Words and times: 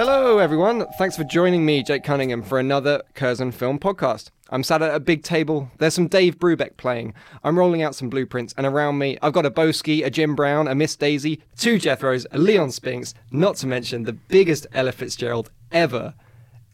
Hello, 0.00 0.38
everyone. 0.38 0.86
Thanks 0.96 1.16
for 1.16 1.24
joining 1.24 1.66
me, 1.66 1.82
Jake 1.82 2.04
Cunningham, 2.04 2.44
for 2.44 2.60
another 2.60 3.02
Curzon 3.14 3.50
Film 3.50 3.80
podcast. 3.80 4.30
I'm 4.48 4.62
sat 4.62 4.80
at 4.80 4.94
a 4.94 5.00
big 5.00 5.24
table. 5.24 5.72
There's 5.78 5.94
some 5.94 6.06
Dave 6.06 6.38
Brubeck 6.38 6.76
playing. 6.76 7.14
I'm 7.42 7.58
rolling 7.58 7.82
out 7.82 7.96
some 7.96 8.08
blueprints, 8.08 8.54
and 8.56 8.64
around 8.64 8.98
me, 8.98 9.18
I've 9.22 9.32
got 9.32 9.44
a 9.44 9.50
Boesky, 9.50 10.06
a 10.06 10.10
Jim 10.10 10.36
Brown, 10.36 10.68
a 10.68 10.74
Miss 10.76 10.94
Daisy, 10.94 11.42
two 11.56 11.78
Jethros, 11.78 12.26
a 12.30 12.38
Leon 12.38 12.70
Spinks, 12.70 13.12
not 13.32 13.56
to 13.56 13.66
mention 13.66 14.04
the 14.04 14.12
biggest 14.12 14.68
Ella 14.72 14.92
Fitzgerald 14.92 15.50
ever, 15.72 16.14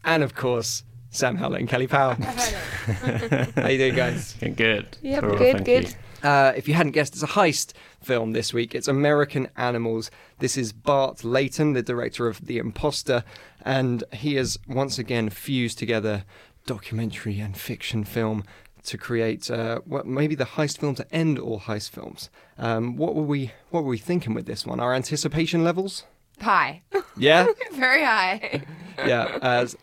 and 0.03 0.21
of 0.21 0.35
course, 0.35 0.83
Sam 1.15 1.35
Howlett 1.37 1.61
and 1.61 1.69
Kelly 1.69 1.87
Powell. 1.87 2.15
How 2.19 3.67
you 3.67 3.77
doing, 3.77 3.95
guys? 3.95 4.33
Good. 4.55 4.97
Yep, 5.01 5.21
Cool, 5.23 5.37
good, 5.37 5.65
good. 5.65 5.89
you. 5.89 6.29
Uh, 6.29 6.53
if 6.55 6.67
you 6.67 6.73
hadn't 6.73 6.91
guessed, 6.93 7.13
it's 7.13 7.23
a 7.23 7.27
heist 7.27 7.73
film 8.01 8.33
this 8.33 8.53
week. 8.53 8.73
It's 8.75 8.87
American 8.87 9.47
Animals. 9.57 10.09
This 10.39 10.57
is 10.57 10.73
Bart 10.73 11.23
Layton, 11.23 11.73
the 11.73 11.81
director 11.83 12.27
of 12.27 12.45
The 12.45 12.57
Imposter, 12.57 13.23
and 13.63 14.03
he 14.11 14.35
has 14.35 14.57
once 14.67 14.97
again 14.99 15.29
fused 15.29 15.77
together 15.77 16.25
documentary 16.65 17.39
and 17.39 17.55
fiction 17.55 18.03
film 18.03 18.43
to 18.83 18.97
create 18.97 19.49
uh, 19.49 19.79
what 19.85 20.05
maybe 20.07 20.35
the 20.35 20.45
heist 20.45 20.79
film 20.79 20.95
to 20.95 21.15
end 21.15 21.37
all 21.39 21.59
heist 21.61 21.91
films. 21.91 22.29
Um, 22.57 22.97
what 22.97 23.15
were 23.15 23.23
we 23.23 23.51
What 23.69 23.83
were 23.83 23.89
we 23.89 23.97
thinking 23.97 24.33
with 24.33 24.45
this 24.47 24.65
one? 24.65 24.79
Our 24.79 24.93
anticipation 24.93 25.63
levels? 25.63 26.03
High. 26.41 26.81
Yeah, 27.17 27.47
Very 27.73 28.03
high. 28.03 28.63
yeah. 28.97 29.37
As 29.41 29.75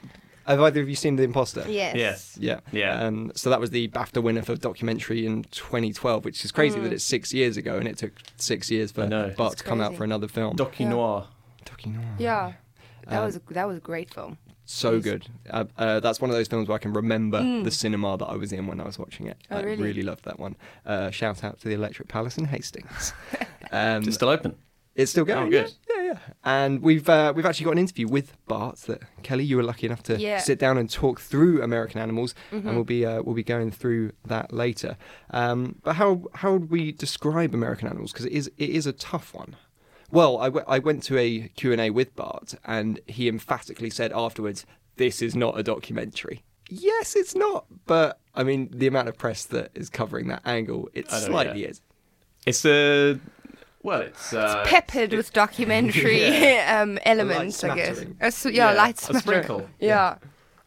have 0.47 0.61
either 0.61 0.81
of 0.81 0.89
you 0.89 0.95
seen 0.95 1.17
The 1.17 1.23
Imposter? 1.23 1.65
Yes. 1.69 1.97
Yes. 1.97 2.37
Yeah. 2.41 2.61
Yeah. 2.73 3.01
Um, 3.05 3.33
so 3.35 3.51
that 3.51 3.61
was 3.61 3.71
the 3.71 3.89
BAFTA 3.89 4.23
winner 4.23 4.43
for 4.43 4.57
documentary 4.57 5.25
in 5.27 5.45
2012, 5.45 6.25
which 6.25 6.45
is 6.45 6.53
crazy 6.53 6.79
Mm. 6.79 6.85
that 6.85 6.93
it's 6.93 7.05
six 7.05 7.33
years 7.33 7.57
ago 7.57 7.77
and 7.79 7.87
it 7.89 7.99
took 7.99 8.13
six 8.37 8.71
years 8.71 8.93
for 8.93 9.03
I. 9.05 9.31
Bart 9.37 9.53
It's 9.55 9.63
to 9.63 9.69
come 9.69 9.81
out 9.81 9.95
for 9.97 10.05
another 10.05 10.29
film. 10.29 10.57
Docu 10.57 10.81
Yeah. 10.81 10.89
noir. 10.89 11.27
Docu 11.65 11.95
noir. 11.95 12.05
Yeah. 12.19 12.53
That 13.09 13.19
Um, 13.19 13.25
was 13.27 13.37
a, 13.37 13.43
that 13.51 13.67
was 13.69 13.77
a 13.79 13.81
great 13.81 14.13
film. 14.13 14.39
So 14.65 15.01
good. 15.01 15.27
Uh, 15.51 15.65
uh, 15.77 16.01
that's 16.01 16.21
one 16.21 16.31
of 16.31 16.37
those 16.37 16.47
films 16.49 16.69
where 16.69 16.77
I 16.77 16.79
can 16.79 16.93
remember 16.93 17.43
the 17.63 17.71
cinema 17.71 18.17
that 18.17 18.27
I 18.27 18.37
was 18.37 18.53
in 18.53 18.67
when 18.69 18.81
I 18.81 18.85
was 18.85 18.99
watching 18.99 19.27
it. 19.27 19.37
Mm. 19.51 19.57
Oh, 19.57 19.59
I 19.59 19.63
really? 19.63 20.03
loved 20.03 20.25
that 20.25 20.39
one. 20.39 20.57
Uh, 20.87 21.11
shout 21.11 21.43
out 21.45 21.61
to 21.61 21.69
the 21.69 21.75
Electric 21.75 22.09
Palace 22.09 22.39
in 22.39 22.47
Hastings. 22.47 23.13
Um, 23.75 24.03
Is 24.03 24.09
it 24.09 24.13
still 24.13 24.29
open? 24.29 24.55
It's 24.95 25.11
still 25.11 25.25
going. 25.25 25.47
Oh, 25.49 25.51
good. 25.51 25.73
Yeah, 25.89 26.03
yeah, 26.03 26.03
yeah. 26.13 26.19
And 26.45 26.83
we've 26.83 27.09
uh, 27.09 27.33
we've 27.35 27.47
actually 27.47 27.65
got 27.65 27.73
an 27.73 27.79
interview 27.79 28.07
with 28.09 28.37
Bart 28.47 28.77
that 28.89 29.01
Kelly, 29.23 29.45
you 29.45 29.57
were 29.57 29.63
lucky 29.63 29.87
enough 29.87 30.03
to 30.05 30.19
Yeah. 30.19 30.39
sit 30.39 30.59
down 30.59 30.77
and 30.77 30.91
talk 30.91 31.21
through 31.21 31.63
American 31.63 32.01
Animals, 32.01 32.35
Mm-hmm. 32.53 32.67
and 32.69 32.77
we'll 32.77 32.85
be 32.85 33.07
uh, 33.07 33.23
we'll 33.23 33.35
be 33.35 33.43
going 33.45 33.71
through 33.71 34.13
that 34.27 34.53
later. 34.53 34.97
Um, 35.31 35.77
but 35.83 35.95
how 35.97 36.25
how 36.35 36.53
would 36.55 36.71
we 36.71 36.93
describe 36.93 37.55
American 37.55 37.89
Animals? 37.89 38.13
Because 38.13 38.27
it 38.27 38.33
is 38.33 38.49
it 38.59 38.71
is 38.71 38.87
a 38.87 38.93
tough 38.93 39.33
one. 39.35 39.57
Well, 40.11 40.37
I, 40.37 40.45
w- 40.47 40.65
I 40.69 40.79
went 40.79 41.03
to 41.05 41.17
a 41.17 41.49
Q 41.57 41.73
and 41.73 41.81
A 41.81 41.89
with 41.89 42.15
Bart, 42.15 42.55
and 42.67 43.01
he 43.07 43.29
emphatically 43.29 43.89
said 43.89 44.13
afterwards, 44.13 44.67
"This 44.97 45.23
is 45.23 45.35
not 45.35 45.59
a 45.59 45.63
documentary." 45.63 46.43
Yes, 46.69 47.17
it's 47.17 47.35
not. 47.35 47.65
But 47.87 48.19
I 48.35 48.43
mean, 48.43 48.69
the 48.73 48.87
amount 48.87 49.09
of 49.09 49.17
press 49.17 49.47
that 49.47 49.71
is 49.75 49.89
covering 49.89 50.29
that 50.29 50.43
angle, 50.45 50.91
it 50.93 51.11
slightly 51.11 51.63
yeah. 51.63 51.69
is. 51.69 51.81
It's 52.45 52.65
a. 52.67 53.19
Well, 53.83 54.01
it's. 54.03 54.33
Uh, 54.33 54.63
Peppered 54.67 55.13
with 55.13 55.33
documentary 55.33 56.25
um, 56.61 56.99
elements, 57.05 57.63
I 57.65 57.75
guess. 57.75 57.97
smattering. 57.97 58.17
A 58.21 58.25
s- 58.27 58.45
yeah, 58.47 58.53
Yeah, 58.53 58.73
light 58.73 59.11
a 59.11 59.19
sprinkle. 59.19 59.69
Yeah. 59.81 60.17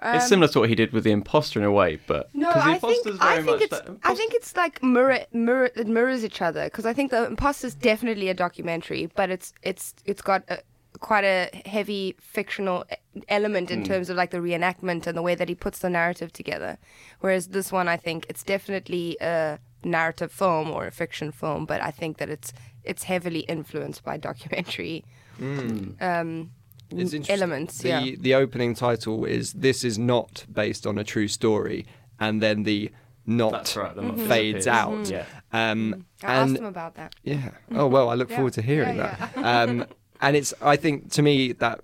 it's 0.03 0.27
similar 0.27 0.47
to 0.49 0.59
what 0.59 0.69
he 0.69 0.75
did 0.75 0.91
with 0.91 1.03
the 1.05 1.11
imposter 1.11 1.59
in 1.59 1.65
a 1.65 1.71
way, 1.71 1.99
but 2.07 2.29
No, 2.35 2.51
'cause 2.51 2.63
the 2.63 2.69
I 2.69 2.77
think 2.77 3.07
imposter's 3.07 3.17
I 3.21 3.35
think 3.35 3.45
much 3.45 3.61
it's 3.61 3.79
that- 3.79 3.97
I 4.03 4.13
think 4.15 4.33
it's 4.33 4.55
like 4.55 4.83
mirror 4.83 5.19
mirror 5.31 5.69
it 5.75 5.87
mirrors 5.87 6.23
each 6.23 6.41
other 6.41 6.65
because 6.65 6.85
I 6.85 6.93
think 6.93 7.11
the 7.11 7.25
imposter 7.25 7.67
is 7.67 7.75
definitely 7.75 8.29
a 8.29 8.33
documentary, 8.33 9.07
but 9.15 9.29
it's 9.29 9.53
it's 9.63 9.95
it's 10.05 10.21
got 10.21 10.43
a, 10.49 10.59
quite 10.99 11.23
a 11.23 11.49
heavy 11.65 12.15
fictional 12.19 12.85
e- 12.91 13.21
element 13.29 13.71
in 13.71 13.83
terms 13.83 14.09
of 14.09 14.15
like 14.17 14.31
the 14.31 14.37
reenactment 14.37 15.07
and 15.07 15.17
the 15.17 15.21
way 15.21 15.35
that 15.35 15.49
he 15.49 15.55
puts 15.55 15.79
the 15.79 15.89
narrative 15.89 16.31
together. 16.33 16.77
Whereas 17.21 17.47
this 17.47 17.71
one, 17.71 17.87
I 17.87 17.97
think 17.97 18.25
it's 18.29 18.43
definitely 18.43 19.17
a 19.21 19.59
narrative 19.83 20.31
film 20.31 20.69
or 20.71 20.85
a 20.87 20.91
fiction 20.91 21.31
film, 21.31 21.65
but 21.65 21.81
I 21.81 21.91
think 21.91 22.17
that 22.17 22.29
it's 22.29 22.53
it's 22.85 23.03
heavily 23.03 23.41
influenced 23.41 24.03
by 24.03 24.17
documentary 24.17 25.03
um, 25.39 26.51
It's 26.91 27.13
interesting. 27.13 27.33
elements. 27.35 27.79
The 27.79 27.89
yeah. 27.89 28.15
the 28.19 28.35
opening 28.35 28.75
title 28.75 29.25
is 29.25 29.53
"This 29.53 29.83
is 29.83 29.97
not 29.97 30.45
based 30.51 30.85
on 30.87 30.97
a 30.97 31.03
true 31.03 31.27
story," 31.27 31.85
and 32.19 32.41
then 32.41 32.63
the 32.63 32.91
not 33.25 33.51
That's 33.51 33.75
right, 33.75 33.95
the 33.95 34.01
not 34.03 34.19
fades 34.19 34.65
disappears. 34.65 35.11
out. 35.11 35.25
Yeah. 35.51 35.71
Um, 35.71 36.05
I 36.23 36.33
asked 36.35 36.57
and 36.57 36.67
about 36.67 36.95
that. 36.95 37.15
yeah. 37.23 37.49
Oh 37.71 37.87
well, 37.87 38.09
I 38.09 38.13
look 38.15 38.29
Yeah. 38.29 38.35
forward 38.37 38.53
to 38.53 38.61
hearing 38.61 38.97
Yeah, 38.97 39.29
that. 39.35 39.37
Um, 39.69 39.85
and 40.21 40.35
it's 40.35 40.53
I 40.61 40.75
think 40.75 41.11
to 41.13 41.21
me 41.21 41.51
that 41.53 41.81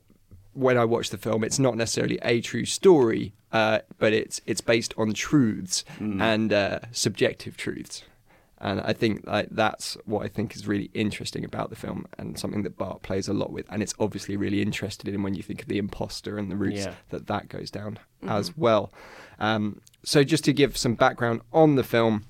when 0.54 0.78
I 0.78 0.86
watch 0.86 1.10
the 1.10 1.18
film, 1.18 1.44
it's 1.44 1.60
not 1.60 1.76
necessarily 1.78 2.20
a 2.22 2.42
true 2.42 2.66
story, 2.66 3.34
uh, 3.52 3.80
but 3.98 4.14
it's 4.14 4.40
it's 4.46 4.62
based 4.62 4.94
on 4.98 5.14
truths 5.14 5.84
Mm. 6.00 6.22
and 6.22 6.54
uh, 6.54 6.80
subjective 6.92 7.58
truths. 7.58 8.04
And 8.64 8.80
I 8.82 8.94
think 8.94 9.26
like 9.26 9.48
that's 9.50 9.98
what 10.06 10.24
I 10.24 10.28
think 10.28 10.56
is 10.56 10.68
really 10.68 10.92
interesting 10.94 11.44
about 11.44 11.72
the 11.72 11.76
film, 11.76 12.06
and 12.20 12.38
something 12.38 12.62
that 12.62 12.78
Bart 12.78 13.02
plays 13.02 13.28
a 13.28 13.34
lot 13.34 13.52
with, 13.52 13.66
and 13.72 13.82
it's 13.82 13.96
obviously 14.00 14.38
really 14.38 14.62
interested 14.62 15.08
in 15.08 15.24
when 15.24 15.34
you 15.34 15.42
think 15.42 15.64
of 15.64 15.68
the 15.68 15.80
imposter 15.80 16.38
and 16.38 16.52
the 16.52 16.56
roots 16.56 16.86
Yeah. 16.86 16.94
that 17.10 17.26
that 17.26 17.50
goes 17.50 17.72
down 17.72 17.98
as 18.28 18.56
well. 18.56 18.94
Um, 19.40 19.82
so 20.04 20.24
just 20.24 20.44
to 20.46 20.54
give 20.54 20.78
some 20.78 20.94
background 20.94 21.42
on 21.52 21.74
the 21.76 21.84
film, 21.84 22.26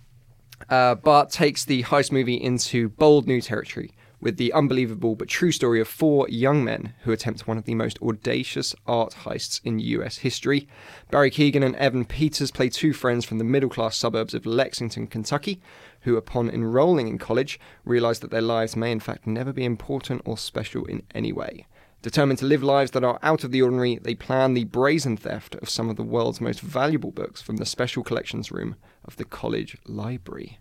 uh, 0.69 0.95
Bart 0.95 1.31
takes 1.31 1.65
the 1.65 1.83
heist 1.83 2.13
movie 2.13 2.35
into 2.41 2.87
bold 2.89 3.27
new 3.27 3.41
territory 3.41 3.91
with 4.21 4.37
the 4.37 4.53
unbelievable 4.53 5.15
but 5.15 5.27
true 5.27 5.51
story 5.51 5.81
of 5.81 5.87
four 5.87 6.27
young 6.29 6.63
men 6.63 6.93
who 7.03 7.11
attempt 7.11 7.47
one 7.47 7.57
of 7.57 7.65
the 7.65 7.75
most 7.75 8.01
audacious 8.01 8.75
art 8.85 9.15
heists 9.23 9.59
in 9.63 9.79
US 9.79 10.19
history. 10.19 10.67
Barry 11.09 11.31
Keoghan 11.31 11.65
and 11.65 11.75
Evan 11.75 12.05
Peters 12.05 12.51
play 12.51 12.69
two 12.69 12.93
friends 12.93 13.25
from 13.25 13.39
the 13.39 13.43
middle 13.43 13.69
class 13.69 13.97
suburbs 13.97 14.33
of 14.33 14.45
Lexington, 14.45 15.07
Kentucky, 15.07 15.59
who, 16.01 16.15
upon 16.15 16.49
enrolling 16.49 17.07
in 17.07 17.17
college, 17.17 17.59
realize 17.83 18.19
that 18.19 18.31
their 18.31 18.41
lives 18.41 18.75
may 18.75 18.91
in 18.91 18.99
fact 18.99 19.25
never 19.25 19.51
be 19.51 19.65
important 19.65 20.21
or 20.23 20.37
special 20.37 20.85
in 20.85 21.03
any 21.13 21.33
way. 21.33 21.65
Determined 22.01 22.39
to 22.39 22.45
live 22.45 22.63
lives 22.63 22.91
that 22.91 23.03
are 23.03 23.19
out 23.21 23.43
of 23.43 23.51
the 23.51 23.61
ordinary, 23.61 23.99
they 24.01 24.15
plan 24.15 24.55
the 24.55 24.63
brazen 24.63 25.17
theft 25.17 25.53
of 25.55 25.69
some 25.69 25.87
of 25.87 25.97
the 25.97 26.03
world's 26.03 26.41
most 26.41 26.59
valuable 26.59 27.11
books 27.11 27.43
from 27.43 27.57
the 27.57 27.65
special 27.65 28.03
collections 28.03 28.51
room 28.51 28.75
of 29.05 29.17
the 29.17 29.25
college 29.25 29.77
library. 29.85 30.60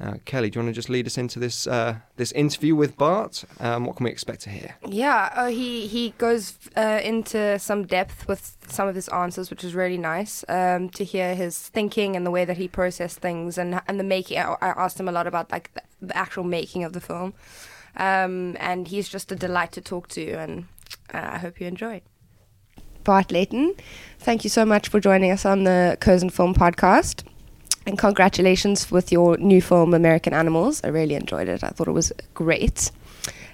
Uh, 0.00 0.14
Kelly, 0.24 0.50
do 0.50 0.58
you 0.58 0.64
want 0.64 0.74
to 0.74 0.76
just 0.76 0.90
lead 0.90 1.06
us 1.06 1.16
into 1.16 1.38
this 1.38 1.68
uh, 1.68 1.96
this 2.16 2.32
interview 2.32 2.74
with 2.74 2.96
Bart? 2.96 3.44
Um, 3.60 3.84
what 3.84 3.96
can 3.96 4.04
we 4.04 4.10
expect 4.10 4.40
to 4.42 4.50
hear? 4.50 4.74
Yeah, 4.86 5.30
uh, 5.32 5.46
he 5.46 5.86
he 5.86 6.14
goes 6.18 6.58
uh, 6.76 7.00
into 7.02 7.58
some 7.60 7.86
depth 7.86 8.26
with 8.26 8.56
some 8.66 8.88
of 8.88 8.96
his 8.96 9.08
answers, 9.08 9.50
which 9.50 9.62
is 9.62 9.72
really 9.74 9.98
nice 9.98 10.44
um, 10.48 10.88
to 10.90 11.04
hear 11.04 11.36
his 11.36 11.58
thinking 11.58 12.16
and 12.16 12.26
the 12.26 12.32
way 12.32 12.44
that 12.44 12.56
he 12.56 12.66
processed 12.66 13.20
things 13.20 13.56
and 13.56 13.80
and 13.86 14.00
the 14.00 14.04
making. 14.04 14.38
I, 14.38 14.56
I 14.60 14.68
asked 14.70 14.98
him 14.98 15.08
a 15.08 15.12
lot 15.12 15.28
about 15.28 15.52
like 15.52 15.72
the, 15.74 15.82
the 16.02 16.16
actual 16.16 16.42
making 16.42 16.82
of 16.82 16.92
the 16.92 17.00
film, 17.00 17.32
um, 17.96 18.56
and 18.58 18.88
he's 18.88 19.08
just 19.08 19.30
a 19.30 19.36
delight 19.36 19.70
to 19.72 19.80
talk 19.80 20.08
to, 20.08 20.32
and 20.32 20.66
uh, 21.12 21.30
I 21.34 21.38
hope 21.38 21.60
you 21.60 21.68
enjoy. 21.68 22.02
Bart 23.04 23.30
Layton, 23.30 23.74
thank 24.18 24.42
you 24.42 24.50
so 24.50 24.64
much 24.64 24.88
for 24.88 24.98
joining 24.98 25.30
us 25.30 25.44
on 25.44 25.62
the 25.64 25.96
Curzon 26.00 26.30
Film 26.30 26.52
Podcast. 26.52 27.22
And 27.86 27.98
congratulations 27.98 28.90
with 28.90 29.12
your 29.12 29.36
new 29.36 29.60
film, 29.60 29.92
American 29.92 30.32
Animals. 30.32 30.80
I 30.84 30.88
really 30.88 31.14
enjoyed 31.14 31.48
it. 31.48 31.62
I 31.62 31.68
thought 31.68 31.88
it 31.88 31.92
was 31.92 32.12
great. 32.32 32.90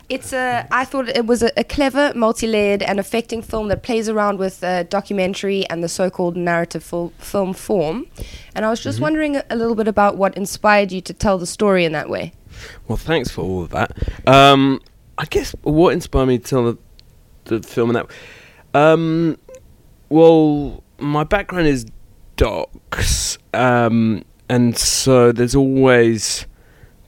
It's 0.09 0.33
a. 0.33 0.67
I 0.73 0.85
thought 0.85 1.09
it 1.09 1.27
was 1.27 1.43
a, 1.43 1.53
a 1.57 1.63
clever, 1.63 2.13
multi-layered, 2.17 2.83
and 2.83 2.99
affecting 2.99 3.43
film 3.43 3.69
that 3.69 3.85
plays 3.85 4.09
around 4.09 4.39
with 4.39 4.63
uh, 4.65 4.83
documentary 4.85 5.65
and 5.71 5.85
the 5.85 5.89
so-called 5.89 6.37
narrative 6.37 6.83
fil- 6.83 7.13
film 7.19 7.55
form. 7.55 8.07
And 8.55 8.65
I 8.65 8.71
was 8.71 8.81
just 8.81 9.01
wondering 9.01 9.37
a, 9.37 9.45
a 9.51 9.57
little 9.57 9.77
bit 9.77 9.87
about 9.87 10.17
what 10.17 10.37
inspired 10.37 10.91
you 10.91 11.01
to 11.03 11.15
tell 11.15 11.39
the 11.39 11.47
story 11.47 11.85
in 11.85 11.93
that 11.93 12.09
way. 12.11 12.33
Well, 12.89 12.97
thanks 12.97 13.31
for 13.31 13.43
all 13.43 13.63
of 13.63 13.71
that. 13.71 13.97
Um, 14.27 14.81
I 15.17 15.27
guess 15.27 15.55
what 15.63 15.93
inspired 15.93 16.27
me 16.27 16.39
to 16.39 16.45
tell 16.45 16.65
the, 16.65 16.79
the 17.45 17.63
film 17.67 17.91
in 17.91 17.95
that. 17.95 18.07
Um, 18.75 19.39
well, 20.09 20.83
my 20.99 21.23
background 21.23 21.69
is 21.69 21.87
docs, 22.37 23.39
um, 23.55 24.25
and 24.49 24.77
so 24.77 25.33
there's 25.33 25.55
always 25.55 26.47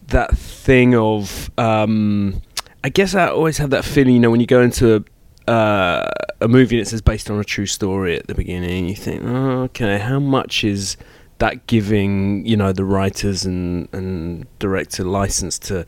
that 0.09 0.37
thing 0.37 0.95
of. 0.95 1.51
Um, 1.59 2.43
I 2.85 2.89
guess 2.89 3.15
I 3.15 3.29
always 3.29 3.59
have 3.59 3.71
that 3.71 3.85
feeling, 3.85 4.15
you 4.15 4.21
know, 4.21 4.31
when 4.31 4.41
you 4.41 4.47
go 4.47 4.61
into 4.61 5.05
a, 5.47 5.51
uh, 5.51 6.11
a 6.41 6.49
movie 6.49 6.77
and 6.77 6.87
it 6.87 6.91
says 6.91 7.01
based 7.01 7.31
on 7.31 7.39
a 7.39 7.45
true 7.45 7.67
story 7.67 8.17
at 8.17 8.27
the 8.27 8.35
beginning, 8.35 8.89
you 8.89 8.97
think, 8.97 9.23
oh, 9.25 9.63
okay, 9.63 9.99
how 9.99 10.19
much 10.19 10.65
is 10.65 10.97
that 11.39 11.67
giving, 11.69 12.45
you 12.45 12.57
know, 12.57 12.73
the 12.73 12.85
writers 12.85 13.45
and, 13.45 13.89
and 13.93 14.47
director 14.59 15.05
license 15.05 15.61
to 15.61 15.87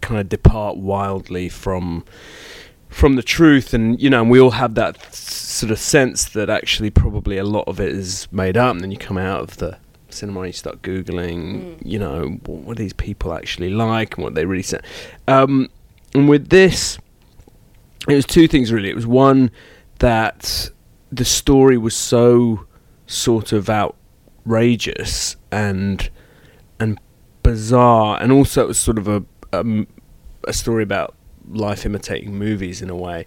kind 0.00 0.20
of 0.20 0.28
depart 0.28 0.76
wildly 0.76 1.48
from 1.48 2.04
from 2.88 3.16
the 3.16 3.22
truth 3.22 3.72
and 3.72 4.02
you 4.02 4.10
know 4.10 4.20
and 4.20 4.30
we 4.30 4.38
all 4.38 4.50
have 4.50 4.74
that 4.74 5.14
sort 5.14 5.72
of 5.72 5.78
sense 5.78 6.26
that 6.26 6.50
actually 6.50 6.90
probably 6.90 7.38
a 7.38 7.44
lot 7.44 7.66
of 7.66 7.80
it 7.80 7.88
is 7.88 8.28
made 8.30 8.54
up 8.54 8.72
and 8.72 8.82
then 8.82 8.90
you 8.90 8.98
come 8.98 9.16
out 9.16 9.40
of 9.40 9.56
the 9.56 9.78
cinema 10.12 10.40
and 10.40 10.48
you 10.48 10.52
start 10.52 10.82
googling 10.82 11.76
you 11.84 11.98
know 11.98 12.38
what, 12.46 12.58
what 12.62 12.76
these 12.76 12.92
people 12.92 13.32
actually 13.32 13.70
like 13.70 14.16
and 14.16 14.24
what 14.24 14.34
they 14.34 14.44
really 14.44 14.62
say. 14.62 14.80
Um, 15.28 15.68
and 16.14 16.28
with 16.28 16.48
this 16.48 16.98
it 18.08 18.14
was 18.14 18.26
two 18.26 18.48
things 18.48 18.72
really. 18.72 18.90
It 18.90 18.96
was 18.96 19.06
one 19.06 19.50
that 19.98 20.70
the 21.10 21.24
story 21.24 21.78
was 21.78 21.94
so 21.94 22.66
sort 23.06 23.52
of 23.52 23.68
outrageous 23.68 25.36
and 25.50 26.10
and 26.80 26.98
bizarre 27.42 28.20
and 28.20 28.32
also 28.32 28.62
it 28.62 28.68
was 28.68 28.78
sort 28.78 28.98
of 28.98 29.08
a 29.08 29.24
um, 29.52 29.86
a 30.44 30.52
story 30.52 30.82
about 30.82 31.14
life 31.50 31.84
imitating 31.84 32.34
movies 32.34 32.80
in 32.80 32.88
a 32.88 32.96
way 32.96 33.26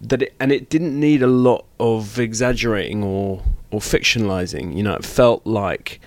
that 0.00 0.22
it, 0.22 0.34
and 0.40 0.52
it 0.52 0.68
didn't 0.68 0.98
need 0.98 1.22
a 1.22 1.26
lot 1.26 1.64
of 1.80 2.18
exaggerating 2.18 3.02
or 3.02 3.42
or 3.70 3.80
fictionalizing 3.80 4.76
you 4.76 4.82
know 4.82 4.94
it 4.94 5.04
felt 5.04 5.46
like 5.46 6.00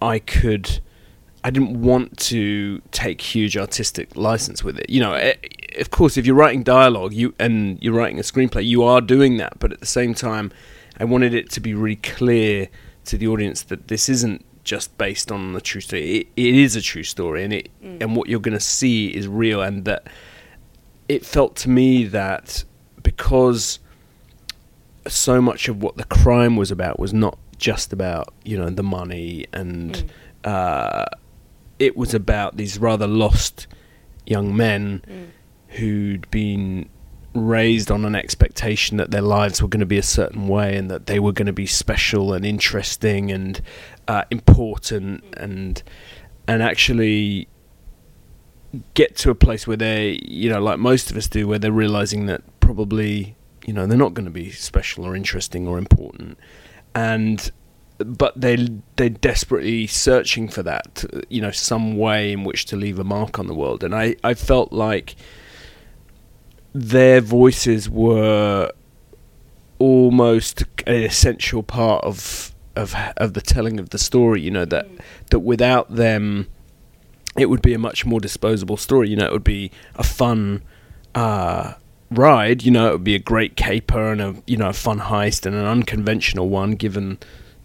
I 0.00 0.18
could 0.18 0.80
I 1.44 1.50
didn't 1.50 1.80
want 1.80 2.18
to 2.18 2.82
take 2.90 3.20
huge 3.20 3.56
artistic 3.56 4.16
license 4.16 4.64
with 4.64 4.78
it. 4.78 4.90
You 4.90 5.00
know 5.00 5.12
eh, 5.14 5.34
of 5.78 5.90
course 5.90 6.16
if 6.16 6.26
you're 6.26 6.36
writing 6.36 6.62
dialogue 6.62 7.12
you 7.12 7.34
and 7.38 7.82
you're 7.82 7.94
writing 7.94 8.18
a 8.18 8.22
screenplay 8.22 8.64
you 8.64 8.82
are 8.82 9.00
doing 9.00 9.36
that. 9.38 9.58
But 9.58 9.72
at 9.72 9.80
the 9.80 9.86
same 9.86 10.14
time 10.14 10.52
I 10.98 11.04
wanted 11.04 11.34
it 11.34 11.50
to 11.50 11.60
be 11.60 11.74
really 11.74 11.96
clear 11.96 12.68
to 13.06 13.16
the 13.16 13.28
audience 13.28 13.62
that 13.62 13.88
this 13.88 14.08
isn't 14.08 14.44
just 14.64 14.98
based 14.98 15.30
on 15.30 15.52
the 15.52 15.60
true 15.60 15.80
story. 15.80 16.16
It, 16.18 16.26
it 16.36 16.54
is 16.56 16.74
a 16.74 16.82
true 16.82 17.04
story 17.04 17.44
and 17.44 17.52
it 17.52 17.70
and 17.82 18.16
what 18.16 18.28
you're 18.28 18.40
going 18.40 18.58
to 18.58 18.60
see 18.60 19.14
is 19.14 19.28
real 19.28 19.62
and 19.62 19.84
that 19.84 20.08
it 21.08 21.24
felt 21.24 21.54
to 21.56 21.70
me 21.70 22.04
that 22.04 22.64
because 23.02 23.78
so 25.06 25.40
much 25.40 25.68
of 25.68 25.82
what 25.82 25.96
the 25.96 26.04
crime 26.04 26.56
was 26.56 26.70
about 26.70 26.98
was 26.98 27.14
not 27.14 27.38
just 27.58 27.92
about 27.92 28.32
you 28.44 28.56
know 28.56 28.70
the 28.70 28.82
money 28.82 29.46
and 29.52 30.10
uh, 30.44 31.04
it 31.78 31.96
was 31.96 32.14
about 32.14 32.56
these 32.56 32.78
rather 32.78 33.06
lost 33.06 33.66
young 34.26 34.56
men 34.56 35.32
who'd 35.68 36.30
been 36.30 36.88
raised 37.34 37.90
on 37.90 38.04
an 38.04 38.14
expectation 38.14 38.96
that 38.96 39.10
their 39.10 39.22
lives 39.22 39.60
were 39.60 39.68
going 39.68 39.80
to 39.80 39.86
be 39.86 39.98
a 39.98 40.02
certain 40.02 40.48
way 40.48 40.76
and 40.76 40.90
that 40.90 41.06
they 41.06 41.20
were 41.20 41.32
going 41.32 41.46
to 41.46 41.52
be 41.52 41.66
special 41.66 42.32
and 42.32 42.46
interesting 42.46 43.30
and 43.30 43.60
uh, 44.08 44.22
important 44.30 45.22
and 45.36 45.82
and 46.48 46.62
actually 46.62 47.48
get 48.94 49.16
to 49.16 49.30
a 49.30 49.34
place 49.34 49.66
where 49.66 49.76
they, 49.76 50.18
you 50.22 50.50
know, 50.50 50.60
like 50.60 50.78
most 50.78 51.10
of 51.10 51.16
us 51.16 51.28
do, 51.28 51.46
where 51.46 51.58
they're 51.58 51.72
realizing 51.72 52.26
that 52.26 52.42
probably, 52.60 53.36
you 53.66 53.72
know, 53.72 53.86
they're 53.86 53.98
not 53.98 54.14
going 54.14 54.24
to 54.24 54.30
be 54.30 54.50
special 54.50 55.04
or 55.04 55.16
interesting 55.16 55.66
or 55.66 55.78
important, 55.78 56.38
and 56.96 57.52
but 57.98 58.40
they 58.40 58.56
they're 58.96 59.10
desperately 59.10 59.86
searching 59.86 60.48
for 60.48 60.62
that, 60.62 61.04
you 61.28 61.40
know, 61.40 61.50
some 61.50 61.96
way 61.96 62.32
in 62.32 62.42
which 62.42 62.64
to 62.66 62.76
leave 62.76 62.98
a 62.98 63.04
mark 63.04 63.38
on 63.38 63.46
the 63.46 63.54
world, 63.54 63.84
and 63.84 63.94
I 63.94 64.16
I 64.24 64.34
felt 64.34 64.72
like 64.72 65.14
their 66.72 67.20
voices 67.20 67.88
were 67.88 68.72
almost 69.78 70.64
an 70.86 70.94
essential 70.94 71.62
part 71.62 72.02
of 72.04 72.54
of 72.74 72.94
of 73.18 73.34
the 73.34 73.42
telling 73.42 73.78
of 73.78 73.90
the 73.90 73.98
story. 73.98 74.40
You 74.40 74.50
know 74.50 74.64
that 74.64 74.88
that 75.30 75.40
without 75.40 75.94
them, 75.94 76.48
it 77.36 77.46
would 77.50 77.62
be 77.62 77.74
a 77.74 77.78
much 77.78 78.06
more 78.06 78.20
disposable 78.20 78.78
story. 78.78 79.10
You 79.10 79.16
know, 79.16 79.26
it 79.26 79.32
would 79.32 79.44
be 79.44 79.70
a 79.96 80.02
fun 80.02 80.62
uh, 81.14 81.74
ride. 82.10 82.62
You 82.62 82.70
know, 82.70 82.88
it 82.88 82.92
would 82.92 83.04
be 83.04 83.14
a 83.14 83.20
great 83.20 83.56
caper 83.56 84.12
and 84.12 84.20
a 84.20 84.36
you 84.46 84.56
know 84.56 84.68
a 84.68 84.72
fun 84.72 85.00
heist 85.00 85.46
and 85.46 85.54
an 85.54 85.64
unconventional 85.64 86.48
one, 86.48 86.72
given 86.72 87.18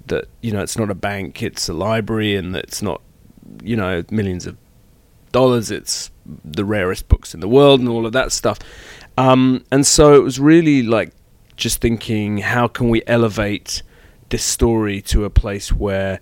that 0.08 0.28
you 0.42 0.52
know 0.52 0.62
it's 0.62 0.78
not 0.78 0.90
a 0.90 0.96
bank, 0.96 1.42
it's 1.42 1.70
a 1.70 1.74
library, 1.74 2.36
and 2.36 2.56
it's 2.56 2.82
not 2.82 3.02
you 3.64 3.76
know 3.76 4.04
millions 4.12 4.46
of 4.46 4.58
dollars. 5.32 5.72
It's 5.72 6.12
the 6.46 6.66
rarest 6.66 7.08
books 7.08 7.34
in 7.34 7.40
the 7.40 7.48
world 7.48 7.80
and 7.80 7.90
all 7.90 8.06
of 8.06 8.14
that 8.14 8.32
stuff. 8.32 8.60
Um, 9.18 9.66
and 9.72 9.86
so 9.86 10.16
it 10.16 10.24
was 10.24 10.40
really 10.40 10.84
like 10.84 11.12
just 11.58 11.82
thinking, 11.82 12.40
how 12.40 12.68
can 12.68 12.90
we 12.90 13.04
elevate 13.08 13.84
this 14.30 14.44
story 14.44 15.02
to 15.02 15.26
a 15.26 15.30
place 15.30 15.72
where 15.72 16.20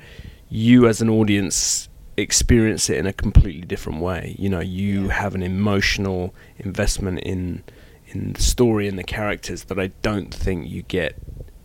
you, 0.50 0.88
as 0.88 1.00
an 1.00 1.10
audience, 1.10 1.90
experience 2.18 2.90
it 2.90 2.98
in 2.98 3.06
a 3.06 3.14
completely 3.14 3.62
different 3.62 4.02
way. 4.02 4.36
You 4.38 4.50
know, 4.50 4.60
you 4.60 5.10
have 5.10 5.36
an 5.36 5.44
emotional 5.44 6.34
investment 6.58 7.20
in 7.20 7.64
in 8.10 8.34
the 8.34 8.42
story 8.42 8.88
and 8.88 8.98
the 8.98 9.04
characters 9.04 9.66
that 9.66 9.80
I 9.80 9.88
don't 10.02 10.34
think 10.34 10.68
you 10.70 10.82
get 10.84 11.16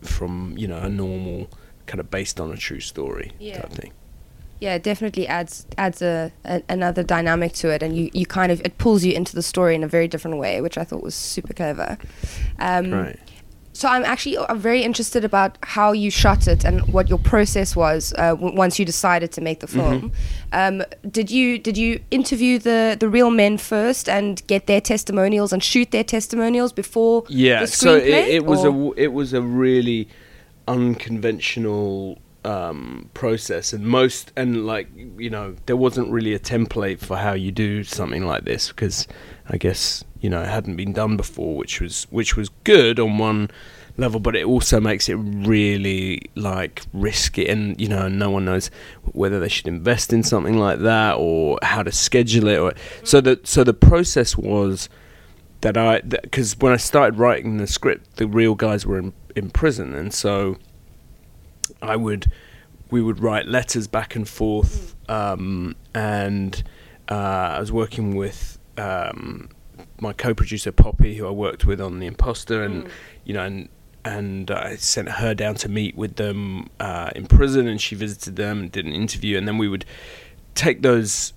from 0.03 0.55
you 0.59 0.69
know 0.69 0.79
a 0.79 0.89
normal 0.89 1.49
kind 1.87 2.01
of 2.01 2.11
based 2.11 2.41
on 2.41 2.51
a 2.53 2.57
true 2.57 2.81
story 2.81 3.33
Yeah. 3.39 3.61
type 3.63 3.73
thing. 3.73 3.93
Yeah, 4.61 4.75
it 4.77 4.83
definitely 4.83 5.27
adds 5.27 5.67
adds 5.77 6.01
a, 6.01 6.33
a 6.45 6.63
another 6.69 7.03
dynamic 7.03 7.53
to 7.55 7.69
it, 7.71 7.83
and 7.83 7.97
you, 7.97 8.09
you 8.15 8.25
kind 8.25 8.51
of 8.53 8.61
it 8.65 8.79
pulls 8.79 9.05
you 9.05 9.13
into 9.13 9.35
the 9.35 9.43
story 9.43 9.75
in 9.75 9.83
a 9.85 9.89
very 9.89 10.09
different 10.09 10.39
way, 10.39 10.61
which 10.61 10.79
I 10.79 10.85
thought 10.85 11.03
was 11.03 11.15
super 11.15 11.53
clever. 11.53 11.99
Um, 12.59 12.91
Right. 12.93 13.19
So 13.77 13.89
I'm 13.89 14.05
actually 14.05 14.37
uh, 14.37 14.55
very 14.55 14.83
interested 14.85 15.25
about 15.25 15.59
how 15.63 15.91
you 15.93 16.09
shot 16.11 16.47
it 16.47 16.65
and 16.65 16.81
what 16.93 17.09
your 17.09 17.19
process 17.19 17.75
was 17.75 18.13
uh, 18.17 18.37
w- 18.37 18.55
once 18.57 18.79
you 18.79 18.85
decided 18.85 19.33
to 19.33 19.41
make 19.41 19.59
the 19.61 19.67
Mm-hmm. 19.67 19.81
film. 19.99 20.13
Um, 20.53 20.83
did 21.11 21.29
you 21.31 21.59
did 21.59 21.77
you 21.77 21.99
interview 22.11 22.59
the 22.61 22.97
the 22.99 23.09
real 23.09 23.31
men 23.31 23.59
first 23.59 24.09
and 24.09 24.41
get 24.47 24.67
their 24.67 24.81
testimonials 24.81 25.53
and 25.53 25.61
shoot 25.63 25.91
their 25.91 26.05
testimonials 26.05 26.73
before 26.73 27.25
Yeah, 27.29 27.61
the 27.63 27.67
so 27.67 27.97
it, 27.97 28.29
it 28.37 28.45
was 28.47 28.61
a 28.63 28.69
or- 28.69 28.73
w- 28.73 28.95
it 28.97 29.13
was 29.13 29.33
a 29.33 29.43
really 29.43 30.07
unconventional 30.69 32.19
um, 32.45 33.09
process, 33.15 33.73
and 33.73 33.85
most 33.87 34.31
and 34.37 34.67
like 34.67 34.87
you 35.19 35.31
know 35.31 35.57
there 35.67 35.77
wasn't 35.77 36.11
really 36.11 36.35
a 36.35 36.39
template 36.39 36.99
for 36.99 37.17
how 37.17 37.33
you 37.33 37.51
do 37.51 37.83
something 37.85 38.25
like 38.27 38.45
this 38.45 38.69
because 38.69 39.09
I 39.49 39.57
guess 39.57 40.05
you 40.21 40.31
know 40.31 40.43
it 40.43 40.49
hadn't 40.49 40.77
been 40.77 40.93
done 40.93 41.17
before, 41.17 41.57
which 41.57 41.81
was 41.81 42.07
which 42.11 42.37
was 42.37 42.49
good 42.65 42.99
on 42.99 43.19
one 43.19 43.51
level, 43.97 44.19
but 44.19 44.35
it 44.35 44.45
also 44.45 44.81
makes 44.81 45.09
it 45.09 45.15
really 45.15 46.23
like 46.35 46.83
risky, 46.93 47.49
and 47.49 47.79
you 47.81 47.89
know 47.89 48.09
no 48.09 48.31
one 48.31 48.45
knows 48.45 48.71
whether 49.13 49.39
they 49.39 49.49
should 49.49 49.69
invest 49.69 50.13
in 50.13 50.23
something 50.23 50.59
like 50.59 50.81
that 50.81 51.17
or 51.19 51.59
how 51.63 51.83
to 51.83 51.93
schedule 51.93 52.49
it. 52.49 52.59
Or 52.59 52.73
so 53.03 53.21
that 53.21 53.47
so 53.47 53.65
the 53.65 53.75
process 53.75 54.37
was 54.37 54.89
that 55.61 55.77
I 55.77 56.01
because 56.01 56.57
when 56.59 56.73
I 56.73 56.77
started 56.77 57.19
writing 57.19 57.59
the 57.59 57.67
script, 57.67 58.17
the 58.17 58.27
real 58.27 58.55
guys 58.55 58.87
were 58.87 58.99
in 58.99 59.13
in 59.37 59.51
prison, 59.51 59.95
and 59.95 60.13
so 60.13 60.57
I 61.83 61.97
would 61.97 62.31
we 62.91 63.03
would 63.03 63.21
write 63.21 63.47
letters 63.47 63.89
back 63.89 64.17
and 64.17 64.29
forth, 64.29 64.95
um, 65.09 65.77
and 65.95 66.63
uh, 67.11 67.15
I 67.57 67.61
was 67.61 67.73
working 67.73 68.15
with 68.15 68.59
um, 68.77 69.49
my 70.01 70.13
co-producer 70.13 70.73
Poppy, 70.73 71.17
who 71.17 71.27
I 71.27 71.31
worked 71.31 71.65
with 71.65 71.81
on 71.81 71.99
The 71.99 72.07
Imposter, 72.07 72.63
and 72.63 72.89
you 73.25 73.35
know, 73.35 73.45
and 73.45 73.69
and 74.05 74.51
I 74.51 74.77
sent 74.77 75.09
her 75.09 75.35
down 75.35 75.55
to 75.57 75.69
meet 75.69 75.97
with 75.97 76.17
them 76.17 76.69
uh, 76.79 77.11
in 77.17 77.27
prison, 77.27 77.67
and 77.67 77.81
she 77.81 77.95
visited 77.95 78.37
them 78.37 78.61
and 78.61 78.73
did 78.73 78.85
an 78.85 78.93
interview, 78.93 79.39
and 79.39 79.49
then 79.49 79.59
we 79.59 79.69
would 79.69 79.85
take 80.55 80.83
those 80.83 81.33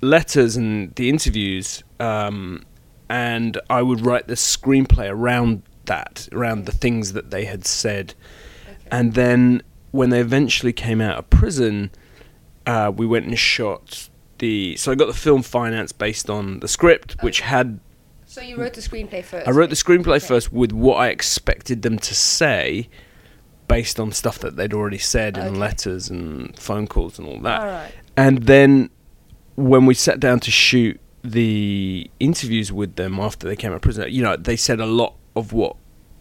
letters 0.00 0.56
and 0.56 0.94
the 0.94 1.08
interviews, 1.08 1.82
um, 2.00 2.64
and 3.08 3.60
I 3.68 3.82
would 3.82 4.00
write 4.00 4.28
the 4.28 4.34
screenplay 4.34 5.10
around 5.10 5.62
that, 5.84 6.28
around 6.32 6.66
the 6.66 6.72
things 6.72 7.12
that 7.12 7.30
they 7.30 7.44
had 7.44 7.66
said, 7.66 8.14
and 8.90 9.14
then 9.14 9.62
when 9.90 10.10
they 10.10 10.20
eventually 10.20 10.72
came 10.72 11.00
out 11.00 11.18
of 11.18 11.28
prison, 11.30 11.90
uh, 12.66 12.92
we 12.94 13.06
went 13.06 13.26
and 13.26 13.38
shot 13.38 14.08
the. 14.40 14.76
So 14.76 14.90
I 14.92 14.94
got 14.96 15.06
the 15.06 15.14
film 15.14 15.42
financed 15.42 15.98
based 15.98 16.28
on 16.28 16.60
the 16.60 16.68
script, 16.68 17.16
which 17.22 17.40
had 17.40 17.80
So 18.26 18.40
you 18.40 18.56
wrote 18.56 18.74
the 18.74 18.80
screenplay 18.80 19.24
first. 19.24 19.46
I 19.46 19.52
wrote 19.52 19.70
the 19.70 19.76
screenplay 19.76 20.16
Okay. 20.16 20.26
first 20.26 20.52
with 20.52 20.72
what 20.72 20.96
I 20.96 21.08
expected 21.08 21.82
them 21.82 21.98
to 22.00 22.14
say, 22.14 22.88
based 23.68 24.00
on 24.00 24.10
stuff 24.12 24.38
that 24.40 24.56
they'd 24.56 24.74
already 24.74 24.98
said 24.98 25.38
in 25.38 25.58
letters 25.58 26.10
and 26.10 26.58
phone 26.58 26.86
calls 26.88 27.18
and 27.18 27.28
all 27.28 27.38
that. 27.40 27.60
All 27.60 27.66
right. 27.68 27.92
And 28.16 28.42
then 28.42 28.90
when 29.54 29.86
we 29.86 29.94
sat 29.94 30.18
down 30.18 30.40
to 30.40 30.50
shoot 30.50 31.00
the 31.22 32.10
interviews 32.18 32.72
with 32.72 32.96
them 32.96 33.20
after 33.20 33.46
they 33.46 33.56
came 33.56 33.70
out 33.70 33.76
of 33.76 33.82
prison, 33.82 34.10
you 34.10 34.22
know, 34.22 34.36
they 34.36 34.56
said 34.56 34.80
a 34.80 34.86
lot 34.86 35.14
of 35.36 35.52
what 35.52 35.76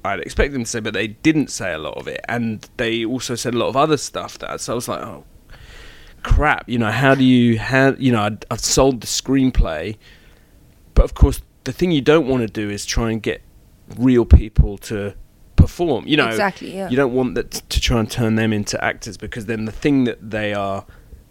I'd 0.05 0.19
expect 0.19 0.53
them 0.53 0.63
to 0.63 0.69
say, 0.69 0.79
but 0.79 0.93
they 0.93 1.07
didn't 1.07 1.49
say 1.49 1.73
a 1.73 1.77
lot 1.77 1.97
of 1.97 2.07
it. 2.07 2.21
And 2.29 2.69
they 2.77 3.03
also 3.03 3.35
said 3.35 3.53
a 3.53 3.57
lot 3.57 3.67
of 3.67 3.75
other 3.75 3.97
stuff 3.97 4.37
that 4.39 4.61
so 4.61 4.73
I 4.73 4.75
was 4.75 4.87
like, 4.87 5.01
oh 5.01 5.25
crap, 6.23 6.69
you 6.69 6.77
know, 6.77 6.91
how 6.91 7.15
do 7.15 7.23
you 7.23 7.57
how 7.59 7.91
you 7.97 8.11
know, 8.11 8.21
I'd, 8.21 8.45
I've 8.51 8.59
sold 8.59 9.01
the 9.01 9.07
screenplay, 9.07 9.97
but 10.93 11.03
of 11.03 11.13
course 11.13 11.41
the 11.63 11.71
thing 11.73 11.91
you 11.91 12.01
don't 12.01 12.27
want 12.27 12.41
to 12.41 12.47
do 12.47 12.69
is 12.69 12.85
try 12.85 13.11
and 13.11 13.21
get 13.21 13.41
real 13.97 14.25
people 14.25 14.77
to 14.77 15.13
perform. 15.55 16.07
You 16.07 16.17
know, 16.17 16.27
Exactly, 16.27 16.73
yeah. 16.75 16.89
you 16.89 16.95
don't 16.95 17.13
want 17.13 17.35
that 17.35 17.51
t- 17.51 17.61
to 17.69 17.81
try 17.81 17.99
and 17.99 18.09
turn 18.09 18.35
them 18.35 18.53
into 18.53 18.81
actors 18.83 19.17
because 19.17 19.45
then 19.45 19.65
the 19.65 19.71
thing 19.71 20.05
that 20.05 20.29
they 20.31 20.53
are 20.53 20.85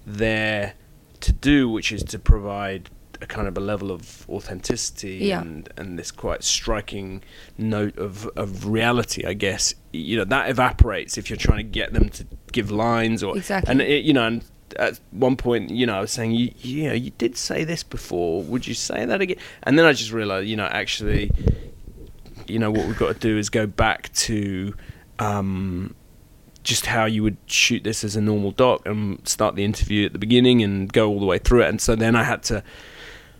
there 0.07 0.75
to 1.21 1.33
do, 1.33 1.69
which 1.69 1.91
is 1.93 2.03
to 2.05 2.19
provide 2.19 2.91
a 3.21 3.27
kind 3.27 3.49
of 3.49 3.57
a 3.57 3.61
level 3.61 3.91
of 3.91 4.25
authenticity 4.29 5.17
Yeah. 5.23 5.41
and 5.41 5.69
and 5.77 5.99
this 5.99 6.13
quite 6.13 6.45
striking 6.45 7.23
note 7.57 7.99
of 7.99 8.27
of 8.37 8.67
reality, 8.67 9.25
I 9.27 9.33
guess. 9.35 9.75
You 9.93 10.19
know 10.19 10.25
that 10.25 10.49
evaporates 10.51 11.19
if 11.19 11.29
you're 11.29 11.37
trying 11.37 11.59
to 11.59 11.65
get 11.65 11.93
them 11.93 12.11
to 12.11 12.27
give 12.53 12.71
lines 12.71 13.23
or 13.25 13.37
Exactly. 13.37 13.71
and 13.73 13.81
it, 13.81 14.05
you 14.05 14.13
know. 14.13 14.27
And, 14.27 14.45
at 14.77 15.01
one 15.11 15.37
point, 15.37 15.71
you 15.71 15.87
know, 15.87 15.97
I 15.97 16.01
was 16.01 16.13
saying, 16.13 16.33
you, 16.33 16.53
you 16.59 16.89
know, 16.89 16.95
you 16.95 17.11
did 17.11 17.37
say 17.37 17.65
this 17.65 17.83
before. 17.83 18.43
Would 18.43 18.67
you 18.67 18.75
say 18.75 19.05
that 19.05 19.21
again? 19.21 19.39
And 19.63 19.79
then 19.79 19.87
I 19.87 19.93
just 19.93 20.13
realised, 20.13 20.49
you 20.49 20.57
know, 20.57 20.67
actually, 20.67 21.31
you 22.47 22.59
know 22.59 22.71
what 22.71 22.87
we've 22.87 22.99
got 22.99 23.15
to 23.15 23.19
do 23.19 23.39
is 23.39 23.51
go 23.51 23.67
back 23.67 24.13
to 24.15 24.75
um, 25.19 25.95
just 26.63 26.87
how 26.87 27.05
you 27.05 27.23
would 27.23 27.37
shoot 27.47 27.85
this 27.85 28.05
as 28.05 28.17
a 28.17 28.21
normal 28.21 28.53
doc 28.53 28.83
and 28.87 29.27
start 29.27 29.55
the 29.55 29.65
interview 29.65 30.07
at 30.07 30.13
the 30.13 30.19
beginning 30.19 30.63
and 30.63 30.93
go 30.93 31.09
all 31.09 31.21
the 31.21 31.27
way 31.27 31.39
through 31.39 31.63
it. 31.63 31.69
And 31.69 31.81
so 31.81 31.95
then 31.95 32.17
I 32.17 32.25
had 32.25 32.43
to 32.45 32.63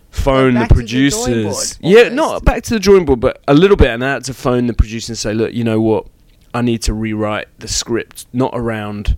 phone 0.09 0.55
the 0.55 0.65
the 0.67 0.73
producers. 0.73 1.77
board, 1.77 1.91
yeah, 1.91 2.09
not 2.09 2.43
back 2.43 2.63
to 2.63 2.73
the 2.73 2.79
drawing 2.79 3.05
board, 3.05 3.19
but 3.19 3.41
a 3.47 3.53
little 3.53 3.77
bit. 3.77 3.89
And 3.89 4.03
I 4.03 4.13
had 4.13 4.23
to 4.25 4.33
phone 4.33 4.67
the 4.67 4.73
producers 4.73 5.09
and 5.09 5.17
say, 5.17 5.33
look, 5.33 5.53
you 5.53 5.63
know 5.63 5.81
what? 5.81 6.07
I 6.53 6.61
need 6.61 6.81
to 6.83 6.93
rewrite 6.93 7.47
the 7.59 7.67
script, 7.67 8.25
not 8.33 8.51
around 8.55 9.17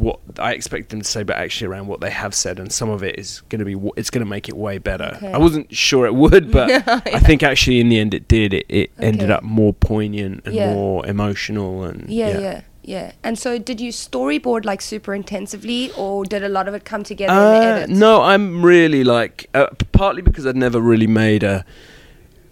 what 0.00 0.18
I 0.38 0.52
expect 0.54 0.88
them 0.88 1.00
to 1.02 1.06
say, 1.06 1.22
but 1.22 1.36
actually 1.36 1.68
around 1.68 1.86
what 1.86 2.00
they 2.00 2.10
have 2.10 2.34
said, 2.34 2.58
and 2.58 2.72
some 2.72 2.88
of 2.90 3.02
it 3.02 3.18
is 3.18 3.42
going 3.48 3.58
to 3.60 3.64
be 3.64 3.76
it's 3.96 4.10
going 4.10 4.24
to 4.24 4.28
make 4.30 4.48
it 4.48 4.56
way 4.56 4.78
better. 4.78 5.12
Okay. 5.16 5.32
I 5.32 5.38
wasn't 5.38 5.74
sure 5.74 6.06
it 6.06 6.14
would, 6.14 6.50
but 6.50 6.68
Yeah. 6.70 7.00
I 7.06 7.18
think 7.20 7.42
actually 7.42 7.80
in 7.80 7.88
the 7.88 7.98
end 7.98 8.14
it 8.14 8.26
did. 8.28 8.54
It, 8.54 8.66
it 8.68 8.90
ended 8.98 9.30
up 9.30 9.42
more 9.42 9.72
poignant 9.72 10.42
and 10.46 10.54
Yeah. 10.54 10.72
more 10.74 11.06
emotional, 11.06 11.84
and 11.84 12.08
Yeah, 12.08 12.38
yeah, 12.38 12.60
yeah, 12.82 13.12
And 13.22 13.38
so, 13.38 13.58
did 13.58 13.78
you 13.80 13.92
storyboard 13.92 14.64
like 14.64 14.80
super 14.80 15.14
intensively, 15.14 15.92
or 15.96 16.24
did 16.24 16.42
a 16.42 16.48
lot 16.48 16.66
of 16.66 16.74
it 16.74 16.84
come 16.84 17.02
together 17.04 17.32
in 17.34 17.38
the 17.60 17.66
Uh, 17.66 17.70
edits? 17.76 17.98
no, 17.98 18.22
I'm 18.22 18.64
really 18.64 19.04
like 19.04 19.48
uh, 19.54 19.66
partly 19.92 20.22
because 20.22 20.46
I'd 20.46 20.56
never 20.56 20.80
really 20.80 21.06
made 21.06 21.42
a 21.42 21.64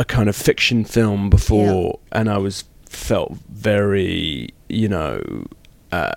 a 0.00 0.05
kind 0.05 0.28
of 0.28 0.37
fiction 0.37 0.85
film 0.85 1.28
before, 1.31 1.99
and 2.12 2.28
I 2.31 2.38
was 2.38 2.64
felt 2.88 3.33
very 3.49 4.50
you 4.69 4.88
know 4.88 5.21
uh, 5.90 6.12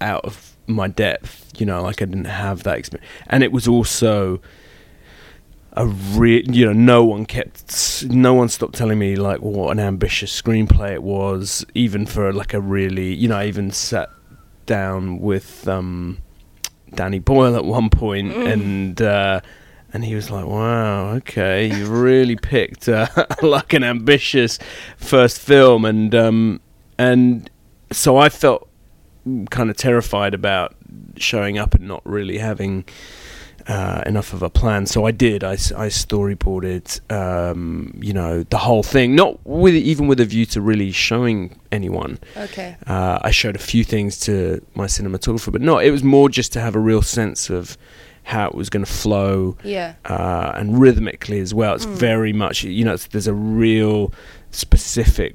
out 0.00 0.24
of 0.24 0.49
my 0.74 0.88
depth. 0.88 1.52
You 1.58 1.66
know, 1.66 1.82
like 1.82 2.02
I 2.02 2.06
didn't 2.06 2.24
have 2.24 2.62
that 2.64 2.78
experience, 2.78 3.10
and 3.26 3.42
it 3.42 3.52
was 3.52 3.68
also 3.68 4.40
a 5.74 5.86
real 5.86 6.42
you 6.50 6.66
know 6.66 6.72
no 6.72 7.04
one 7.04 7.24
kept 7.24 8.04
no 8.06 8.34
one 8.34 8.48
stopped 8.48 8.74
telling 8.74 8.98
me 8.98 9.14
like 9.14 9.40
what 9.40 9.70
an 9.70 9.78
ambitious 9.78 10.40
screenplay 10.40 10.92
it 10.94 11.02
was 11.02 11.64
even 11.74 12.06
for 12.06 12.32
like 12.32 12.52
a 12.54 12.60
really 12.60 13.14
you 13.14 13.28
know 13.28 13.36
I 13.36 13.46
even 13.46 13.70
sat 13.70 14.10
down 14.66 15.20
with 15.20 15.68
um 15.68 16.18
Danny 16.94 17.20
Boyle 17.20 17.54
at 17.54 17.64
one 17.64 17.88
point 17.88 18.32
and 18.32 19.00
uh 19.00 19.40
and 19.92 20.04
he 20.04 20.14
was 20.16 20.30
like 20.30 20.44
wow 20.44 21.10
okay 21.12 21.72
you 21.72 21.86
really 21.86 22.36
picked 22.36 22.88
uh, 22.88 23.06
like 23.42 23.72
an 23.72 23.84
ambitious 23.84 24.58
first 24.96 25.38
film 25.38 25.84
and 25.84 26.14
um 26.16 26.60
and 26.98 27.48
so 27.92 28.16
I 28.16 28.28
felt 28.28 28.69
kind 29.50 29.70
of 29.70 29.76
terrified 29.76 30.34
about 30.34 30.74
showing 31.16 31.58
up 31.58 31.74
and 31.74 31.86
not 31.86 32.02
really 32.04 32.38
having 32.38 32.84
uh, 33.68 34.02
enough 34.06 34.32
of 34.32 34.42
a 34.42 34.50
plan. 34.50 34.86
So 34.86 35.04
I 35.06 35.10
did. 35.10 35.44
I 35.44 35.56
storyboarded, 35.56 37.00
um, 37.12 37.92
you 38.02 38.12
know, 38.12 38.42
the 38.44 38.58
whole 38.58 38.82
thing. 38.82 39.14
Not 39.14 39.38
with 39.44 39.74
even 39.74 40.06
with 40.06 40.20
a 40.20 40.24
view 40.24 40.46
to 40.46 40.60
really 40.60 40.90
showing 40.92 41.58
anyone. 41.70 42.18
Okay. 42.36 42.76
Uh, 42.86 43.18
I 43.22 43.30
showed 43.30 43.56
a 43.56 43.60
few 43.60 43.84
things 43.84 44.18
to 44.20 44.64
my 44.74 44.86
cinematographer, 44.86 45.52
but 45.52 45.60
no, 45.60 45.78
it 45.78 45.90
was 45.90 46.02
more 46.02 46.28
just 46.28 46.52
to 46.54 46.60
have 46.60 46.74
a 46.74 46.80
real 46.80 47.02
sense 47.02 47.50
of 47.50 47.76
how 48.22 48.46
it 48.48 48.54
was 48.54 48.70
going 48.70 48.84
to 48.84 48.90
flow 48.90 49.56
Yeah. 49.64 49.94
uh, 50.04 50.52
and 50.54 50.80
rhythmically 50.80 51.40
as 51.40 51.52
well. 51.54 51.74
It's 51.74 51.84
very 51.86 52.32
much, 52.32 52.62
you 52.64 52.84
know, 52.84 52.94
it's, 52.94 53.06
there's 53.08 53.26
a 53.26 53.34
real 53.34 54.12
specific 54.50 55.34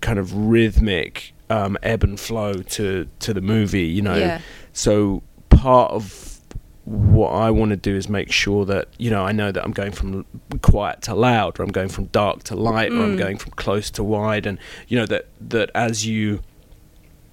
kind 0.00 0.18
of 0.18 0.34
rhythmic 0.34 1.32
um, 1.50 1.76
ebb 1.82 2.02
and 2.04 2.18
flow 2.18 2.54
to 2.54 3.06
to 3.20 3.34
the 3.34 3.40
movie. 3.40 3.86
You 3.86 4.02
know, 4.02 4.16
Yeah. 4.16 4.40
so 4.72 5.22
part 5.50 5.92
of 5.92 6.40
what 6.84 7.30
I 7.30 7.50
want 7.50 7.70
to 7.70 7.76
do 7.76 7.96
is 7.96 8.08
make 8.08 8.30
sure 8.30 8.64
that 8.66 8.88
you 8.98 9.10
know 9.10 9.24
I 9.24 9.32
know 9.32 9.50
that 9.52 9.64
I'm 9.64 9.72
going 9.72 9.92
from 9.92 10.24
quiet 10.62 11.02
to 11.02 11.14
loud, 11.14 11.58
or 11.58 11.64
I'm 11.64 11.72
going 11.72 11.88
from 11.88 12.06
dark 12.06 12.44
to 12.44 12.54
light, 12.56 12.92
or 12.92 13.02
I'm 13.02 13.16
going 13.16 13.38
from 13.38 13.52
close 13.52 13.90
to 13.92 14.04
wide, 14.04 14.46
and 14.46 14.58
you 14.88 14.96
know 14.98 15.06
that 15.06 15.26
that 15.40 15.70
as 15.74 16.06
you 16.06 16.40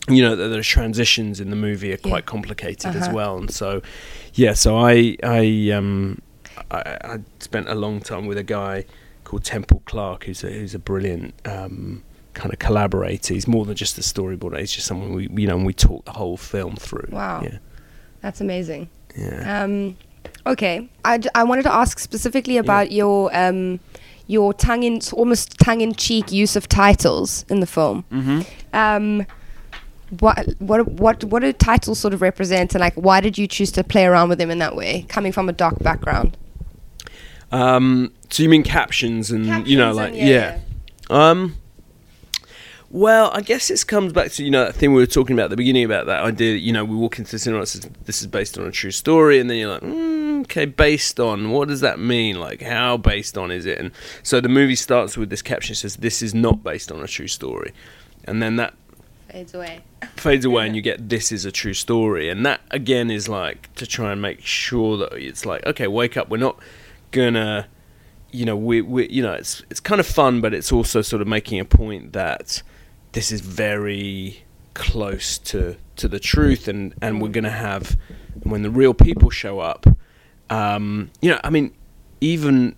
you 0.09 0.21
know 0.21 0.35
that 0.35 0.47
the 0.49 0.61
transitions 0.61 1.39
in 1.39 1.49
the 1.49 1.55
movie 1.55 1.89
are 1.93 1.99
Yeah. 2.03 2.09
quite 2.09 2.25
complicated 2.25 2.95
as 2.95 3.03
Uh-huh. 3.03 3.13
well, 3.15 3.37
and 3.37 3.51
so 3.51 3.81
yeah, 4.33 4.53
so 4.53 4.75
I 4.77 5.17
I 5.23 5.69
um 5.71 6.19
I, 6.71 6.97
I 7.03 7.17
spent 7.39 7.69
a 7.69 7.75
long 7.75 7.99
time 8.01 8.25
with 8.25 8.37
a 8.37 8.43
guy 8.43 8.85
called 9.23 9.43
Temple 9.43 9.81
Clark, 9.85 10.25
who's 10.25 10.43
a 10.43 10.49
who's 10.51 10.73
a 10.75 10.79
brilliant 10.79 11.33
um, 11.45 12.03
kind 12.33 12.51
of 12.53 12.59
collaborator. 12.59 13.33
He's 13.33 13.47
more 13.47 13.65
than 13.65 13.75
just 13.75 13.97
a 13.97 14.01
storyboarder; 14.01 14.59
he's 14.59 14.71
just 14.73 14.87
someone 14.87 15.13
we 15.13 15.27
you 15.41 15.47
know 15.47 15.55
and 15.57 15.65
we 15.65 15.73
talk 15.73 16.05
the 16.05 16.11
whole 16.11 16.37
film 16.37 16.75
through. 16.75 17.09
Wow. 17.11 17.41
Yeah, 17.43 17.57
That's 18.21 18.41
amazing. 18.41 18.89
yeah. 19.15 19.63
Um, 19.63 19.97
okay, 20.47 20.89
I, 21.05 21.17
d- 21.17 21.29
I 21.35 21.43
wanted 21.43 21.63
to 21.63 21.73
ask 21.73 21.99
specifically 21.99 22.57
about 22.57 22.91
your 22.91 23.29
um, 23.35 23.79
your 24.27 24.53
tongue 24.53 24.83
in 24.83 24.99
almost 25.13 25.59
tongue 25.59 25.81
in 25.81 25.93
cheek 25.93 26.31
use 26.31 26.55
of 26.55 26.67
titles 26.69 27.45
in 27.49 27.59
the 27.59 27.67
film. 27.67 28.05
Mm-hmm. 28.11 28.41
Um, 28.75 29.25
what 30.19 30.47
what 30.59 30.87
what 30.87 31.23
what 31.25 31.39
do 31.41 31.51
titles 31.53 31.99
sort 31.99 32.13
of 32.13 32.21
represent, 32.21 32.73
and 32.75 32.81
like 32.81 32.93
why 32.95 33.19
did 33.21 33.37
you 33.37 33.47
choose 33.47 33.71
to 33.73 33.83
play 33.83 34.05
around 34.05 34.29
with 34.29 34.37
them 34.37 34.49
in 34.51 34.59
that 34.59 34.75
way, 34.75 35.05
coming 35.09 35.31
from 35.31 35.49
a 35.49 35.53
doc 35.53 35.79
background? 35.79 36.37
Um, 37.51 38.11
so 38.29 38.41
you 38.43 38.49
mean 38.49 38.63
captions 38.63 39.29
and 39.31 39.67
you 39.67 39.77
know 39.77 39.91
like 39.91 40.09
and- 40.13 40.17
yeah. 40.17 40.59
Um. 41.09 41.57
Well, 42.93 43.31
I 43.33 43.41
guess 43.41 43.69
this 43.69 43.83
comes 43.83 44.13
back 44.13 44.29
to 44.33 44.43
you 44.43 44.51
know 44.51 44.65
that 44.65 44.75
thing 44.75 44.93
we 44.93 45.01
were 45.01 45.07
talking 45.07 45.35
about 45.35 45.45
at 45.45 45.49
the 45.49 45.57
beginning 45.57 45.83
about 45.83 46.05
that 46.05 46.21
idea. 46.21 46.53
That, 46.53 46.59
you 46.59 46.71
know, 46.71 46.85
we 46.85 46.95
walk 46.95 47.17
into 47.17 47.31
the 47.31 47.39
cinema 47.39 47.65
says 47.65 47.89
this 48.05 48.21
is 48.21 48.27
based 48.27 48.55
on 48.55 48.67
a 48.67 48.71
true 48.71 48.91
story, 48.91 49.39
and 49.39 49.49
then 49.49 49.57
you're 49.57 49.71
like, 49.71 49.81
mm, 49.81 50.41
okay, 50.41 50.65
based 50.65 51.19
on 51.19 51.49
what 51.49 51.69
does 51.69 51.81
that 51.81 51.97
mean? 51.97 52.39
Like, 52.39 52.61
how 52.61 52.97
based 52.97 53.35
on 53.35 53.49
is 53.49 53.65
it? 53.65 53.79
And 53.79 53.89
so 54.21 54.39
the 54.39 54.47
movie 54.47 54.75
starts 54.75 55.17
with 55.17 55.31
this 55.31 55.41
caption 55.41 55.73
that 55.73 55.77
says 55.77 55.95
this 55.95 56.21
is 56.21 56.35
not 56.35 56.63
based 56.63 56.91
on 56.91 57.01
a 57.01 57.07
true 57.07 57.27
story, 57.27 57.73
and 58.25 58.43
then 58.43 58.57
that 58.57 58.75
Fades 59.27 59.55
away. 59.55 59.81
fades 60.15 60.45
away 60.45 60.65
and 60.67 60.75
you 60.75 60.83
get 60.83 61.09
this 61.09 61.31
is 61.31 61.45
a 61.45 61.51
true 61.51 61.73
story 61.73 62.29
and 62.29 62.45
that 62.45 62.61
again 62.69 63.09
is 63.09 63.27
like 63.27 63.73
to 63.73 63.87
try 63.87 64.11
and 64.11 64.21
make 64.21 64.41
sure 64.41 64.97
that 64.97 65.13
it's 65.13 65.47
like 65.47 65.65
okay 65.65 65.87
wake 65.87 66.15
up 66.15 66.29
we're 66.29 66.37
not 66.37 66.59
gonna 67.09 67.67
you 68.29 68.45
know 68.45 68.55
we 68.55 68.83
we 68.83 69.09
you 69.09 69.23
know 69.23 69.33
it's 69.33 69.63
it's 69.71 69.79
kind 69.79 69.99
of 69.99 70.05
fun 70.05 70.39
but 70.39 70.53
it's 70.53 70.71
also 70.71 71.01
sort 71.01 71.19
of 71.19 71.27
making 71.27 71.59
a 71.59 71.65
point 71.65 72.13
that 72.13 72.61
this 73.13 73.31
is 73.31 73.41
very 73.41 74.43
close 74.73 75.37
to 75.37 75.75
to 75.95 76.07
the 76.07 76.19
truth 76.19 76.67
and 76.67 76.93
and 77.01 77.21
we're 77.21 77.29
gonna 77.29 77.49
have 77.49 77.97
when 78.43 78.63
the 78.63 78.69
real 78.69 78.93
people 78.93 79.29
show 79.29 79.59
up 79.59 79.85
um 80.49 81.09
you 81.21 81.29
know 81.29 81.39
i 81.43 81.49
mean 81.49 81.71
even 82.21 82.75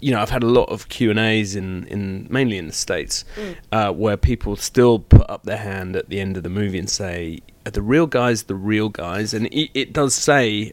you 0.00 0.12
know, 0.12 0.20
I've 0.20 0.30
had 0.30 0.42
a 0.42 0.46
lot 0.46 0.70
of 0.70 0.88
Q 0.88 1.10
and 1.10 1.18
A's 1.18 1.54
in, 1.54 1.86
in 1.86 2.26
mainly 2.30 2.56
in 2.56 2.66
the 2.66 2.72
states, 2.72 3.24
uh, 3.70 3.92
where 3.92 4.16
people 4.16 4.56
still 4.56 4.98
put 4.98 5.28
up 5.28 5.44
their 5.44 5.58
hand 5.58 5.94
at 5.94 6.08
the 6.08 6.20
end 6.20 6.36
of 6.36 6.42
the 6.42 6.48
movie 6.48 6.78
and 6.78 6.88
say, 6.88 7.40
"Are 7.66 7.70
the 7.70 7.82
real 7.82 8.06
guys 8.06 8.44
the 8.44 8.54
real 8.54 8.88
guys?" 8.88 9.34
And 9.34 9.46
it, 9.48 9.70
it 9.74 9.92
does 9.92 10.14
say 10.14 10.72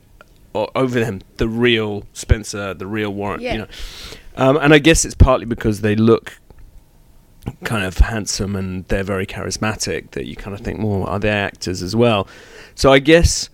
over 0.54 1.00
them 1.00 1.22
the 1.38 1.48
real 1.48 2.06
Spencer, 2.14 2.74
the 2.74 2.88
real 2.88 3.14
Warren. 3.14 3.42
Yeah. 3.42 3.52
You 3.54 3.60
know, 3.60 3.68
um, 4.38 4.58
and 4.58 4.74
I 4.74 4.80
guess 4.80 5.06
it's 5.06 5.16
partly 5.16 5.46
because 5.46 5.82
they 5.82 5.96
look 5.96 6.40
kind 7.64 7.84
of 7.86 7.98
handsome 7.98 8.56
and 8.56 8.86
they're 8.86 9.04
very 9.04 9.26
charismatic 9.26 10.12
that 10.12 10.26
you 10.26 10.36
kind 10.36 10.54
of 10.58 10.62
think, 10.62 10.80
well, 10.82 11.04
are 11.06 11.20
they 11.20 11.30
actors 11.30 11.82
as 11.82 11.96
well? 11.96 12.28
So 12.76 12.92
I 12.92 13.00
guess 13.00 13.50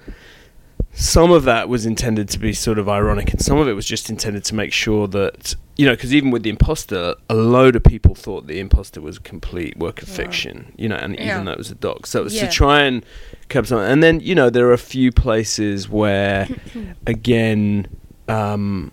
some 0.95 1.31
of 1.31 1.43
that 1.45 1.69
was 1.69 1.85
intended 1.85 2.29
to 2.29 2.39
be 2.39 2.53
sort 2.53 2.77
of 2.77 2.87
ironic, 2.87 3.31
and 3.31 3.41
some 3.41 3.57
of 3.57 3.67
it 3.67 3.73
was 3.73 3.85
just 3.85 4.09
intended 4.11 4.43
to 4.45 4.53
make 4.55 4.71
sure 4.71 5.07
that 5.07 5.55
you 5.75 5.87
know, 5.87 5.93
because 5.93 6.13
even 6.13 6.29
with 6.29 6.43
the 6.43 6.51
imposter, 6.51 7.15
a 7.29 7.33
load 7.33 7.75
of 7.75 7.83
people 7.83 8.13
thought 8.13 8.45
the 8.45 8.59
imposter 8.59 9.01
was 9.01 9.17
a 9.17 9.19
complete 9.21 9.75
work 9.75 10.03
of 10.03 10.07
fiction. 10.07 10.71
You 10.77 10.87
know, 10.89 10.95
and 10.97 11.15
Yeah. 11.15 11.33
even 11.33 11.45
though 11.45 11.51
it 11.53 11.57
was 11.57 11.71
a 11.71 11.75
doc, 11.75 12.05
so 12.05 12.21
it 12.21 12.23
was 12.25 12.35
Yeah. 12.35 12.45
to 12.45 12.51
try 12.51 12.81
and 12.83 13.03
cover 13.49 13.65
something. 13.65 13.87
And 13.91 14.03
then 14.03 14.19
you 14.19 14.35
know, 14.35 14.51
there 14.51 14.67
are 14.67 14.73
a 14.73 14.77
few 14.77 15.11
places 15.11 15.89
where, 15.89 16.47
again. 17.07 17.87
Um, 18.27 18.91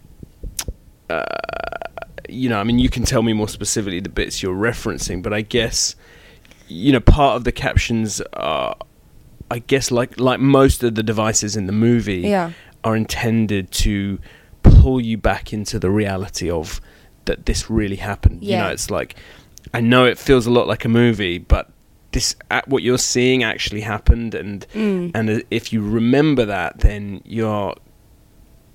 uh, 1.11 1.23
you 2.33 2.49
know, 2.49 2.59
I 2.61 2.65
mean, 2.65 2.79
you 2.79 2.89
can 2.89 3.05
tell 3.05 3.23
me 3.23 3.33
more 3.33 3.49
specifically 3.49 4.01
the 4.01 4.09
bits 4.09 4.43
you're 4.43 4.55
referencing, 4.57 5.23
but 5.23 5.33
I 5.33 5.43
guess, 5.43 5.97
you 6.69 6.93
know, 6.93 7.01
part 7.01 7.37
of 7.37 7.45
the 7.45 7.53
captions 7.53 8.21
are, 8.33 8.77
I 9.51 9.59
guess, 9.61 9.91
like 9.91 10.19
like 10.21 10.41
most 10.41 10.83
of 10.83 10.95
the 10.95 11.03
devices 11.03 11.57
in 11.57 11.67
the 11.67 11.73
movie, 11.73 12.21
Yeah. 12.21 12.53
are 12.85 12.97
intended 12.97 13.71
to 13.73 14.19
pull 14.63 15.01
you 15.01 15.17
back 15.19 15.53
into 15.53 15.79
the 15.79 15.91
reality 15.91 16.51
of 16.51 16.81
that 17.27 17.47
this 17.47 17.69
really 17.71 17.97
happened. 17.97 18.43
You 18.43 18.57
know, 18.57 18.69
it's 18.69 18.91
like 18.91 19.17
I 19.75 19.81
know 19.81 20.05
it 20.07 20.19
feels 20.19 20.47
a 20.47 20.51
lot 20.51 20.67
like 20.67 20.85
a 20.85 20.89
movie, 20.89 21.39
but 21.39 21.71
this 22.13 22.35
at 22.51 22.67
what 22.69 22.83
you're 22.83 22.99
seeing 22.99 23.43
actually 23.45 23.83
happened, 23.83 24.35
and 24.35 24.67
Mm. 24.75 25.11
and 25.15 25.45
if 25.51 25.73
you 25.73 25.81
remember 25.83 26.45
that, 26.47 26.81
then 26.81 27.21
you're 27.25 27.75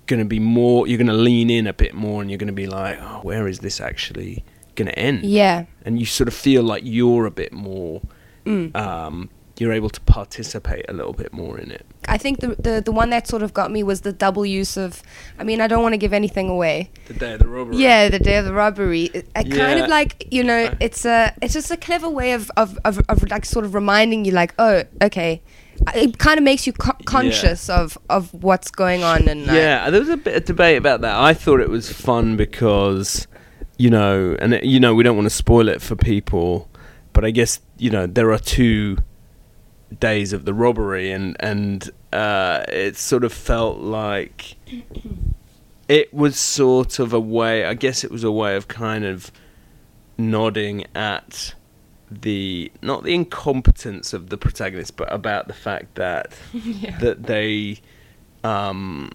going 0.07 0.19
to 0.19 0.25
be 0.25 0.39
more. 0.39 0.87
You're 0.87 0.97
going 0.97 1.07
to 1.07 1.13
lean 1.13 1.49
in 1.49 1.67
a 1.67 1.73
bit 1.73 1.93
more, 1.93 2.21
and 2.21 2.29
you're 2.31 2.37
going 2.37 2.47
to 2.47 2.53
be 2.53 2.67
like, 2.67 2.97
oh, 3.01 3.19
where 3.23 3.47
is 3.47 3.59
this 3.59 3.79
actually 3.81 4.43
going 4.75 4.87
to 4.87 4.97
end? 4.99 5.23
Yeah. 5.25 5.65
and 5.85 5.99
you 5.99 6.05
sort 6.05 6.27
of 6.27 6.33
feel 6.33 6.63
like 6.63 6.83
you're 6.85 7.25
a 7.25 7.31
bit 7.31 7.51
more. 7.53 8.01
Mm. 8.45 8.75
Um, 8.75 9.29
you're 9.57 9.71
able 9.71 9.89
to 9.89 10.01
participate 10.01 10.83
a 10.89 10.93
little 10.93 11.13
bit 11.13 11.31
more 11.31 11.57
in 11.57 11.71
it. 11.71 11.85
I 12.09 12.17
think 12.17 12.41
the, 12.41 12.49
the 12.59 12.81
the 12.85 12.91
one 12.91 13.09
that 13.11 13.25
sort 13.25 13.41
of 13.41 13.53
got 13.53 13.71
me 13.71 13.83
was 13.83 14.01
the 14.01 14.11
double 14.11 14.45
use 14.45 14.75
of. 14.75 15.01
I 15.39 15.45
mean, 15.45 15.61
I 15.61 15.67
don't 15.67 15.81
want 15.81 15.93
to 15.93 15.97
give 15.97 16.11
anything 16.11 16.49
away. 16.49 16.91
The 17.07 17.13
day 17.13 17.33
of 17.33 17.39
the 17.39 17.47
robbery. 17.47 17.77
Yeah, 17.77 18.09
the 18.09 18.19
day 18.19 18.35
of 18.35 18.43
the 18.43 18.51
robbery. 18.53 19.03
It- 19.13 19.29
I 19.33 19.43
kind 19.43 19.79
of 19.79 19.87
like 19.89 20.27
you 20.29 20.43
know, 20.43 20.75
it's 20.81 21.05
a 21.05 21.33
it's 21.41 21.53
just 21.53 21.71
a 21.71 21.77
clever 21.77 22.09
way 22.09 22.33
of 22.33 22.51
of, 22.57 22.77
of, 22.83 22.99
of 23.07 23.23
like 23.31 23.45
sort 23.45 23.63
of 23.63 23.73
reminding 23.73 24.25
you 24.25 24.33
like, 24.33 24.53
oh, 24.59 24.83
okay. 25.01 25.41
It 25.93 26.17
kind 26.17 26.37
of 26.37 26.43
makes 26.43 26.65
you 26.65 26.73
co- 26.73 26.97
conscious 27.05 27.69
of 27.69 27.97
of 28.09 28.33
what's 28.33 28.71
going 28.71 29.03
on 29.03 29.27
and 29.27 29.45
Yeah, 29.45 29.89
there 29.89 29.99
was 29.99 30.09
a 30.09 30.17
bit 30.17 30.35
of 30.35 30.45
debate 30.45 30.77
about 30.77 31.01
that. 31.01 31.15
I 31.15 31.33
thought 31.33 31.59
it 31.59 31.69
was 31.69 31.91
fun 31.91 32.37
because, 32.37 33.27
you 33.77 33.89
know, 33.89 34.35
and 34.39 34.53
it, 34.53 34.63
you 34.63 34.79
know, 34.79 34.95
we 34.95 35.03
don't 35.03 35.15
want 35.15 35.25
to 35.25 35.35
spoil 35.35 35.67
it 35.67 35.81
for 35.81 35.95
people, 35.95 36.69
but 37.13 37.25
I 37.25 37.31
guess 37.31 37.59
you 37.77 37.89
know 37.89 38.07
there 38.07 38.31
are 38.31 38.39
two 38.39 38.97
days 39.99 40.33
of 40.33 40.45
the 40.45 40.53
robbery, 40.53 41.11
and 41.11 41.35
and 41.39 41.89
uh, 42.13 42.63
it 42.69 42.95
sort 42.97 43.23
of 43.23 43.33
felt 43.33 43.79
like 43.79 44.55
it 45.87 46.13
was 46.13 46.37
sort 46.37 46.99
of 46.99 47.13
a 47.13 47.19
way. 47.19 47.65
I 47.65 47.73
guess 47.73 48.03
it 48.03 48.11
was 48.11 48.23
a 48.23 48.31
way 48.31 48.55
of 48.55 48.67
kind 48.67 49.05
of 49.05 49.31
nodding 50.17 50.85
at 50.95 51.53
the 52.11 52.71
not 52.81 53.03
the 53.03 53.13
incompetence 53.13 54.13
of 54.13 54.29
the 54.29 54.37
protagonist, 54.37 54.95
but 54.97 55.11
about 55.11 55.47
the 55.47 55.53
fact 55.53 55.95
that 55.95 56.31
that 56.99 57.23
they. 57.23 57.79
Um, 58.43 59.11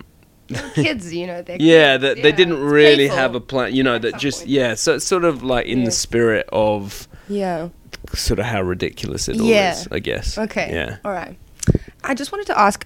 kids, 0.74 1.14
you 1.14 1.26
know, 1.26 1.42
they're 1.42 1.56
yeah, 1.60 1.94
kids, 1.96 2.02
that 2.02 2.22
they 2.22 2.32
didn't 2.32 2.54
It's 2.54 2.72
really 2.72 2.96
playful. 3.06 3.16
have 3.16 3.34
a 3.36 3.40
plan. 3.40 3.74
You 3.74 3.82
know, 3.84 3.94
at 3.94 4.02
that 4.02 4.18
just 4.18 4.40
point. 4.40 4.50
yeah. 4.50 4.74
So 4.74 4.94
it's 4.96 5.04
sort 5.06 5.24
of 5.24 5.42
like 5.44 5.66
in 5.66 5.80
Yeah. 5.80 5.84
the 5.86 5.90
spirit 5.92 6.48
of 6.52 7.06
yeah. 7.28 7.68
sort 8.12 8.40
of 8.40 8.46
how 8.46 8.60
ridiculous 8.62 9.28
it 9.28 9.38
all 9.40 9.46
Yeah. 9.46 9.72
is. 9.72 9.88
I 9.92 10.00
guess. 10.00 10.36
Okay. 10.36 10.70
Yeah. 10.72 10.96
All 11.04 11.12
right. 11.12 11.38
I 12.02 12.14
just 12.14 12.32
wanted 12.32 12.46
to 12.48 12.58
ask, 12.58 12.84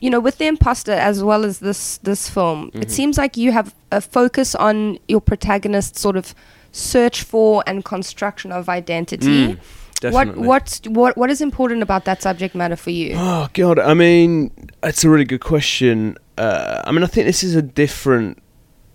you 0.00 0.10
know, 0.10 0.18
with 0.18 0.38
the 0.38 0.46
imposter 0.46 0.92
as 0.92 1.22
well 1.22 1.44
as 1.44 1.60
this 1.60 1.98
this 1.98 2.28
film, 2.28 2.70
Mm-hmm. 2.70 2.82
it 2.82 2.90
seems 2.90 3.16
like 3.18 3.36
you 3.36 3.52
have 3.52 3.72
a 3.92 4.00
focus 4.00 4.56
on 4.56 4.98
your 5.06 5.20
protagonist's 5.20 6.00
sort 6.00 6.16
of 6.16 6.34
search 6.74 7.22
for 7.22 7.62
and 7.66 7.84
construction 7.84 8.50
of 8.50 8.68
identity. 8.68 9.54
Mm, 9.54 9.58
definitely. 10.00 10.40
What 10.42 10.46
what's 10.46 10.80
what 10.88 11.16
what 11.16 11.30
is 11.30 11.40
important 11.40 11.82
about 11.82 12.04
that 12.04 12.20
subject 12.20 12.54
matter 12.54 12.76
for 12.76 12.90
you? 12.90 13.14
Oh 13.16 13.48
God! 13.54 13.78
I 13.78 13.94
mean, 13.94 14.50
it's 14.82 15.04
a 15.04 15.08
really 15.08 15.24
good 15.24 15.40
question. 15.40 16.18
Uh, 16.36 16.82
I 16.84 16.90
mean, 16.90 17.04
I 17.04 17.06
think 17.06 17.26
this 17.26 17.44
is 17.44 17.54
a 17.54 17.62
different. 17.62 18.42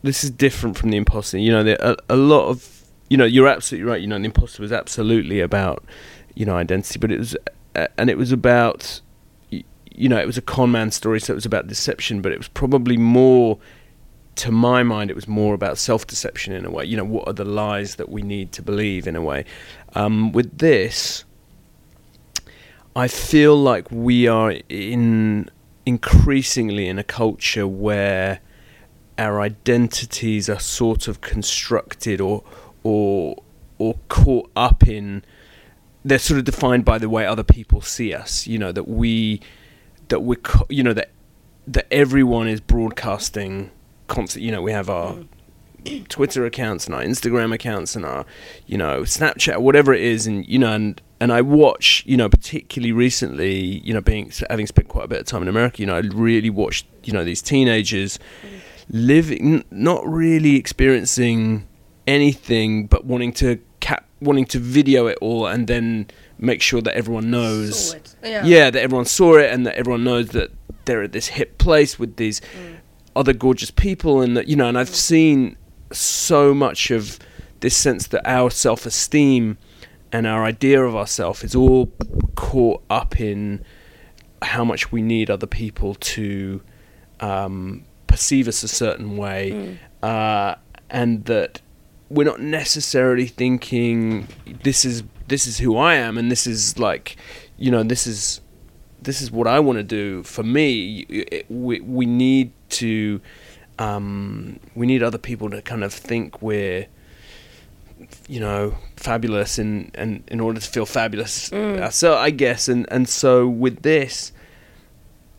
This 0.01 0.23
is 0.23 0.29
different 0.29 0.77
from 0.77 0.91
the 0.91 0.97
imposter. 0.97 1.37
You 1.37 1.51
know, 1.51 1.63
there 1.63 1.77
a, 1.79 1.95
a 2.09 2.15
lot 2.15 2.49
of. 2.49 2.75
You 3.09 3.17
know, 3.17 3.25
you're 3.25 3.47
absolutely 3.47 3.89
right. 3.89 3.99
You 3.99 4.05
know, 4.05 4.19
the 4.19 4.25
imposter 4.25 4.61
was 4.61 4.71
absolutely 4.71 5.39
about, 5.39 5.83
you 6.35 6.45
know, 6.45 6.55
identity, 6.55 6.99
but 6.99 7.11
it 7.11 7.17
was, 7.17 7.35
uh, 7.75 7.87
and 7.97 8.07
it 8.07 8.19
was 8.19 8.31
about, 8.31 9.01
you 9.49 10.07
know, 10.07 10.19
it 10.19 10.27
was 10.27 10.37
a 10.37 10.43
con 10.43 10.71
man 10.71 10.91
story, 10.91 11.19
so 11.19 11.33
it 11.33 11.35
was 11.35 11.45
about 11.45 11.65
deception, 11.65 12.21
but 12.21 12.31
it 12.31 12.37
was 12.37 12.47
probably 12.49 12.97
more. 12.97 13.57
To 14.39 14.51
my 14.51 14.83
mind, 14.83 15.09
it 15.09 15.15
was 15.15 15.27
more 15.27 15.53
about 15.53 15.77
self-deception 15.77 16.53
in 16.53 16.65
a 16.65 16.71
way. 16.71 16.85
You 16.85 16.97
know, 16.97 17.03
what 17.03 17.27
are 17.27 17.33
the 17.33 17.45
lies 17.45 17.95
that 17.95 18.09
we 18.09 18.21
need 18.21 18.51
to 18.53 18.61
believe 18.61 19.05
in 19.05 19.15
a 19.15 19.21
way? 19.21 19.43
Um, 19.95 20.31
with 20.31 20.59
this, 20.59 21.25
I 22.95 23.07
feel 23.07 23.55
like 23.55 23.91
we 23.91 24.27
are 24.27 24.55
in 24.69 25.49
increasingly 25.85 26.87
in 26.87 26.99
a 26.99 27.03
culture 27.03 27.67
where 27.67 28.39
our 29.17 29.41
identities 29.41 30.49
are 30.49 30.59
sort 30.59 31.07
of 31.07 31.19
constructed 31.21 32.21
or 32.21 32.43
or 32.83 33.41
or 33.77 33.97
caught 34.07 34.49
up 34.55 34.87
in 34.87 35.23
they're 36.05 36.19
sort 36.19 36.37
of 36.37 36.45
defined 36.45 36.85
by 36.85 36.97
the 36.97 37.09
way 37.09 37.25
other 37.25 37.43
people 37.43 37.81
see 37.81 38.13
us 38.13 38.45
you 38.47 38.57
know 38.57 38.71
that 38.71 38.87
we 38.87 39.41
that 40.09 40.21
we 40.21 40.37
you 40.69 40.83
know 40.83 40.93
that 40.93 41.09
that 41.67 41.87
everyone 41.91 42.47
is 42.47 42.61
broadcasting 42.61 43.71
constant 44.09 44.43
you 44.43 44.51
know 44.51 44.61
we 44.61 44.71
have 44.71 44.89
our 44.89 45.15
Twitter 46.09 46.45
accounts 46.45 46.85
and 46.85 46.95
our 46.95 47.01
Instagram 47.01 47.53
accounts 47.53 47.95
and 47.95 48.05
our, 48.05 48.25
you 48.67 48.77
know, 48.77 49.01
Snapchat, 49.01 49.59
whatever 49.59 49.93
it 49.93 50.01
is, 50.01 50.27
and 50.27 50.47
you 50.47 50.59
know, 50.59 50.73
and 50.73 51.01
and 51.21 51.31
I 51.31 51.41
watch, 51.41 52.03
you 52.05 52.17
know, 52.17 52.29
particularly 52.29 52.91
recently, 52.91 53.79
you 53.79 53.93
know, 53.93 54.01
being 54.01 54.31
having 54.49 54.67
spent 54.67 54.87
quite 54.87 55.05
a 55.05 55.07
bit 55.07 55.19
of 55.21 55.25
time 55.25 55.41
in 55.41 55.47
America, 55.47 55.81
you 55.81 55.85
know, 55.85 55.95
I 55.95 55.99
really 55.99 56.49
watched, 56.49 56.85
you 57.03 57.13
know, 57.13 57.23
these 57.23 57.41
teenagers 57.41 58.19
living, 58.89 59.55
n- 59.55 59.63
not 59.71 60.05
really 60.07 60.55
experiencing 60.55 61.67
anything, 62.07 62.87
but 62.87 63.05
wanting 63.05 63.33
to 63.33 63.59
cap, 63.79 64.05
wanting 64.21 64.45
to 64.45 64.59
video 64.59 65.07
it 65.07 65.17
all, 65.21 65.47
and 65.47 65.67
then 65.67 66.07
make 66.37 66.61
sure 66.61 66.81
that 66.81 66.95
everyone 66.95 67.29
knows 67.29 67.95
Yeah. 68.23 68.45
yeah, 68.45 68.69
that 68.69 68.81
everyone 68.81 69.05
saw 69.05 69.37
it 69.37 69.51
and 69.51 69.65
that 69.65 69.75
everyone 69.75 70.03
knows 70.03 70.29
that 70.29 70.51
they're 70.85 71.03
at 71.03 71.11
this 71.11 71.27
hip 71.27 71.57
place 71.57 71.99
with 71.99 72.15
these 72.15 72.39
mm. 72.39 72.78
Other 73.15 73.33
gorgeous 73.33 73.71
people 73.71 74.21
and 74.21 74.37
that 74.37 74.47
you 74.47 74.55
know 74.55 74.67
and 74.67 74.77
I've 74.77 74.89
seen 74.89 75.57
so 75.91 76.53
much 76.53 76.91
of 76.91 77.19
this 77.59 77.75
sense 77.75 78.07
that 78.07 78.21
our 78.25 78.49
self-esteem 78.49 79.57
and 80.11 80.27
our 80.27 80.43
idea 80.43 80.83
of 80.83 80.95
ourselves 80.95 81.43
is 81.43 81.55
all 81.55 81.91
caught 82.35 82.83
up 82.89 83.19
in 83.19 83.63
how 84.41 84.63
much 84.63 84.91
we 84.91 85.01
need 85.01 85.29
other 85.29 85.47
people 85.47 85.95
to 85.95 86.61
um, 87.19 87.83
perceive 88.07 88.47
us 88.47 88.63
a 88.63 88.67
certain 88.67 89.17
way. 89.17 89.77
Uh, 90.01 90.55
and 90.89 91.25
that 91.25 91.61
we're 92.09 92.23
not 92.23 92.39
necessarily 92.39 93.27
thinking 93.27 94.27
this 94.63 94.83
is 94.83 95.03
this 95.27 95.45
is 95.45 95.59
who 95.59 95.77
I 95.77 95.95
am 95.95 96.17
and 96.17 96.31
this 96.31 96.47
is 96.47 96.79
like 96.79 97.15
you 97.57 97.69
know 97.69 97.83
this 97.83 98.07
is 98.07 98.41
this 99.01 99.21
is 99.21 99.31
what 99.31 99.47
I 99.47 99.59
want 99.59 99.77
to 99.77 99.83
do 99.83 100.23
for 100.23 100.43
me. 100.43 101.05
It, 101.09 101.45
we 101.49 101.79
we 101.81 102.05
need 102.05 102.51
to 102.69 103.21
um, 103.77 104.59
we 104.75 104.85
need 104.87 105.03
other 105.03 105.17
people 105.17 105.49
to 105.51 105.61
kind 105.61 105.83
of 105.83 105.93
think 105.93 106.41
we're 106.41 106.87
you 108.29 108.39
know 108.39 108.75
fabulous 108.95 109.59
in 109.59 109.91
and 109.93 110.23
in 110.27 110.39
order 110.39 110.59
to 110.59 110.67
feel 110.67 110.85
fabulous 110.85 111.51
so 111.91 112.15
I 112.15 112.29
guess 112.29 112.67
and 112.69 112.85
and 112.91 113.09
so 113.09 113.47
with 113.47 113.81
this 113.81 114.31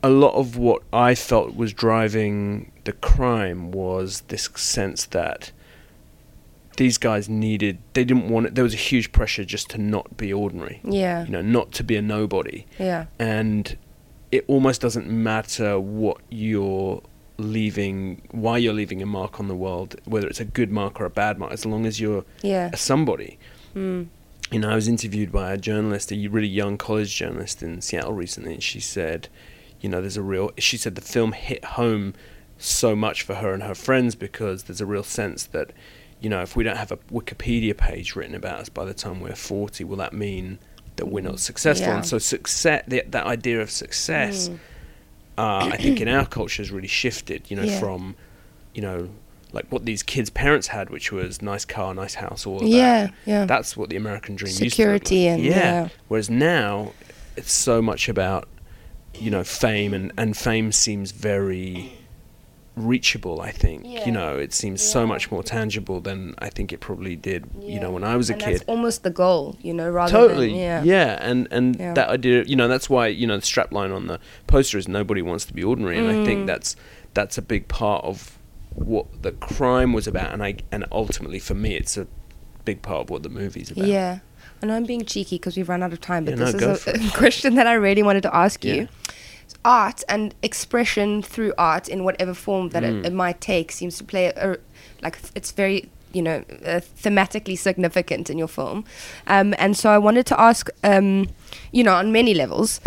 a 0.03 0.11
lot 0.11 0.35
of 0.35 0.57
what 0.57 0.83
I 0.93 1.15
felt 1.15 1.55
was 1.57 1.73
driving 1.73 2.71
the 2.85 2.93
crime 2.93 3.71
was 3.73 4.23
this 4.29 4.49
sense 4.57 5.07
that 5.07 5.53
these 6.77 6.99
guys 6.99 7.29
needed 7.29 7.79
they 7.95 8.05
didn't 8.05 8.29
want 8.29 8.47
it 8.47 8.55
there 8.55 8.65
was 8.65 8.75
a 8.75 8.79
huge 8.79 9.11
pressure 9.13 9.45
just 9.45 9.71
to 9.71 9.79
not 9.79 10.17
be 10.19 10.33
ordinary 10.33 10.81
Yeah. 10.85 11.25
you 11.25 11.31
know 11.31 11.43
not 11.43 11.73
to 11.73 11.85
be 11.85 11.97
a 11.97 12.03
nobody 12.03 12.67
Yeah. 12.79 13.07
and 13.19 13.77
it 14.33 14.45
almost 14.49 14.81
doesn't 14.81 15.09
matter 15.09 15.81
what 15.81 16.19
you're 16.31 17.03
leaving 17.41 18.23
why 18.31 18.57
you're 18.59 18.73
leaving 18.75 19.03
a 19.03 19.07
mark 19.07 19.41
on 19.41 19.49
the 19.49 19.55
world 19.55 19.97
whether 20.05 20.27
it's 20.27 20.41
a 20.41 20.45
good 20.45 20.71
mark 20.71 21.01
or 21.01 21.05
a 21.05 21.11
bad 21.11 21.39
mark 21.39 21.53
as 21.53 21.65
long 21.67 21.87
as 21.87 22.01
you're 22.01 22.25
Yeah. 22.43 22.71
a 22.73 22.77
somebody 22.77 23.39
Mm. 23.75 24.09
you 24.51 24.59
know, 24.59 24.71
I 24.71 24.75
was 24.75 24.89
interviewed 24.89 25.31
by 25.31 25.53
a 25.53 25.57
journalist, 25.57 26.11
a 26.13 26.27
really 26.27 26.49
young 26.49 26.77
college 26.77 27.15
journalist 27.15 27.63
in 27.63 27.81
Seattle 27.81 28.13
recently, 28.15 28.55
and 28.55 28.63
she 28.63 28.81
said, 28.81 29.29
you 29.81 29.89
know, 29.89 30.01
there's 30.01 30.17
a 30.17 30.23
real. 30.23 30.51
She 30.59 30.77
said 30.77 30.97
the 30.97 31.01
film 31.01 31.31
hit 31.33 31.65
home 31.65 32.15
so 32.59 32.97
much 32.97 33.23
for 33.23 33.37
her 33.37 33.55
and 33.55 33.63
her 33.63 33.77
friends 33.77 34.17
because 34.17 34.65
there's 34.65 34.81
a 34.81 34.87
real 34.87 35.05
sense 35.05 35.45
that, 35.45 35.71
you 36.21 36.29
know, 36.29 36.43
if 36.43 36.57
we 36.57 36.65
don't 36.65 36.77
have 36.79 36.91
a 36.91 36.97
Wikipedia 37.13 37.77
page 37.77 38.17
written 38.17 38.35
about 38.35 38.59
us 38.59 38.69
by 38.69 38.85
the 38.85 38.93
time 38.93 39.21
we're 39.21 39.37
40, 39.37 39.85
will 39.85 39.97
that 39.99 40.13
mean 40.13 40.59
that 40.97 41.07
we're 41.07 41.23
not 41.23 41.39
successful? 41.39 41.87
Yeah. 41.87 41.97
And 41.99 42.05
so, 42.07 42.19
success, 42.19 42.83
the, 42.89 43.05
that 43.09 43.27
idea 43.27 43.61
of 43.61 43.71
success, 43.71 44.51
uh, 45.41 45.69
I 45.73 45.77
think 45.77 46.01
in 46.01 46.09
our 46.09 46.27
culture 46.27 46.63
has 46.63 46.71
really 46.71 46.89
shifted, 46.89 47.51
you 47.51 47.57
know, 47.57 47.63
Yeah. 47.65 47.81
from, 47.81 48.15
you 48.75 48.83
know, 48.83 49.09
like 49.53 49.67
what 49.73 49.85
these 49.85 50.03
kids' 50.03 50.31
parents 50.31 50.69
had, 50.69 50.91
which 50.91 51.11
was 51.11 51.41
nice 51.43 51.65
car, 51.65 51.93
nice 51.95 52.15
house, 52.15 52.47
all 52.47 52.61
of 52.63 52.69
Yeah, 52.69 53.07
that. 53.07 53.15
yeah. 53.27 53.45
That's 53.47 53.77
what 53.77 53.89
the 53.91 53.97
American 53.97 54.37
dream 54.37 54.49
used 54.51 54.59
to 54.59 54.65
look 54.65 54.73
Security 54.73 55.25
like. 55.29 55.35
and- 55.39 55.45
yeah. 55.45 55.55
yeah. 55.83 55.89
Whereas 56.09 56.31
now, 56.31 56.93
it's 57.37 57.53
so 57.53 57.81
much 57.83 58.09
about 58.09 58.49
you 59.15 59.31
know 59.31 59.43
fame, 59.45 59.93
and 59.93 60.13
and 60.17 60.37
fame 60.37 60.71
seems 60.73 61.11
very 61.11 61.93
reachable. 62.81 63.41
I 63.41 63.51
think 63.53 63.83
Yeah. 63.87 64.05
you 64.07 64.13
know 64.13 64.37
it 64.37 64.53
seems 64.53 64.83
so 64.83 65.07
much 65.07 65.31
more 65.31 65.43
tangible 65.43 66.01
than 66.01 66.35
I 66.39 66.49
think 66.51 66.73
it 66.73 66.81
probably 66.81 67.17
did. 67.17 67.45
You 67.61 67.79
know 67.81 67.91
when 67.91 68.05
I 68.05 68.17
was 68.17 68.31
a 68.31 68.35
and 68.35 68.43
kid 68.43 68.65
almost 68.67 69.03
the 69.03 69.11
goal, 69.11 69.57
you 69.63 69.73
know, 69.75 69.89
rather 69.91 70.11
totally 70.11 70.49
than 70.51 70.85
yeah. 70.85 71.19
and 71.21 71.47
and 71.51 71.77
Yeah. 71.79 71.95
that 71.95 72.09
idea 72.09 72.45
you 72.45 72.57
know 72.57 72.69
that's 72.69 72.89
why 72.91 73.07
you 73.09 73.27
know 73.27 73.37
the 73.37 73.43
strapline 73.43 73.95
on 73.95 74.07
the 74.07 74.19
poster 74.47 74.79
is 74.79 74.89
nobody 74.89 75.23
wants 75.23 75.45
to 75.47 75.53
be 75.55 75.63
ordinary 75.63 75.99
and 75.99 76.09
i 76.09 76.15
Mm. 76.15 76.25
think 76.27 76.47
that's 76.47 76.77
that's 77.15 77.37
a 77.39 77.43
big 77.43 77.69
part 77.69 78.05
of 78.05 78.39
what 78.75 79.07
the 79.23 79.33
crime 79.33 79.93
was 79.93 80.07
about 80.07 80.33
and 80.33 80.43
i 80.43 80.55
and 80.73 80.85
ultimately 80.93 81.39
for 81.39 81.55
me 81.55 81.75
it's 81.77 81.97
a 81.97 82.07
big 82.65 82.83
part 82.83 83.01
of 83.03 83.11
what 83.11 83.23
the 83.23 83.29
movie's 83.29 83.71
about 83.71 83.87
Yeah. 83.87 84.19
I 84.63 84.67
know 84.67 84.75
I'm 84.77 84.85
being 84.85 85.07
cheeky 85.07 85.37
because 85.37 85.57
we've 85.57 85.71
run 85.71 85.83
out 85.83 85.95
of 85.95 86.03
time, 86.03 86.27
but 86.27 86.37
Yeah, 86.37 86.45
this 86.45 86.55
go 86.55 86.73
is 86.73 86.87
a, 86.87 86.93
a 86.93 87.11
question 87.23 87.55
that 87.55 87.67
I 87.67 87.73
really 87.73 88.03
wanted 88.03 88.23
to 88.25 88.37
ask 88.37 88.63
Yeah. 88.63 88.75
you. 88.75 88.89
Art 89.65 90.03
and 90.09 90.35
expression 90.43 91.23
through 91.23 91.53
art 91.59 91.89
in 91.89 92.05
whatever 92.05 92.35
form 92.35 92.71
that 92.71 92.83
Mm. 92.83 93.01
it, 93.01 93.07
it 93.07 93.13
might 93.13 93.41
take 93.41 93.73
seems 93.73 93.97
to 93.99 94.05
play 94.05 94.27
a, 94.37 94.57
like 95.03 95.19
it's 95.35 95.53
very 95.53 95.89
you 96.13 96.23
know 96.23 96.43
uh, 96.67 96.81
thematically 97.03 97.57
significant 97.57 98.31
in 98.31 98.39
your 98.39 98.49
film, 98.49 98.85
um, 99.29 99.55
and 99.59 99.77
so 99.77 99.91
I 99.91 99.99
wanted 99.99 100.27
to 100.27 100.41
ask 100.41 100.69
um, 100.83 101.29
you 101.73 101.85
know 101.85 101.95
on 101.95 102.11
many 102.11 102.35
levels, 102.35 102.81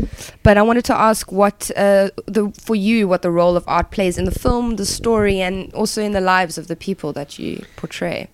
but 0.44 0.58
I 0.58 0.62
wanted 0.62 0.84
to 0.86 0.94
ask 0.96 1.32
what 1.32 1.72
uh, 1.78 2.10
the 2.26 2.52
for 2.66 2.76
you 2.76 3.08
what 3.08 3.22
the 3.22 3.32
role 3.32 3.56
of 3.56 3.64
art 3.68 3.92
plays 3.92 4.18
in 4.18 4.26
the 4.26 4.40
film, 4.40 4.76
the 4.76 4.86
story, 4.86 5.40
and 5.42 5.74
also 5.74 6.02
in 6.02 6.12
the 6.12 6.22
lives 6.22 6.58
of 6.58 6.68
the 6.68 6.76
people 6.76 7.14
that 7.14 7.40
you 7.40 7.64
portray. 7.78 8.28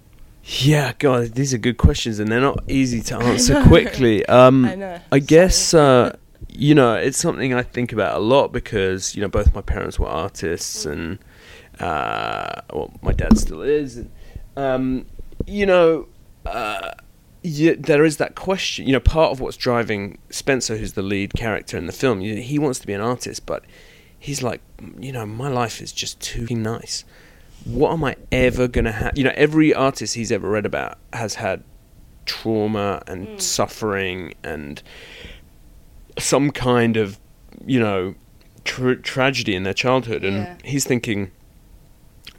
yeah 0.66 0.94
god 0.98 1.34
these 1.36 1.54
are 1.54 1.60
good 1.62 1.78
questions 1.78 2.18
and 2.20 2.32
they're 2.32 2.42
not 2.52 2.60
easy 2.68 3.02
to 3.02 3.16
answer 3.32 3.62
quickly. 3.68 4.26
Um 4.26 4.66
I 4.66 4.76
know, 4.76 5.00
i 5.12 5.20
guess 5.20 5.74
uh 5.74 6.16
you 6.48 6.74
know 6.74 6.94
it's 6.96 7.18
something 7.18 7.54
i 7.54 7.62
think 7.62 7.92
about 7.92 8.16
a 8.16 8.20
lot 8.20 8.52
because 8.52 9.16
you 9.16 9.22
know 9.22 9.28
both 9.28 9.54
my 9.54 9.62
parents 9.62 10.00
were 10.00 10.08
artists 10.08 10.86
and 10.86 11.20
uh 11.80 12.62
well 12.74 12.92
my 13.02 13.12
dad 13.12 13.38
still 13.38 13.62
is 13.62 13.98
and 13.98 14.10
um 14.58 15.06
you 15.46 15.66
know 15.66 16.08
uh 16.46 16.92
yeah, 17.42 17.72
there 17.80 18.04
is 18.04 18.18
that 18.18 18.36
question. 18.36 18.86
You 18.86 18.92
know, 18.92 19.00
part 19.00 19.32
of 19.32 19.40
what's 19.40 19.56
driving 19.56 20.18
Spencer, 20.30 20.76
who's 20.76 20.92
the 20.92 21.02
lead 21.02 21.32
character 21.36 21.78
in 21.78 21.86
the 21.86 21.94
film, 21.94 22.20
you- 22.20 22.36
he 22.42 22.60
wants 22.60 22.80
to 22.80 22.88
be 22.88 22.92
an 22.92 23.00
artist, 23.00 23.46
but 23.46 23.64
he's 24.20 24.44
like, 24.44 24.60
you 25.00 25.14
know, 25.14 25.26
my 25.26 25.48
life 25.48 25.82
is 25.82 25.94
just 25.94 26.20
too 26.20 26.48
nice. 26.54 27.06
What 27.64 27.94
am 27.94 28.04
I 28.04 28.18
ever 28.30 28.68
gonna 28.68 28.92
have? 28.92 29.18
You 29.18 29.24
know, 29.24 29.32
every 29.36 29.74
artist 29.74 30.16
he's 30.16 30.34
ever 30.34 30.50
read 30.50 30.66
about 30.66 30.98
has 31.14 31.36
had 31.36 31.64
trauma 32.26 33.04
and 33.08 33.30
suffering 33.42 34.34
and 34.44 34.84
some 36.20 36.52
kind 36.52 36.98
of, 36.98 37.20
you 37.66 37.80
know, 37.80 38.16
tra- 38.64 39.02
tragedy 39.02 39.56
in 39.56 39.64
their 39.64 39.74
childhood, 39.74 40.24
and 40.24 40.38
Yeah. 40.38 40.56
he's 40.64 40.86
thinking, 40.86 41.32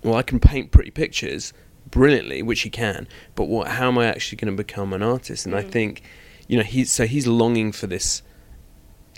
well, 0.03 0.15
I 0.15 0.23
can 0.23 0.41
paint 0.41 0.71
pretty 0.71 0.91
pictures 0.91 1.53
brilliantly, 1.91 2.43
which 2.43 2.63
he 2.63 2.71
can, 2.71 3.09
but 3.35 3.45
what? 3.45 3.69
How 3.69 3.89
am 3.89 3.99
I 3.99 4.07
actually 4.07 4.37
going 4.37 4.53
to 4.53 4.57
become 4.57 4.93
an 4.93 5.03
artist? 5.03 5.47
And 5.47 5.55
I 5.55 5.63
mm. 5.63 5.71
think, 5.71 6.03
you 6.49 6.57
know, 6.57 6.63
he's 6.63 6.91
so 6.91 7.07
he's 7.07 7.27
longing 7.27 7.73
for 7.73 7.87
this 7.87 8.23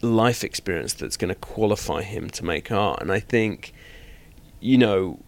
life 0.01 0.42
experience 0.42 0.94
that's 0.94 1.16
going 1.16 1.29
to 1.29 1.35
qualify 1.35 2.03
him 2.03 2.29
to 2.31 2.44
make 2.44 2.72
art. 2.72 3.01
And 3.01 3.12
I 3.12 3.20
think, 3.20 3.72
you 4.61 4.77
know, 4.77 5.20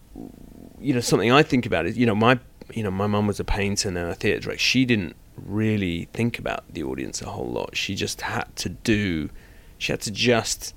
you 0.79 0.93
know, 0.93 0.99
something 0.99 1.31
I 1.31 1.43
think 1.43 1.65
about 1.65 1.85
is, 1.85 1.97
you 1.97 2.05
know, 2.05 2.15
my, 2.15 2.39
you 2.73 2.83
know, 2.83 2.91
my 2.91 3.07
mum 3.07 3.27
was 3.27 3.39
a 3.39 3.45
painter 3.45 3.87
and 3.87 3.97
a 3.97 4.13
theatre 4.15 4.41
director. 4.41 4.59
She 4.59 4.85
didn't 4.85 5.15
really 5.37 6.07
think 6.13 6.39
about 6.39 6.63
the 6.71 6.83
audience 6.83 7.21
a 7.21 7.29
whole 7.29 7.49
lot. 7.49 7.75
She 7.75 7.95
just 7.95 8.21
had 8.21 8.55
to 8.57 8.69
do, 8.69 9.29
she 9.77 9.91
had 9.91 10.01
to 10.01 10.11
just 10.11 10.73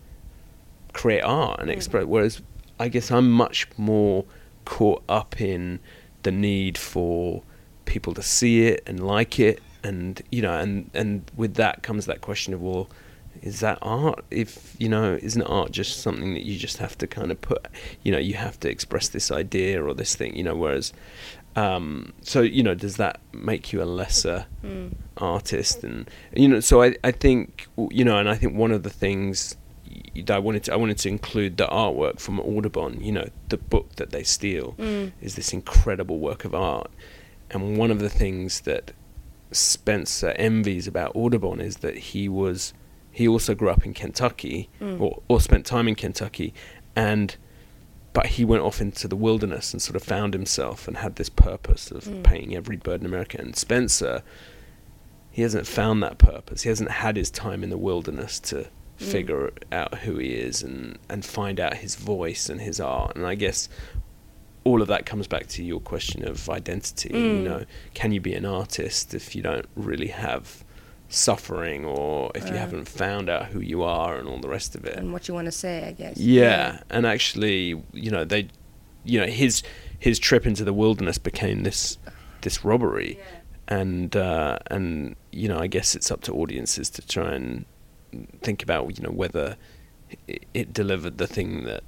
create 0.93 1.23
art 1.23 1.61
and 1.61 1.69
hmm. 1.69 1.77
express. 1.77 2.05
Whereas 2.05 2.43
I 2.79 2.89
guess 2.89 3.11
I'm 3.11 3.31
much 3.31 3.67
more 3.77 4.25
caught 4.65 5.03
up 5.09 5.41
in 5.41 5.81
the 6.23 6.31
need 6.31 6.77
for 6.77 7.43
people 7.85 8.15
to 8.15 8.23
see 8.23 8.67
it 8.67 8.83
and 8.87 9.05
like 9.05 9.41
it, 9.41 9.63
and 9.83 10.21
you 10.31 10.43
know, 10.43 10.55
and 10.59 10.91
and 10.95 11.31
with 11.37 11.55
that 11.55 11.83
comes 11.83 12.07
that 12.07 12.21
question 12.21 12.53
of 12.55 12.61
well, 12.61 12.89
is 13.43 13.61
that 13.61 13.79
art? 13.83 14.25
If 14.31 14.77
you 14.79 14.89
know, 14.89 15.19
isn't 15.21 15.43
art 15.43 15.73
just 15.73 16.01
something 16.01 16.35
that 16.35 16.45
you 16.45 16.59
just 16.59 16.79
have 16.79 16.97
to 16.99 17.07
kind 17.07 17.31
of 17.31 17.41
put, 17.41 17.67
you 18.03 18.13
know, 18.13 18.19
you 18.19 18.35
have 18.35 18.61
to 18.61 18.71
express 18.71 19.09
this 19.09 19.31
idea 19.31 19.83
or 19.83 19.95
this 19.95 20.15
thing, 20.15 20.37
you 20.37 20.45
know, 20.45 20.57
whereas. 20.57 20.93
Um, 21.59 22.13
so 22.23 22.41
you 22.43 22.63
know, 22.63 22.75
does 22.75 22.99
that 22.99 23.21
make 23.33 23.73
you 23.73 23.83
a 23.83 23.85
lesser 23.85 24.47
mm. 24.65 24.93
artist? 25.17 25.83
And 25.83 26.09
you 26.33 26.47
know, 26.47 26.61
so 26.61 26.83
I, 26.83 26.95
I 27.03 27.11
think 27.11 27.67
you 27.91 28.05
know, 28.05 28.19
and 28.19 28.29
I 28.29 28.37
think 28.37 28.57
one 28.57 28.71
of 28.71 28.85
the 28.85 28.91
things 28.91 29.57
that 30.15 30.31
I 30.31 30.39
wanted 30.39 30.65
to 30.65 30.73
I 30.73 30.77
wanted 30.77 30.99
to 30.99 31.09
include 31.09 31.57
the 31.57 31.67
artwork 31.67 32.21
from 32.21 32.39
Audubon. 32.39 33.01
You 33.01 33.13
know, 33.13 33.29
the 33.49 33.57
book 33.57 33.97
that 33.97 34.11
they 34.11 34.23
steal 34.23 34.75
mm. 34.79 35.11
is 35.21 35.35
this 35.35 35.53
incredible 35.53 36.21
work 36.21 36.45
of 36.45 36.55
art, 36.55 36.91
and 37.51 37.77
one 37.77 37.91
of 37.91 37.99
the 37.99 38.11
things 38.11 38.61
that 38.61 38.93
Spencer 39.51 40.31
envies 40.37 40.87
about 40.87 41.17
Audubon 41.17 41.61
is 41.61 41.79
that 41.79 41.97
he 41.99 42.29
was 42.29 42.73
he 43.11 43.27
also 43.27 43.57
grew 43.57 43.71
up 43.71 43.85
in 43.85 43.95
Kentucky 43.95 44.69
mm. 44.81 45.01
or 45.01 45.23
or 45.27 45.41
spent 45.41 45.67
time 45.67 45.89
in 45.89 45.97
Kentucky, 45.97 46.55
and 46.95 47.37
but 48.19 48.27
he 48.27 48.45
went 48.45 48.65
off 48.65 48.81
into 48.81 49.07
the 49.07 49.15
wilderness 49.15 49.73
and 49.73 49.81
sort 49.81 49.95
of 49.95 50.03
found 50.03 50.35
himself 50.35 50.89
and 50.89 50.97
had 50.97 51.15
this 51.15 51.29
purpose 51.29 51.93
of 51.93 52.03
hmm. 52.03 52.21
painting 52.23 52.57
every 52.57 52.77
bird 52.77 53.01
in 53.01 53.07
America. 53.07 53.39
And 53.41 53.55
Spencer, 53.55 54.25
he 55.31 55.43
hasn't 55.43 55.69
found 55.69 56.03
that 56.03 56.19
purpose. 56.19 56.63
He 56.63 56.69
hasn't 56.69 56.91
had 56.91 57.15
his 57.15 57.31
time 57.31 57.63
in 57.63 57.71
the 57.71 57.79
wilderness 57.79 58.41
to 58.41 58.65
hmm. 58.65 59.05
figure 59.05 59.53
out 59.71 59.99
who 59.99 60.17
he 60.17 60.31
is 60.31 60.65
and 60.65 60.99
and 61.09 61.25
find 61.25 61.61
out 61.61 61.75
his 61.75 61.95
voice 61.95 62.49
and 62.49 62.61
his 62.61 62.81
art. 62.81 63.15
And 63.15 63.25
I 63.25 63.37
guess 63.37 63.69
all 64.65 64.83
of 64.83 64.89
that 64.89 65.07
comes 65.07 65.29
back 65.29 65.47
to 65.51 65.63
your 65.63 65.79
question 65.79 66.27
of 66.27 66.51
identity. 66.51 67.11
You 67.17 67.37
hmm. 67.37 67.45
know, 67.45 67.65
can 67.95 68.11
you 68.11 68.21
be 68.21 68.35
an 68.35 68.45
artist 68.45 69.15
if 69.15 69.37
you 69.37 69.43
don't 69.43 69.69
really 69.77 70.09
have 70.09 70.65
suffering 71.09 71.85
or 71.85 72.31
if 72.35 72.49
you 72.49 72.55
haven't 72.55 72.87
found 72.87 73.31
out 73.31 73.47
who 73.47 73.61
you 73.61 73.83
are 73.83 74.17
and 74.19 74.29
all 74.29 74.39
the 74.39 74.49
rest 74.49 74.75
of 74.75 74.85
it? 74.85 74.97
and 74.97 75.13
what 75.13 75.29
you 75.29 75.35
want 75.35 75.47
to 75.47 75.53
say, 75.53 75.87
I 75.87 75.93
guess. 75.93 76.19
Yeah, 76.19 76.81
and 76.91 77.07
actually, 77.07 77.83
you 77.93 78.11
know, 78.11 78.25
they, 78.25 78.49
you 79.05 79.21
know, 79.21 79.27
his 79.27 79.63
his 79.99 80.19
trip 80.19 80.47
into 80.47 80.65
the 80.65 80.73
wilderness 80.73 81.19
became 81.19 81.63
this 81.63 81.99
this 82.43 82.65
robbery, 82.65 83.19
and 83.67 84.15
uh, 84.17 84.59
and 84.71 85.17
you 85.33 85.49
know, 85.49 85.59
I 85.59 85.67
guess 85.67 85.95
it's 85.95 86.11
up 86.11 86.23
to 86.23 86.35
audiences 86.35 86.91
to 86.91 87.07
try 87.07 87.33
and 87.35 87.65
think 88.43 88.63
about 88.63 88.99
you 88.99 89.05
know 89.05 89.13
whether 89.13 89.57
it, 90.27 90.45
it 90.55 90.73
delivered 90.73 91.19
the 91.19 91.27
thing 91.27 91.65
that 91.65 91.83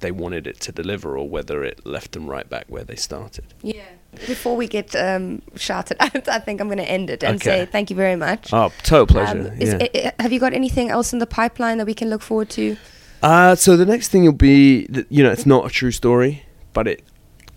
they 0.00 0.12
wanted 0.12 0.46
it 0.46 0.60
to 0.60 0.72
deliver 0.72 1.18
or 1.18 1.28
whether 1.28 1.64
it 1.64 1.84
left 1.84 2.12
them 2.12 2.28
right 2.28 2.48
back 2.48 2.64
where 2.68 2.84
they 2.84 2.96
started. 2.96 3.54
Yeah. 3.62 3.82
Before 4.26 4.56
we 4.56 4.66
get 4.66 4.96
um, 4.96 5.42
shouted 5.56 5.96
at, 6.02 6.28
I 6.28 6.38
think 6.38 6.60
I'm 6.60 6.68
going 6.68 6.78
to 6.78 6.90
end 6.90 7.10
it 7.10 7.22
and 7.22 7.36
Okay. 7.36 7.64
say 7.64 7.66
thank 7.66 7.90
you 7.90 7.96
very 7.96 8.16
much. 8.16 8.52
Oh, 8.52 8.72
total 8.82 9.06
pleasure. 9.06 9.38
Um, 9.52 9.60
is, 9.60 9.68
yeah. 9.74 9.78
i- 9.82 10.12
i- 10.18 10.22
have 10.22 10.32
you 10.32 10.40
got 10.40 10.54
anything 10.54 10.88
else 10.90 11.12
in 11.12 11.18
the 11.18 11.26
pipeline 11.26 11.78
that 11.78 11.86
we 11.86 11.94
can 11.94 12.08
look 12.10 12.22
forward 12.22 12.48
to? 12.50 12.76
Uh, 13.22 13.54
so 13.54 13.76
the 13.76 13.84
next 13.86 14.08
thing 14.08 14.24
will 14.24 14.32
be 14.32 14.86
that 14.86 15.06
you 15.10 15.22
know 15.22 15.30
it's 15.30 15.46
not 15.46 15.66
a 15.66 15.68
true 15.70 15.90
story, 15.90 16.44
but 16.72 16.86
it 16.88 17.02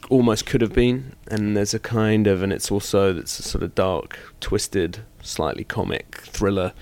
almost 0.09 0.45
could 0.45 0.59
have 0.61 0.73
been, 0.73 1.13
and 1.29 1.55
there's 1.55 1.73
a 1.73 1.79
kind 1.79 2.27
of, 2.27 2.43
and 2.43 2.51
it's 2.51 2.69
also 2.71 3.15
it's 3.17 3.39
a 3.39 3.43
sort 3.43 3.63
of 3.63 3.73
dark, 3.75 4.19
twisted, 4.41 4.99
slightly 5.21 5.63
comic 5.63 6.17
thriller, 6.25 6.73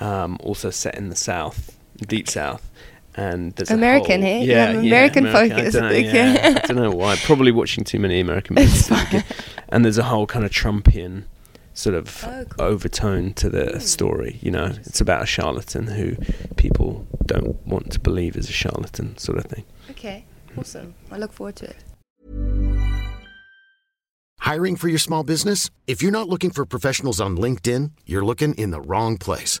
um, 0.00 0.36
also 0.40 0.70
set 0.70 0.96
in 0.96 1.10
the 1.10 1.16
South, 1.16 1.76
deep 2.08 2.28
South. 2.28 2.68
And 3.14 3.52
there's 3.56 3.70
a 3.70 3.74
American, 3.74 4.22
whole- 4.22 4.30
eh? 4.30 4.38
Yeah, 4.44 4.44
Yeah, 4.44 4.72
yeah, 4.72 4.78
American 4.88 5.26
I 5.26 5.32
focus, 5.32 5.74
don't 5.74 5.82
know, 5.82 5.88
I 5.88 5.92
yeah, 5.96 6.12
yeah. 6.32 6.60
I 6.62 6.66
don't 6.66 6.76
know 6.76 6.90
why. 6.90 7.16
Probably 7.16 7.52
watching 7.52 7.84
too 7.84 7.98
many 7.98 8.20
American 8.20 8.54
movies. 8.58 8.90
and 9.68 9.84
there's 9.84 9.98
a 9.98 10.04
whole 10.04 10.26
kind 10.26 10.44
of 10.44 10.50
Trumpian 10.50 11.24
sort 11.74 11.94
of 11.94 12.24
Oh, 12.26 12.44
cool. 12.48 12.64
overtone 12.66 13.34
to 13.34 13.50
the 13.50 13.80
story. 13.80 14.38
You 14.40 14.50
know, 14.50 14.66
it's 14.86 15.00
about 15.00 15.22
a 15.22 15.26
charlatan 15.26 15.86
who 15.88 16.16
people 16.56 17.06
don't 17.26 17.56
want 17.66 17.92
to 17.92 18.00
believe 18.00 18.34
is 18.36 18.48
a 18.48 18.52
charlatan, 18.52 19.16
sort 19.18 19.38
of 19.38 19.44
thing. 19.44 19.64
Okay, 19.90 20.24
awesome. 20.56 20.94
I 21.10 21.18
look 21.18 21.32
forward 21.32 21.56
to 21.56 21.66
it. 21.66 21.76
Hiring 24.40 24.76
for 24.76 24.88
your 24.88 24.98
small 24.98 25.22
business? 25.22 25.70
If 25.86 26.02
you're 26.02 26.10
not 26.12 26.28
looking 26.28 26.50
for 26.50 26.64
professionals 26.66 27.20
on 27.20 27.36
LinkedIn, 27.36 27.92
you're 28.06 28.24
looking 28.24 28.54
in 28.54 28.70
the 28.70 28.80
wrong 28.80 29.16
place. 29.16 29.60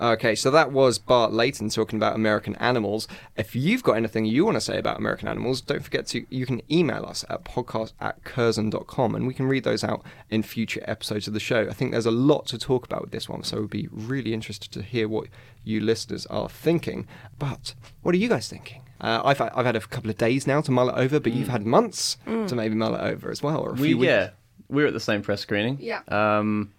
Okay, 0.00 0.34
so 0.34 0.50
that 0.50 0.72
was 0.72 0.98
Bart 0.98 1.30
Layton 1.30 1.68
talking 1.68 1.98
about 1.98 2.14
American 2.14 2.56
Animals. 2.56 3.06
If 3.36 3.54
you've 3.54 3.82
got 3.82 3.92
anything 3.98 4.24
you 4.24 4.46
want 4.46 4.56
to 4.56 4.60
say 4.62 4.78
about 4.78 4.96
American 4.98 5.28
Animals, 5.28 5.60
don't 5.60 5.84
forget 5.84 6.06
to 6.08 6.24
you 6.30 6.46
can 6.46 6.62
email 6.72 7.04
us 7.04 7.22
at 7.28 7.44
podcast 7.44 7.92
at 8.00 8.24
curzon.com 8.24 9.14
and 9.14 9.26
we 9.26 9.34
can 9.34 9.46
read 9.46 9.64
those 9.64 9.84
out 9.84 10.02
in 10.30 10.42
future 10.42 10.82
episodes 10.86 11.28
of 11.28 11.34
the 11.34 11.40
show. 11.40 11.68
I 11.68 11.74
think 11.74 11.90
there's 11.92 12.06
a 12.06 12.10
lot 12.10 12.46
to 12.46 12.56
talk 12.58 12.86
about 12.86 13.02
with 13.02 13.10
this 13.10 13.28
one, 13.28 13.42
so 13.42 13.60
we'd 13.60 13.70
be 13.70 13.88
really 13.92 14.32
interested 14.32 14.72
to 14.72 14.82
hear 14.82 15.06
what 15.06 15.28
you 15.64 15.80
listeners 15.80 16.24
are 16.26 16.48
thinking. 16.48 17.06
But 17.38 17.74
what 18.00 18.14
are 18.14 18.18
you 18.18 18.28
guys 18.30 18.48
thinking? 18.48 18.80
Uh, 19.02 19.20
I've, 19.22 19.40
I've 19.42 19.66
had 19.66 19.76
a 19.76 19.80
couple 19.80 20.08
of 20.08 20.16
days 20.16 20.46
now 20.46 20.62
to 20.62 20.70
mull 20.70 20.88
it 20.88 20.94
over, 20.96 21.20
but 21.20 21.32
you've 21.32 21.48
had 21.48 21.66
months 21.66 22.16
to 22.26 22.54
maybe 22.54 22.74
mull 22.74 22.94
it 22.94 23.02
over 23.02 23.30
as 23.30 23.42
well, 23.42 23.58
or 23.60 23.70
a 23.70 23.74
We 23.74 23.88
few 23.88 23.98
weeks. 23.98 24.08
yeah, 24.08 24.30
we 24.70 24.80
were 24.82 24.88
at 24.88 24.94
the 24.94 25.00
same 25.00 25.20
press 25.20 25.42
screening. 25.42 25.76
Yeah. 25.78 26.00
Um, 26.08 26.72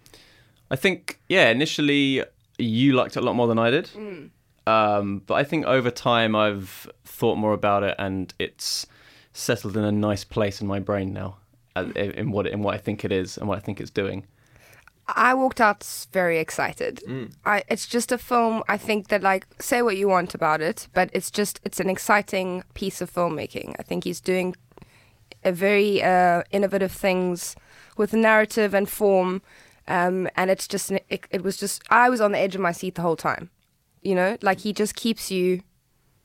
I 0.72 0.76
think 0.76 1.20
yeah, 1.28 1.50
initially 1.50 2.24
you 2.58 2.92
liked 2.92 3.16
it 3.16 3.20
a 3.20 3.22
lot 3.22 3.34
more 3.34 3.46
than 3.46 3.58
I 3.58 3.70
did. 3.70 3.90
Um, 4.66 5.22
but 5.26 5.34
I 5.34 5.44
think 5.44 5.66
over 5.66 5.90
time 5.90 6.36
I've 6.36 6.88
thought 7.04 7.36
more 7.36 7.52
about 7.52 7.82
it, 7.82 7.96
and 7.98 8.32
it's 8.38 8.86
settled 9.32 9.76
in 9.76 9.84
a 9.84 9.92
nice 9.92 10.24
place 10.24 10.60
in 10.60 10.66
my 10.66 10.78
brain 10.78 11.12
now, 11.12 11.38
uh, 11.74 11.86
in 11.96 12.12
in 12.12 12.30
what 12.30 12.46
in 12.46 12.62
what 12.62 12.74
I 12.74 12.78
think 12.78 13.04
it 13.04 13.10
is 13.12 13.36
and 13.38 13.48
what 13.48 13.58
I 13.58 13.60
think 13.60 13.80
it's 13.80 13.90
doing. 13.90 14.26
I 15.08 15.34
walked 15.34 15.60
out 15.60 15.84
very 16.12 16.38
excited. 16.38 17.02
I, 17.44 17.64
it's 17.68 17.86
just 17.86 18.12
a 18.12 18.18
film. 18.18 18.62
I 18.68 18.78
think 18.78 19.08
that 19.08 19.22
like 19.22 19.46
say 19.60 19.82
what 19.82 19.96
you 19.96 20.08
want 20.08 20.34
about 20.34 20.60
it, 20.60 20.88
but 20.94 21.10
it's 21.12 21.30
just 21.30 21.60
it's 21.64 21.80
an 21.80 21.90
exciting 21.90 22.62
piece 22.74 23.00
of 23.00 23.12
filmmaking. 23.12 23.74
I 23.80 23.82
think 23.82 24.04
he's 24.04 24.20
doing 24.20 24.54
a 25.44 25.50
very 25.50 26.02
uh, 26.02 26.42
innovative 26.52 26.92
things 26.92 27.56
with 27.96 28.12
narrative 28.14 28.74
and 28.74 28.88
form, 28.88 29.42
um, 29.88 30.28
and 30.36 30.50
it's 30.50 30.68
just, 30.68 30.90
it, 30.90 31.26
it 31.30 31.42
was 31.42 31.56
just 31.56 31.82
I 31.90 32.08
was 32.08 32.20
on 32.20 32.32
the 32.32 32.38
edge 32.38 32.54
of 32.54 32.60
my 32.60 32.72
seat 32.72 32.94
the 32.94 33.02
whole 33.02 33.16
time. 33.16 33.50
You 34.02 34.14
know, 34.14 34.36
like 34.42 34.60
he 34.60 34.72
just 34.72 34.96
keeps 34.96 35.30
you. 35.30 35.62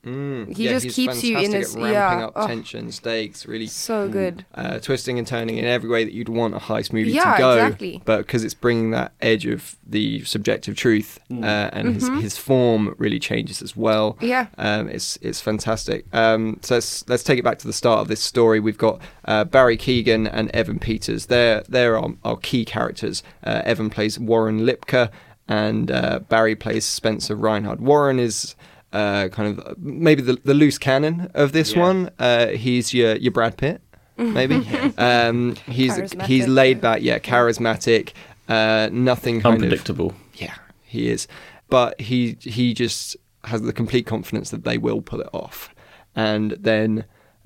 Mm, 0.06 0.56
He 0.56 0.64
yeah, 0.64 0.70
just 0.70 0.84
he's 0.84 0.94
keeps 0.94 1.24
you 1.24 1.36
in 1.38 1.50
fantastic 1.50 1.58
his- 1.60 1.76
at 1.76 1.82
ramping 1.82 1.92
yeah, 2.20 2.26
up 2.26 2.32
oh. 2.36 2.46
tension, 2.46 2.92
stakes, 2.92 3.46
really 3.46 3.66
So 3.66 4.08
good. 4.08 4.46
uh, 4.54 4.78
twisting 4.78 5.18
and 5.18 5.26
turning 5.26 5.56
in 5.56 5.64
every 5.64 5.90
way 5.90 6.04
that 6.04 6.12
you'd 6.12 6.28
want 6.28 6.54
a 6.54 6.58
heist 6.58 6.92
movie 6.92 7.10
Yeah, 7.10 7.32
to 7.32 7.38
go. 7.38 7.52
exactly. 7.54 8.00
But 8.04 8.18
because 8.18 8.44
it's 8.44 8.54
bringing 8.54 8.92
that 8.92 9.12
edge 9.20 9.44
of 9.44 9.76
the 9.84 10.22
subjective 10.24 10.76
truth, 10.76 11.18
uh, 11.30 11.44
and 11.72 11.94
his, 11.94 12.08
his 12.20 12.38
form 12.38 12.94
really 12.96 13.18
changes 13.18 13.60
as 13.60 13.76
well. 13.76 14.14
Mm-hmm. 14.14 14.26
Yeah. 14.26 14.46
um, 14.56 14.88
it's 14.88 15.18
it's 15.20 15.40
fantastic. 15.40 16.06
Um, 16.14 16.58
so 16.62 16.76
let's 16.76 17.06
let's 17.08 17.24
take 17.24 17.38
it 17.40 17.44
back 17.44 17.58
to 17.58 17.66
the 17.66 17.72
start 17.72 18.00
of 18.00 18.08
this 18.08 18.20
story. 18.22 18.60
We've 18.60 18.78
got 18.78 19.00
uh, 19.24 19.44
Barry 19.44 19.76
Keoghan 19.76 20.28
and 20.32 20.48
Evan 20.52 20.78
Peters. 20.78 21.26
They're 21.26 21.64
they're 21.68 21.98
our, 21.98 22.10
our 22.24 22.36
key 22.36 22.64
characters. 22.64 23.22
Uh, 23.44 23.62
Evan 23.64 23.90
plays 23.90 24.16
Warren 24.18 24.60
Lipka, 24.60 25.10
and 25.48 25.90
uh, 25.90 26.20
Barry 26.20 26.54
plays 26.54 26.84
Spencer 26.84 27.34
Reinhard. 27.34 27.80
Warren 27.80 28.20
is. 28.20 28.54
Uh, 28.92 29.28
kind 29.28 29.58
of 29.58 29.78
maybe 29.78 30.22
the, 30.22 30.38
the 30.44 30.54
loose 30.54 30.78
cannon 30.78 31.30
of 31.34 31.52
this 31.52 31.72
Yeah. 31.74 31.80
one. 31.82 32.10
Uh, 32.18 32.46
he's 32.48 32.94
your 32.94 33.16
your 33.16 33.32
Brad 33.32 33.56
Pitt, 33.58 33.82
maybe. 34.16 34.56
um, 34.96 35.56
he's 35.66 36.12
he's 36.24 36.48
laid 36.48 36.80
back, 36.80 37.02
yeah, 37.02 37.18
charismatic. 37.18 38.12
Uh, 38.48 38.88
nothing 38.90 39.40
kind 39.42 39.56
of 39.56 39.62
Unpredictable. 39.62 40.14
yeah, 40.34 40.54
he 40.84 41.10
is. 41.10 41.28
But 41.68 42.00
he 42.00 42.38
he 42.40 42.72
just 42.72 43.16
has 43.44 43.60
the 43.60 43.74
complete 43.74 44.06
confidence 44.06 44.48
that 44.50 44.64
they 44.64 44.78
will 44.78 45.02
pull 45.02 45.20
it 45.20 45.28
off. 45.34 45.68
And 46.16 46.52
then 46.52 47.04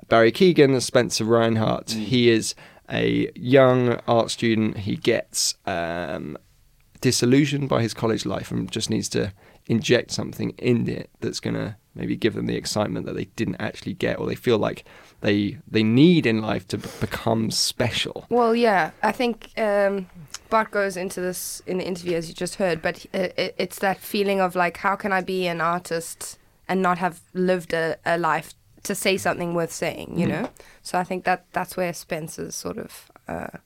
Barry 0.09 0.31
Keoghan, 0.31 0.81
Spencer 0.81 1.25
Reinhard, 1.25 1.91
he 1.91 2.31
is 2.31 2.55
a 2.89 3.31
young 3.35 3.99
art 4.07 4.31
student. 4.31 4.79
He 4.79 4.95
gets 4.97 5.57
um, 5.67 6.39
disillusioned 7.01 7.69
by 7.69 7.83
his 7.83 7.95
college 7.95 8.25
life 8.25 8.51
and 8.53 8.71
just 8.71 8.91
needs 8.91 9.09
to 9.11 9.33
inject 9.67 10.11
something 10.11 10.51
in 10.59 10.89
it 10.89 11.11
that's 11.21 11.41
going 11.41 11.55
to 11.55 11.77
maybe 11.95 12.17
give 12.17 12.35
them 12.35 12.47
the 12.47 12.57
excitement 12.57 13.07
that 13.07 13.15
they 13.15 13.27
didn't 13.37 13.57
actually 13.61 13.95
get 13.95 14.19
or 14.19 14.27
they 14.27 14.35
feel 14.35 14.59
like 14.59 14.85
they 15.21 15.59
they 15.71 15.83
need 15.83 16.27
in 16.27 16.41
life 16.41 16.67
to 16.69 16.79
b- 16.79 16.89
become 17.01 17.51
special. 17.51 18.27
Well, 18.29 18.55
yeah, 18.55 18.91
I 19.03 19.13
think 19.13 19.51
um, 19.59 20.09
Bart 20.51 20.71
goes 20.71 20.97
into 20.97 21.21
this 21.21 21.63
in 21.67 21.79
the 21.79 21.87
interview 21.87 22.17
as 22.17 22.29
you 22.29 22.35
just 22.35 22.57
heard, 22.57 22.83
but 22.83 23.07
uh, 23.15 23.29
it, 23.37 23.55
it's 23.59 23.79
that 23.81 23.99
feeling 23.99 24.41
of 24.41 24.55
like, 24.57 24.79
how 24.79 24.97
can 24.97 25.13
I 25.13 25.21
be 25.21 25.47
an 25.47 25.61
artist 25.61 26.39
and 26.69 26.83
not 26.83 26.99
have 26.99 27.21
lived 27.35 27.73
a, 27.73 27.97
a 28.05 28.19
life 28.19 28.55
to 28.85 28.95
say 28.95 29.17
something 29.17 29.55
worth 29.55 29.73
saying, 29.73 30.19
you 30.19 30.27
know? 30.27 30.49
So 30.83 30.99
I 30.99 31.05
think 31.05 31.25
that 31.25 31.45
that's 31.53 31.77
where 31.77 31.93
Spencer's 31.93 32.55
sort 32.57 32.79
of 32.79 33.11
uh, 33.29 33.59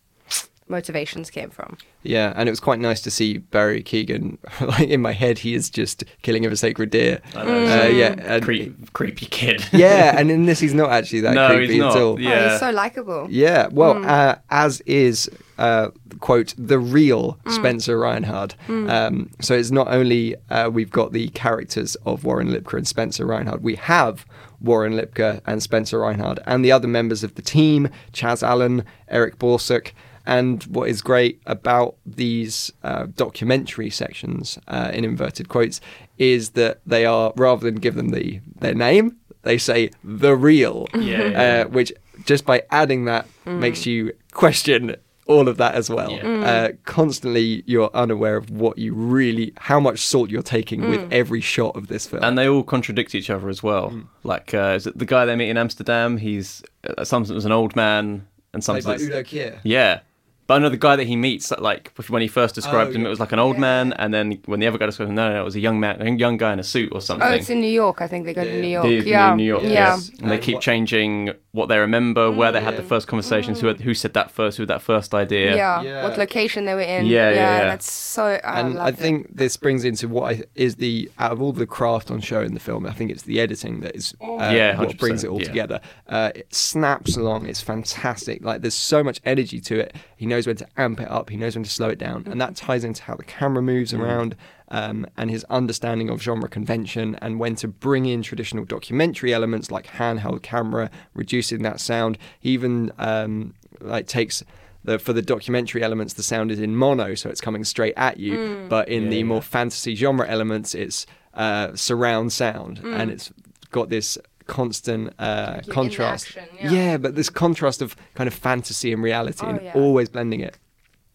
motivations 0.68 1.30
came 1.30 1.50
from. 1.50 1.76
Yeah, 2.02 2.32
and 2.36 2.48
it 2.48 2.52
was 2.52 2.60
quite 2.60 2.78
nice 2.78 3.00
to 3.02 3.10
see 3.10 3.38
Barry 3.38 3.82
Keoghan. 3.82 4.38
like 4.60 4.88
in 4.88 5.00
my 5.02 5.12
head, 5.12 5.38
he 5.38 5.54
is 5.54 5.70
just 5.70 6.04
killing 6.22 6.46
of 6.46 6.52
a 6.52 6.56
sacred 6.56 6.90
deer. 6.90 7.20
I 7.34 7.44
know. 7.44 7.82
Uh, 7.82 7.86
yeah, 7.86 8.14
and 8.18 8.44
Creep, 8.44 8.92
creepy 8.92 9.26
kid. 9.26 9.64
yeah, 9.72 10.14
and 10.18 10.30
in 10.30 10.46
this, 10.46 10.60
he's 10.60 10.74
not 10.74 10.90
actually 10.90 11.20
that 11.20 11.34
No, 11.34 11.48
creepy 11.54 11.74
he's 11.74 11.80
not. 11.80 11.96
at 11.96 12.02
all. 12.02 12.20
Yeah. 12.20 12.30
Oh, 12.30 12.50
he's 12.50 12.60
so 12.60 12.70
likable. 12.70 13.26
Yeah, 13.30 13.68
well, 13.70 14.04
uh, 14.04 14.36
as 14.50 14.80
is 14.82 15.28
uh, 15.58 15.88
quote 16.20 16.54
the 16.58 16.78
real 16.78 17.38
Spencer 17.48 17.98
Reinhard. 17.98 18.54
Um, 18.68 19.30
so 19.40 19.54
it's 19.54 19.70
not 19.70 19.88
only 19.88 20.36
uh, 20.50 20.70
we've 20.70 20.90
got 20.90 21.12
the 21.12 21.28
characters 21.30 21.94
of 22.06 22.24
Warren 22.24 22.48
Lipka 22.48 22.74
and 22.74 22.86
Spencer 22.86 23.24
Reinhard, 23.26 23.62
we 23.62 23.74
have 23.76 24.26
Warren 24.60 24.92
Lipka 24.94 25.40
and 25.46 25.62
Spencer 25.62 25.98
Reinhard 26.00 26.40
and 26.46 26.64
the 26.64 26.72
other 26.72 26.88
members 26.88 27.22
of 27.24 27.34
the 27.34 27.42
team: 27.42 27.88
Chas 28.12 28.42
Allen, 28.42 28.84
Eric 29.08 29.38
Borsuk. 29.38 29.92
And 30.26 30.62
what 30.64 30.88
is 30.88 31.02
great 31.02 31.40
about 31.46 31.96
these 32.04 32.72
uh, 32.82 33.06
documentary 33.16 33.90
sections, 33.90 34.58
uh, 34.68 34.90
in 34.92 35.04
inverted 35.04 35.48
quotes, 35.48 35.80
is 36.18 36.50
that 36.50 36.80
they 36.86 37.06
are 37.06 37.32
rather 37.36 37.64
than 37.64 37.76
give 37.76 37.94
them 37.94 38.08
the 38.10 38.40
their 38.60 38.74
name, 38.74 39.16
they 39.42 39.58
say 39.58 39.90
the 40.02 40.34
real, 40.34 40.86
Yeah, 40.94 41.00
yeah. 41.28 41.64
Uh, 41.64 41.68
which 41.68 41.92
just 42.24 42.44
by 42.44 42.62
adding 42.70 43.04
that 43.04 43.26
makes 43.44 43.86
you 43.86 44.12
question 44.32 44.96
all 45.26 45.48
of 45.48 45.56
that 45.58 45.74
as 45.74 45.90
well. 45.90 46.10
Yeah. 46.12 46.22
Uh, 46.40 46.68
constantly, 46.84 47.62
you're 47.66 47.90
unaware 47.94 48.36
of 48.36 48.48
what 48.50 48.78
you 48.78 48.94
really, 48.94 49.52
how 49.58 49.78
much 49.80 49.98
salt 50.00 50.30
you're 50.30 50.42
taking 50.42 50.88
with 50.88 51.12
every 51.12 51.40
shot 51.40 51.74
of 51.76 51.88
this 51.88 52.06
film. 52.06 52.22
And 52.22 52.38
they 52.38 52.48
all 52.48 52.62
contradict 52.62 53.14
each 53.14 53.28
other 53.28 53.48
as 53.48 53.60
well. 53.62 53.92
Like, 54.22 54.54
uh, 54.54 54.74
is 54.76 54.86
it 54.86 54.98
the 54.98 55.04
guy 55.06 55.24
they 55.24 55.34
meet 55.36 55.50
in 55.50 55.56
Amsterdam? 55.58 56.16
He's 56.18 56.62
uh, 56.88 57.04
sometimes 57.04 57.30
it 57.30 57.34
was 57.34 57.44
an 57.44 57.52
old 57.52 57.74
man, 57.76 58.26
and 58.52 58.62
Played 58.64 58.82
sometimes 58.82 59.02
by 59.02 59.04
Udo 59.06 59.22
Kier. 59.22 59.58
yeah. 59.62 60.00
But 60.46 60.54
I 60.54 60.58
know 60.60 60.68
the 60.68 60.76
guy 60.76 60.94
that 60.96 61.06
he 61.08 61.16
meets, 61.16 61.50
like 61.58 61.90
when 62.08 62.22
he 62.22 62.28
first 62.28 62.54
described 62.54 62.90
Oh, 62.90 62.94
him, 62.94 63.00
yeah. 63.02 63.06
it 63.08 63.10
was 63.10 63.18
like 63.20 63.32
an 63.32 63.38
old 63.40 63.58
man, 63.58 63.92
and 63.94 64.14
then 64.14 64.40
when 64.46 64.60
the 64.60 64.66
other 64.68 64.78
guy 64.78 64.86
described 64.86 65.08
him, 65.08 65.16
no, 65.16 65.28
no, 65.28 65.34
no, 65.34 65.40
it 65.40 65.44
was 65.44 65.56
a 65.56 65.60
young 65.60 65.80
man, 65.80 66.00
a 66.00 66.08
young 66.10 66.36
guy 66.36 66.52
in 66.52 66.60
a 66.60 66.64
suit 66.64 66.90
or 66.92 67.00
something. 67.00 67.26
Oh, 67.26 67.32
it's 67.32 67.50
in 67.50 67.60
New 67.60 67.66
York. 67.66 68.00
I 68.00 68.06
think 68.06 68.26
they 68.26 68.32
go 68.34 68.42
Yeah, 68.42 68.50
to 68.52 68.60
New 68.60 68.68
yeah. 68.68 68.72
York. 68.74 68.86
It 68.86 68.92
is 68.98 69.06
yeah, 69.06 69.34
New 69.34 69.44
York, 69.44 69.62
yeah. 69.64 69.68
yes. 69.70 70.10
And 70.20 70.30
they 70.30 70.38
keep 70.38 70.54
what- 70.56 70.62
changing 70.62 71.32
what 71.52 71.66
they 71.70 71.78
remember, 71.78 72.30
where 72.30 72.52
they 72.52 72.60
had 72.60 72.76
the 72.76 72.82
first 72.82 73.08
conversations, 73.08 73.60
who 73.60 73.66
had, 73.66 73.80
who 73.80 73.94
said 73.94 74.12
that 74.14 74.30
first, 74.30 74.58
who 74.58 74.62
had 74.62 74.68
that 74.68 74.82
first 74.82 75.14
idea. 75.14 75.56
Yeah. 75.56 75.80
Yeah. 75.82 76.02
what 76.04 76.18
location 76.18 76.66
they 76.66 76.74
were 76.74 76.80
in. 76.82 77.06
Yeah, 77.06 77.30
yeah, 77.30 77.34
yeah. 77.36 77.64
That's 77.64 77.90
so. 77.90 78.24
I 78.44 78.60
and 78.60 78.78
I 78.78 78.84
loved 78.84 78.98
it. 78.98 79.02
think 79.02 79.36
this 79.36 79.56
brings 79.56 79.84
into 79.84 80.06
what 80.06 80.32
I, 80.34 80.42
is 80.54 80.76
the 80.76 81.10
out 81.18 81.32
of 81.32 81.40
all 81.40 81.52
the 81.52 81.66
craft 81.66 82.10
on 82.10 82.20
show 82.20 82.42
in 82.42 82.52
the 82.54 82.60
film, 82.60 82.84
I 82.86 82.92
think 82.92 83.10
it's 83.10 83.22
the 83.22 83.40
editing 83.40 83.80
that 83.80 83.96
is 83.96 84.14
uh, 84.20 84.50
Yeah, 84.54 84.78
what 84.78 84.98
brings 84.98 85.24
it 85.24 85.28
all 85.30 85.40
yeah. 85.40 85.46
together. 85.48 85.80
Uh, 86.06 86.30
it 86.34 86.54
snaps 86.54 87.16
along. 87.16 87.46
It's 87.46 87.62
fantastic. 87.62 88.44
Like 88.44 88.60
there's 88.60 88.74
so 88.74 89.02
much 89.02 89.20
energy 89.24 89.60
to 89.62 89.80
it. 89.80 89.96
He 90.16 90.26
knows 90.36 90.46
when 90.46 90.56
to 90.56 90.66
amp 90.76 91.00
it 91.00 91.10
up. 91.10 91.30
He 91.30 91.36
knows 91.36 91.56
when 91.56 91.64
to 91.64 91.70
slow 91.70 91.88
it 91.88 91.98
down, 91.98 92.26
and 92.30 92.40
that 92.40 92.54
ties 92.56 92.84
into 92.84 93.02
how 93.02 93.14
the 93.14 93.24
camera 93.24 93.62
moves 93.62 93.92
around. 93.94 94.36
Um, 94.68 95.06
and 95.16 95.30
his 95.30 95.44
understanding 95.44 96.10
of 96.10 96.20
genre 96.20 96.48
convention 96.48 97.14
and 97.22 97.38
when 97.38 97.54
to 97.56 97.68
bring 97.68 98.06
in 98.06 98.22
traditional 98.22 98.64
documentary 98.64 99.32
elements 99.32 99.70
like 99.70 99.86
handheld 99.86 100.42
camera, 100.42 100.90
reducing 101.14 101.62
that 101.62 101.78
sound. 101.78 102.18
He 102.40 102.50
even 102.50 102.90
um, 102.98 103.54
like 103.80 104.08
takes 104.08 104.42
the 104.82 104.98
for 104.98 105.12
the 105.12 105.22
documentary 105.22 105.84
elements, 105.84 106.14
the 106.14 106.24
sound 106.24 106.50
is 106.50 106.58
in 106.58 106.74
mono, 106.74 107.14
so 107.14 107.30
it's 107.30 107.40
coming 107.40 107.62
straight 107.62 107.94
at 107.96 108.18
you. 108.18 108.36
Mm. 108.36 108.68
But 108.68 108.88
in 108.88 109.08
the 109.08 109.22
more 109.22 109.40
fantasy 109.40 109.94
genre 109.94 110.26
elements, 110.28 110.74
it's 110.74 111.06
uh, 111.34 111.76
surround 111.76 112.32
sound, 112.32 112.80
Mm. 112.82 112.98
and 112.98 113.10
it's 113.12 113.32
got 113.70 113.88
this 113.88 114.18
constant 114.46 115.12
uh, 115.18 115.60
contrast. 115.70 116.36
action, 116.36 116.44
yeah. 116.72 116.96
but 116.96 117.14
this 117.14 117.28
contrast 117.30 117.82
of 117.82 117.96
kind 118.14 118.28
of 118.28 118.34
fantasy 118.34 118.92
and 118.92 119.02
reality, 119.02 119.44
Oh, 119.46 119.50
and 119.50 119.62
yeah. 119.62 119.72
always 119.74 120.08
blending 120.08 120.40
it. 120.40 120.58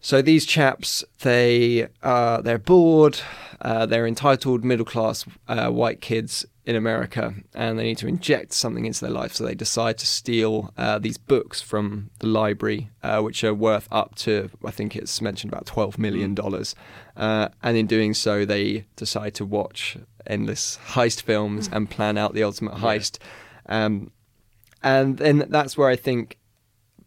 So 0.00 0.20
these 0.22 0.44
chaps, 0.46 1.04
they 1.20 1.88
uh, 2.02 2.40
they're 2.42 2.58
bored. 2.58 3.20
Uh, 3.60 3.86
they're 3.86 4.06
entitled 4.08 4.64
middle 4.64 4.84
class 4.84 5.24
uh, 5.46 5.70
white 5.70 6.00
kids 6.00 6.44
in 6.64 6.76
America, 6.76 7.34
and 7.54 7.78
they 7.78 7.84
need 7.84 7.98
to 7.98 8.06
inject 8.06 8.52
something 8.52 8.84
into 8.84 9.00
their 9.00 9.10
life. 9.10 9.34
So 9.34 9.44
they 9.44 9.54
decide 9.54 9.98
to 9.98 10.06
steal 10.06 10.72
uh, 10.76 10.98
these 10.98 11.18
books 11.18 11.60
from 11.60 12.10
the 12.20 12.28
library, 12.28 12.90
uh, 13.02 13.20
which 13.20 13.42
are 13.42 13.54
worth 13.54 13.88
up 13.90 14.14
to 14.16 14.50
I 14.64 14.70
think 14.70 14.94
it's 14.94 15.20
mentioned 15.20 15.52
about 15.52 15.66
twelve 15.66 15.98
million 15.98 16.34
dollars. 16.34 16.74
Uh, 17.16 17.48
and 17.62 17.76
in 17.76 17.86
doing 17.86 18.14
so, 18.14 18.44
they 18.44 18.86
decide 18.96 19.34
to 19.34 19.44
watch 19.44 19.96
endless 20.26 20.78
heist 20.90 21.22
films 21.22 21.68
and 21.72 21.90
plan 21.90 22.16
out 22.16 22.32
the 22.32 22.44
ultimate 22.44 22.74
heist. 22.74 23.18
Um, 23.66 24.12
and 24.82 25.18
then 25.18 25.46
that's 25.48 25.76
where 25.76 25.88
I 25.88 25.96
think 25.96 26.38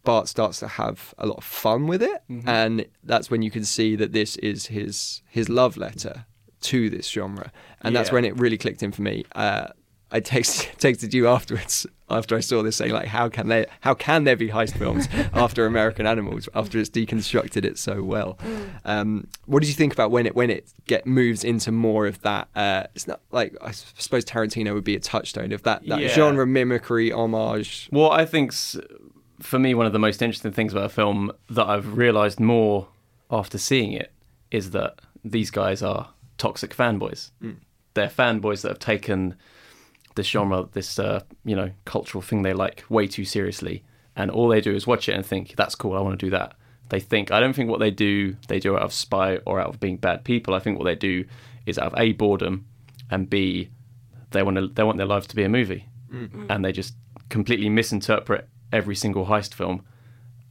Bart 0.03 0.27
starts 0.27 0.59
to 0.59 0.67
have 0.67 1.13
a 1.17 1.25
lot 1.25 1.37
of 1.37 1.43
fun 1.43 1.87
with 1.87 2.03
it, 2.03 2.23
and 2.45 2.85
that's 3.03 3.31
when 3.31 3.41
you 3.41 3.51
can 3.51 3.63
see 3.63 3.95
that 3.95 4.11
this 4.11 4.35
is 4.37 4.67
his 4.67 5.21
his 5.29 5.47
love 5.49 5.77
letter 5.77 6.25
to 6.61 6.89
this 6.89 7.07
genre, 7.09 7.51
and 7.81 7.95
that's 7.95 8.11
when 8.11 8.25
it 8.25 8.37
really 8.39 8.57
clicked 8.57 8.81
in 8.83 8.91
for 8.91 9.01
me. 9.01 9.25
Uh, 9.35 9.67
I 10.11 10.19
text, 10.19 10.69
texted 10.77 11.13
you 11.13 11.27
afterwards 11.27 11.85
after 12.09 12.35
I 12.37 12.39
saw 12.39 12.61
this 12.61 12.75
saying 12.75 12.91
like 12.93 13.07
how 13.07 13.27
can 13.29 13.47
they 13.47 13.65
how 13.81 13.95
can 13.95 14.23
there 14.25 14.35
be 14.35 14.49
heist 14.49 14.77
films 14.77 15.07
after 15.33 15.65
American 15.65 16.05
Animals 16.05 16.47
after 16.53 16.77
it's 16.77 16.89
deconstructed 16.91 17.65
it 17.65 17.79
so 17.79 18.03
well. 18.03 18.37
Um, 18.85 19.27
what 19.45 19.61
did 19.61 19.67
you 19.67 19.73
think 19.73 19.91
about 19.93 20.11
when 20.11 20.27
it 20.27 20.35
when 20.35 20.51
it 20.51 20.71
get 20.85 21.07
moves 21.07 21.43
into 21.43 21.71
more 21.71 22.05
of 22.05 22.21
that? 22.21 22.47
Uh, 22.55 22.83
it's 22.93 23.07
not 23.07 23.21
like 23.31 23.55
I 23.61 23.71
suppose 23.71 24.23
Tarantino 24.23 24.75
would 24.75 24.83
be 24.83 24.95
a 24.95 24.99
touchstone 24.99 25.51
of 25.51 25.63
that 25.63 25.85
that 25.87 25.99
Yeah. 25.99 26.07
genre 26.09 26.45
mimicry 26.45 27.11
homage. 27.11 27.89
Well, 27.91 28.11
I 28.11 28.25
think 28.25 28.53
for 29.41 29.57
me 29.59 29.73
one 29.73 29.87
of 29.87 29.91
the 29.91 29.99
most 29.99 30.21
interesting 30.21 30.51
things 30.51 30.71
about 30.71 30.85
a 30.85 30.89
film 30.89 31.31
that 31.49 31.65
I've 31.65 31.97
realised 31.97 32.39
more 32.39 32.87
after 33.31 33.57
seeing 33.57 33.91
it 33.91 34.11
is 34.51 34.69
that 34.71 34.99
these 35.23 35.49
guys 35.49 35.81
are 35.81 36.09
toxic 36.37 36.75
fanboys. 36.75 37.31
Mm. 37.41 37.57
They're 37.93 38.07
fanboys 38.07 38.61
that 38.61 38.69
have 38.69 38.79
taken 38.79 39.35
this 40.15 40.27
genre, 40.27 40.67
this 40.71 40.99
uh, 40.99 41.21
you 41.43 41.55
know 41.55 41.71
cultural 41.85 42.21
thing 42.21 42.41
they 42.41 42.53
like 42.53 42.83
way 42.89 43.07
too 43.07 43.25
seriously, 43.25 43.83
and 44.15 44.31
all 44.31 44.47
they 44.47 44.61
do 44.61 44.73
is 44.73 44.87
watch 44.87 45.07
it 45.09 45.13
and 45.13 45.25
think 45.25 45.55
that's 45.55 45.75
cool. 45.75 45.95
I 45.95 46.01
want 46.01 46.19
to 46.19 46.25
do 46.25 46.31
that. 46.31 46.55
They 46.89 46.99
think 46.99 47.31
I 47.31 47.39
don't 47.39 47.53
think 47.53 47.69
what 47.69 47.79
they 47.79 47.91
do 47.91 48.35
they 48.47 48.59
do 48.59 48.75
out 48.75 48.83
of 48.83 48.93
spite 48.93 49.41
or 49.45 49.59
out 49.59 49.69
of 49.69 49.79
being 49.79 49.97
bad 49.97 50.23
people. 50.23 50.53
I 50.53 50.59
think 50.59 50.77
what 50.77 50.85
they 50.85 50.95
do 50.95 51.25
is 51.65 51.77
out 51.77 51.93
of 51.93 51.99
a 51.99 52.13
boredom 52.13 52.65
and 53.09 53.29
b 53.29 53.69
they 54.31 54.43
want 54.43 54.57
to 54.57 54.67
they 54.67 54.83
want 54.83 54.97
their 54.97 55.07
lives 55.07 55.27
to 55.27 55.35
be 55.35 55.43
a 55.43 55.49
movie, 55.49 55.87
mm. 56.11 56.29
Mm. 56.29 56.45
and 56.49 56.63
they 56.63 56.71
just 56.71 56.95
completely 57.29 57.69
misinterpret 57.69 58.47
every 58.71 58.95
single 58.95 59.25
heist 59.25 59.53
film 59.53 59.83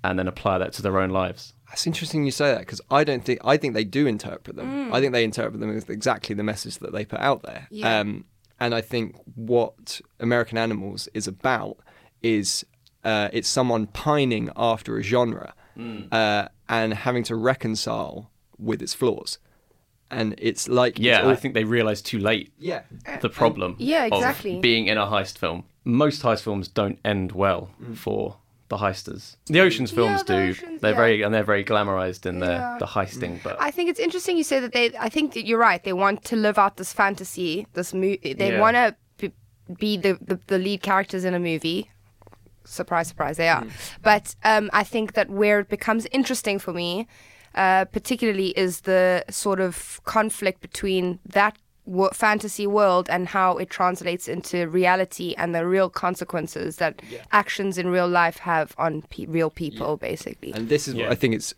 and 0.03 0.19
then 0.19 0.29
apply 0.29 0.59
that 0.59 0.73
to 0.75 0.83
their 0.83 0.99
own 0.99 1.11
lives. 1.11 1.54
That's 1.75 1.89
interesting 1.89 2.25
you 2.25 2.31
say 2.31 2.53
that 2.53 2.61
because 2.61 2.81
I 2.89 3.03
don't 3.03 3.25
think 3.25 3.41
I 3.45 3.57
think 3.57 3.75
they 3.75 3.83
do 3.83 4.07
interpret 4.07 4.55
them. 4.55 4.95
I 4.95 5.01
think 5.01 5.13
they 5.13 5.25
interpret 5.25 5.59
them 5.59 5.77
as 5.77 5.89
exactly 5.89 6.33
the 6.37 6.45
message 6.45 6.79
that 6.79 6.93
they 6.93 7.05
put 7.05 7.19
out 7.19 7.43
there. 7.43 7.67
Yeah. 7.69 7.99
Um, 7.99 8.27
and 8.61 8.73
I 8.77 8.81
think 8.81 9.17
what 9.35 10.01
American 10.21 10.57
Animals 10.57 11.09
is 11.15 11.27
about 11.27 11.79
is 12.23 12.65
uh, 13.03 13.29
it's 13.33 13.49
someone 13.49 13.89
pining 13.89 14.51
after 14.55 14.97
a 14.97 15.03
genre 15.03 15.53
uh, 16.13 16.47
and 16.69 16.95
having 16.95 17.25
to 17.25 17.35
reconcile 17.35 18.31
with 18.57 18.81
its 18.81 18.95
flaws. 18.95 19.39
And 20.13 20.37
it's 20.39 20.69
like 20.69 20.93
it's 21.01 21.01
Yeah, 21.01 21.23
all- 21.23 21.31
I 21.31 21.35
think 21.35 21.55
they 21.55 21.65
realise 21.65 22.01
too 22.03 22.21
late 22.21 22.53
yeah, 22.57 22.83
the 23.21 23.29
problem 23.29 23.75
yeah, 23.81 24.05
exactly. 24.05 24.57
of 24.57 24.63
being 24.63 24.87
in 24.87 24.97
a 24.97 25.07
heist 25.07 25.39
film. 25.39 25.65
Most 25.83 26.23
heist 26.23 26.43
films 26.43 26.69
don't 26.69 27.01
end 27.05 27.33
well 27.33 27.71
Mm. 27.83 27.97
for 27.97 28.37
the 28.69 28.77
heisters. 28.79 29.37
The 29.47 29.61
Ocean's 29.61 29.91
films 29.91 30.23
the 30.25 30.33
do. 30.35 30.41
Oceans, 30.51 30.81
they're 30.81 30.91
yeah. 30.93 30.97
very 30.97 31.23
and 31.23 31.35
they're 31.35 31.45
very 31.45 31.65
glamorized 31.65 32.27
in 32.27 32.39
Yeah. 32.41 32.47
their 32.47 32.77
the 32.81 32.87
heisting, 32.87 33.43
but 33.43 33.57
I 33.61 33.71
think 33.71 33.91
it's 33.91 34.01
interesting 34.01 34.37
you 34.37 34.45
say 34.45 34.61
that 34.61 34.73
they. 34.73 34.91
I 34.99 35.09
think 35.09 35.35
that 35.35 35.47
you're 35.47 35.59
right. 35.59 35.83
They 35.83 35.93
want 35.93 36.25
to 36.25 36.37
live 36.37 36.59
out 36.59 36.77
this 36.77 36.93
fantasy, 36.93 37.67
this 37.75 37.93
movie. 37.95 38.35
They 38.35 38.53
Yeah. 38.53 38.61
want 38.61 38.77
to 38.77 38.97
be, 39.19 39.33
be 39.79 39.97
the, 39.97 40.19
the 40.21 40.39
the 40.47 40.59
lead 40.59 40.83
characters 40.83 41.25
in 41.25 41.35
a 41.35 41.39
movie. 41.41 41.91
Surprise, 42.67 43.09
surprise, 43.09 43.37
they 43.37 43.49
are. 43.49 43.65
But 44.03 44.35
um, 44.43 44.71
I 44.73 44.85
think 44.85 45.13
that 45.13 45.29
where 45.29 45.61
it 45.61 45.69
becomes 45.69 46.07
interesting 46.13 46.59
for 46.59 46.73
me, 46.73 47.07
uh, 47.55 47.85
particularly, 47.87 48.49
is 48.59 48.81
the 48.83 49.23
sort 49.29 49.61
of 49.61 50.01
conflict 50.05 50.63
between 50.63 51.19
that 51.27 51.59
wo- 51.59 51.64
fantasy 52.13 52.67
world 52.67 53.09
and 53.11 53.29
how 53.29 53.59
it 53.59 53.69
translates 53.69 54.27
into 54.29 54.69
reality 54.69 55.35
and 55.37 55.55
the 55.55 55.67
real 55.67 55.91
consequences 55.91 56.77
that 56.77 57.03
actions 57.33 57.77
in 57.79 57.89
real 57.89 58.09
life 58.09 58.39
have 58.39 58.75
on 58.79 59.03
pe- 59.03 59.27
real 59.27 59.51
people, 59.51 59.97
basically. 59.97 60.53
And 60.53 60.69
this 60.69 60.89
is 60.89 60.95
what 60.95 61.11
I 61.11 61.15
think 61.15 61.35
it's 61.35 61.55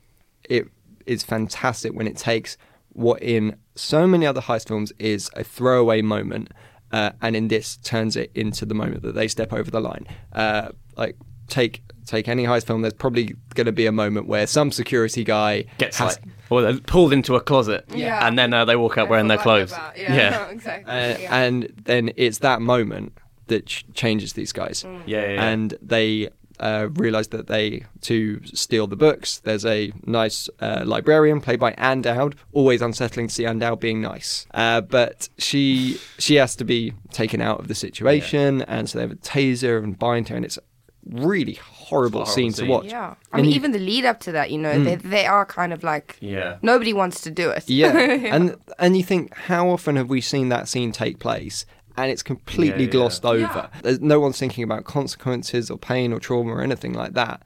it 0.49 0.69
is 1.07 1.23
fantastic 1.23 1.93
when 1.93 2.07
it 2.07 2.17
takes 2.17 2.57
what 2.93 3.23
in 3.23 3.57
so 3.75 4.07
many 4.07 4.27
other 4.27 4.41
heist 4.41 4.69
films 4.69 4.93
is 4.99 5.31
a 5.37 5.45
throwaway 5.45 6.03
moment, 6.03 6.51
uh, 6.93 7.11
and 7.21 7.37
in 7.37 7.49
this 7.49 7.77
turns 7.77 8.17
it 8.17 8.31
into 8.35 8.65
the 8.65 8.75
moment 8.75 9.03
that 9.03 9.15
they 9.15 9.29
step 9.29 9.53
over 9.53 9.71
the 9.71 9.81
line. 9.81 10.07
Uh, 10.33 10.71
like 10.97 11.17
take 11.47 11.83
take 12.07 12.29
any 12.29 12.45
heist 12.45 12.67
film, 12.67 12.83
there's 12.83 12.95
probably 12.95 13.35
going 13.55 13.67
to 13.67 13.73
be 13.73 13.87
a 13.87 13.93
moment 13.93 14.27
where 14.27 14.47
some 14.47 14.71
security 14.73 15.25
guy 15.25 15.65
gets 15.79 15.99
has, 15.99 16.19
like 16.19 16.25
or 16.51 16.63
they're 16.63 16.79
pulled 16.81 17.13
into 17.13 17.35
a 17.35 17.41
closet, 17.41 17.85
Yeah. 17.95 18.27
and 18.27 18.39
then 18.39 18.53
uh, 18.55 18.65
they 18.65 18.77
walk 18.77 18.97
out 18.99 19.09
wearing 19.09 19.27
their 19.29 19.39
clothes. 19.39 19.73
yeah. 19.97 20.47
exactly. 20.51 20.93
uh, 20.93 21.19
yeah. 21.19 21.37
and 21.37 21.73
then 21.85 22.13
it's 22.17 22.39
that 22.39 22.63
moment 22.63 23.13
that 23.49 23.67
ch- 23.67 23.85
changes 23.95 24.33
these 24.35 24.53
guys. 24.53 24.83
Mm. 24.85 25.03
Yeah, 25.07 25.21
yeah, 25.23 25.33
yeah. 25.35 25.45
And 25.49 25.75
they 25.83 26.29
uh, 26.59 26.89
realize 26.95 27.29
that 27.29 27.49
they 27.49 27.85
to 28.03 28.41
steal 28.47 28.87
the 28.87 28.97
books. 28.97 29.39
There's 29.41 29.67
a 29.67 29.93
nice 30.05 30.49
uh, 30.61 30.83
librarian 30.87 31.41
played 31.41 31.61
by 31.61 31.73
Ann 31.73 32.01
Dowd. 32.03 32.35
Always 32.53 32.81
unsettling 32.81 33.29
to 33.29 33.35
see 33.35 33.45
Ann 33.45 33.59
Dowd 33.59 33.79
being 33.81 34.01
nice, 34.01 34.47
uh, 34.55 34.81
but 34.81 35.29
she 35.39 35.99
she 36.19 36.37
has 36.37 36.57
to 36.57 36.65
be 36.65 36.93
taken 37.13 37.41
out 37.43 37.61
of 37.61 37.69
the 37.69 37.75
situation, 37.75 38.63
and 38.63 38.89
so 38.89 38.99
they 38.99 39.03
have 39.03 39.13
a 39.13 39.17
taser 39.17 39.83
and 39.83 39.99
bind 39.99 40.29
her, 40.31 40.37
and 40.37 40.45
it's 40.45 40.57
a 40.57 40.63
really 41.11 41.55
horrible, 41.55 42.21
horrible 42.21 42.27
scene, 42.27 42.53
scene. 42.53 42.67
to 42.67 42.73
watch. 42.73 42.87
Yeah, 42.87 43.15
I 43.33 43.39
And 43.39 43.43
mean, 43.43 43.51
you- 43.51 43.57
even 43.57 43.73
the 43.73 43.79
lead 43.79 44.05
up 44.05 44.21
to 44.21 44.33
that, 44.33 44.51
you 44.51 44.59
know, 44.59 44.83
they 44.83 44.97
mm. 44.97 45.03
they 45.03 45.27
are 45.27 45.47
kind 45.47 45.73
of 45.73 45.83
like 45.85 46.17
Yeah. 46.21 46.57
nobody 46.63 46.93
wants 46.93 47.21
to 47.23 47.31
do 47.31 47.51
it. 47.51 47.69
Yeah, 47.69 47.91
and 48.35 48.57
and 48.79 48.97
you 48.97 49.03
think 49.05 49.35
how 49.35 49.69
often 49.71 49.97
have 49.97 50.09
we 50.09 50.21
seen 50.21 50.49
that 50.51 50.69
scene 50.69 50.93
take 50.93 51.19
place? 51.19 51.65
And 51.99 52.11
it's 52.11 52.23
completely 52.23 52.81
Yeah, 52.85 52.87
yeah. 52.87 52.93
glossed 52.93 53.25
over. 53.25 53.71
There's 53.83 54.01
no 54.01 54.21
one's 54.21 54.39
thinking 54.39 54.63
about 54.65 54.85
consequences 54.85 55.71
or 55.71 55.79
pain 55.79 56.13
or 56.13 56.19
trauma 56.21 56.53
or 56.53 56.61
anything 56.61 56.93
like 56.93 57.15
that. 57.15 57.43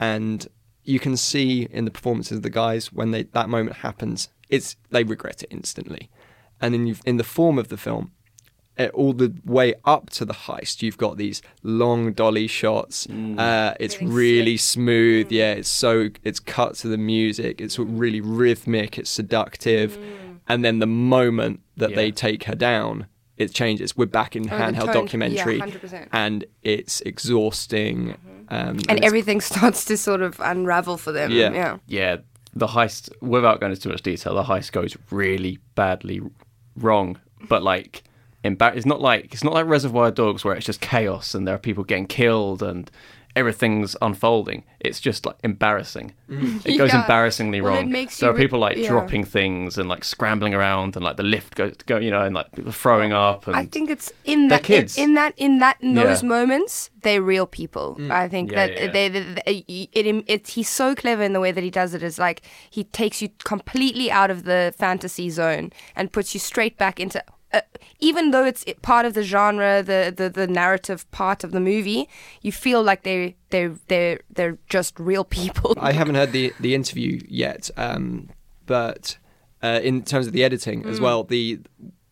And 0.00 0.48
you 0.82 0.98
can 0.98 1.16
see 1.16 1.68
in 1.70 1.84
the 1.84 1.90
performances 1.92 2.38
of 2.38 2.42
the 2.42 2.50
guys 2.50 2.92
when 2.92 3.12
they 3.12 3.22
that 3.24 3.48
moment 3.48 3.76
happens, 3.76 4.28
it's 4.48 4.74
they 4.90 5.04
regret 5.04 5.42
it 5.44 5.48
instantly. 5.52 6.10
And 6.60 6.74
then 6.74 6.86
you've, 6.86 7.00
in 7.06 7.16
the 7.16 7.24
form 7.24 7.58
of 7.58 7.68
the 7.68 7.76
film, 7.76 8.12
all 8.94 9.12
the 9.12 9.34
way 9.44 9.74
up 9.84 10.10
to 10.10 10.24
the 10.24 10.32
heist, 10.32 10.82
you've 10.82 10.98
got 10.98 11.16
these 11.16 11.42
long 11.62 12.12
dolly 12.12 12.46
shots. 12.46 13.06
Mm. 13.06 13.38
Uh, 13.38 13.74
it's 13.78 13.94
Getting 13.94 14.12
really 14.12 14.56
smooth. 14.56 15.28
Mm. 15.28 15.32
Yeah, 15.32 15.52
it's 15.52 15.68
so 15.68 16.08
it's 16.24 16.40
cut 16.40 16.74
to 16.76 16.88
the 16.88 16.98
music. 16.98 17.60
It's 17.60 17.76
mm. 17.76 17.86
really 17.88 18.20
rhythmic. 18.20 18.98
It's 18.98 19.10
seductive. 19.10 19.98
And 20.48 20.64
then 20.64 20.80
the 20.80 20.86
moment 20.86 21.60
that 21.76 21.94
they 21.94 22.10
take 22.10 22.44
her 22.44 22.54
down, 22.54 23.06
it 23.36 23.52
changes. 23.54 23.96
We're 23.96 24.06
back 24.06 24.36
in 24.36 24.42
Oh, 24.42 24.56
the 24.56 24.62
handheld 24.62 24.86
tone- 24.86 24.94
documentary, 24.94 25.56
yeah, 25.58 25.66
100%. 25.66 26.08
and 26.12 26.44
it's 26.62 27.00
exhausting. 27.02 28.08
Mm-hmm. 28.08 28.28
Um, 28.48 28.68
and 28.68 28.80
it's- 28.98 29.06
everything 29.06 29.40
starts 29.52 29.84
to 29.86 29.96
sort 29.96 30.20
of 30.22 30.40
unravel 30.40 30.98
for 30.98 31.12
them. 31.12 31.30
Yeah. 31.30 31.52
yeah. 31.52 31.76
yeah, 31.86 32.16
the 32.54 32.66
heist, 32.66 33.10
without 33.20 33.60
going 33.60 33.72
into 33.72 33.82
too 33.82 33.88
much 33.88 34.02
detail, 34.02 34.34
the 34.34 34.42
heist 34.44 34.72
goes 34.72 34.96
really 35.10 35.58
badly 35.74 36.20
wrong. 36.76 37.18
But 37.48 37.62
like, 37.62 38.02
embar- 38.44 38.76
it's 38.76 38.86
not 38.86 39.00
like 39.00 39.32
it's 39.32 39.44
not 39.44 39.52
like 39.54 39.66
Reservoir 39.66 40.10
Dogs 40.10 40.44
where 40.44 40.54
it's 40.54 40.66
just 40.66 40.80
chaos 40.80 41.34
and 41.34 41.46
there 41.46 41.54
are 41.54 41.58
people 41.58 41.84
getting 41.84 42.06
killed 42.06 42.62
and 42.62 42.90
everything's 43.34 43.96
unfolding. 44.02 44.62
It's 44.78 45.00
just 45.00 45.24
like 45.24 45.36
embarrassing. 45.42 46.12
Mm-hmm. 46.28 46.58
It 46.68 46.76
goes 46.76 46.92
Yeah. 46.92 47.00
embarrassing 47.00 47.50
Well, 47.50 47.62
wrong. 47.62 47.90
makes 47.90 48.18
there 48.18 48.28
are 48.28 48.34
re- 48.34 48.42
people 48.42 48.58
like 48.58 48.76
yeah. 48.76 48.88
dropping 48.88 49.24
things 49.24 49.78
and 49.78 49.88
like 49.88 50.04
scrambling 50.04 50.52
around 50.52 50.96
and 50.96 51.02
like 51.04 51.16
the 51.16 51.22
lift 51.22 51.54
goes 51.54 51.74
go 51.86 51.96
you 51.96 52.10
know 52.10 52.20
and 52.22 52.34
like 52.34 52.52
people 52.52 52.72
throwing 52.72 53.14
up 53.14 53.46
and 53.46 53.56
I 53.56 53.64
think 53.64 53.88
it's 53.88 54.12
in 54.24 54.48
that 54.48 54.64
kids. 54.64 54.98
In, 54.98 55.04
in 55.10 55.14
that 55.14 55.32
in 55.38 55.58
that 55.60 55.76
in 55.80 55.94
those 55.94 56.22
Yeah. 56.22 56.28
moments 56.28 56.90
they're 57.00 57.22
real 57.22 57.46
people. 57.46 57.96
Mm. 57.98 58.10
I 58.10 58.28
think 58.28 58.50
Yeah, 58.52 58.66
that 58.66 58.72
yeah, 58.76 58.84
yeah. 58.84 58.92
they, 58.92 59.08
they, 59.08 59.20
they 59.46 59.64
it, 59.94 60.24
it 60.28 60.48
he's 60.48 60.68
so 60.68 60.94
clever 60.94 61.22
in 61.22 61.32
the 61.32 61.40
way 61.40 61.52
that 61.52 61.64
he 61.64 61.70
does 61.70 61.94
it 61.94 62.02
is 62.02 62.18
like 62.18 62.42
he 62.70 62.84
takes 62.84 63.22
you 63.22 63.30
completely 63.44 64.10
out 64.10 64.30
of 64.30 64.44
the 64.44 64.74
fantasy 64.76 65.30
zone 65.30 65.72
and 65.96 66.12
puts 66.12 66.34
you 66.34 66.40
straight 66.40 66.76
back 66.76 67.00
into 67.00 67.24
uh, 67.52 67.60
even 67.98 68.30
though 68.30 68.44
it's 68.44 68.64
part 68.82 69.06
of 69.06 69.14
the 69.14 69.22
genre, 69.22 69.82
the, 69.82 70.12
the 70.14 70.28
the 70.28 70.46
narrative 70.46 71.10
part 71.10 71.44
of 71.44 71.52
the 71.52 71.60
movie, 71.60 72.08
you 72.40 72.52
feel 72.52 72.82
like 72.82 73.02
they 73.02 73.36
they 73.50 73.68
they 73.88 74.18
they're 74.30 74.58
just 74.68 74.98
real 74.98 75.24
people. 75.24 75.74
I 75.78 75.92
haven't 75.92 76.14
heard 76.14 76.32
the 76.38 76.52
the 76.60 76.74
interview 76.74 77.20
yet, 77.28 77.70
um, 77.76 78.30
but 78.66 79.18
uh, 79.62 79.80
in 79.82 80.02
terms 80.02 80.26
of 80.26 80.32
the 80.32 80.44
editing 80.44 80.84
as 80.86 81.00
well, 81.00 81.24
the 81.24 81.60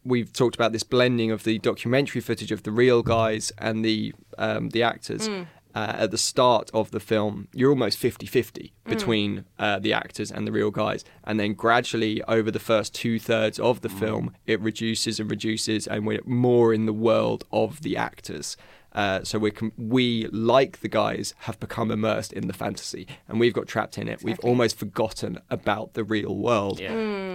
we've 0.05 0.33
talked 0.33 0.55
about 0.55 0.73
this 0.73 0.83
blending 0.83 1.31
of 1.31 1.45
the 1.45 1.59
documentary 1.59 2.21
footage 2.21 2.53
of 2.53 2.63
the 2.63 2.71
real 2.71 3.03
guys 3.03 3.53
and 3.59 3.85
the 3.85 4.15
um, 4.39 4.71
the 4.71 4.83
actors. 4.83 5.29
Uh, 5.75 5.93
at 5.99 6.11
the 6.11 6.19
start 6.19 6.71
of 6.75 6.91
the 6.91 7.01
film, 7.01 7.47
you're 7.55 7.71
almost 7.71 7.97
50 7.99 8.27
50 8.27 8.73
between 8.87 9.45
uh, 9.59 9.79
the 9.79 9.93
actors 9.93 10.31
and 10.33 10.47
the 10.47 10.53
real 10.53 10.71
guys. 10.71 11.05
And 11.25 11.39
then 11.39 11.55
gradually, 11.55 12.23
over 12.25 12.51
the 12.51 12.59
first 12.59 12.95
two 12.95 13.19
thirds 13.21 13.59
of 13.61 13.81
the 13.83 13.89
film, 13.89 14.35
it 14.47 14.61
reduces 14.61 15.21
and 15.21 15.31
reduces, 15.31 15.87
and 15.87 16.07
we're 16.07 16.23
more 16.27 16.75
in 16.75 16.87
the 16.87 16.93
world 16.93 17.45
of 17.53 17.83
the 17.83 17.97
actors. 17.97 18.57
Uh, 18.93 19.23
so 19.23 19.39
we 19.39 19.53
com- 19.53 19.73
we 19.79 20.27
like 20.33 20.81
the 20.81 20.89
guys 20.89 21.33
have 21.41 21.61
become 21.61 21.93
immersed 21.93 22.33
in 22.33 22.49
the 22.49 22.53
fantasy, 22.53 23.07
and 23.29 23.39
we've 23.39 23.53
got 23.55 23.69
trapped 23.69 23.97
in 23.97 24.09
it. 24.09 24.25
We've 24.25 24.41
almost 24.41 24.77
forgotten 24.77 25.39
about 25.49 25.95
the 25.95 26.03
real 26.03 26.35
world, 26.37 26.81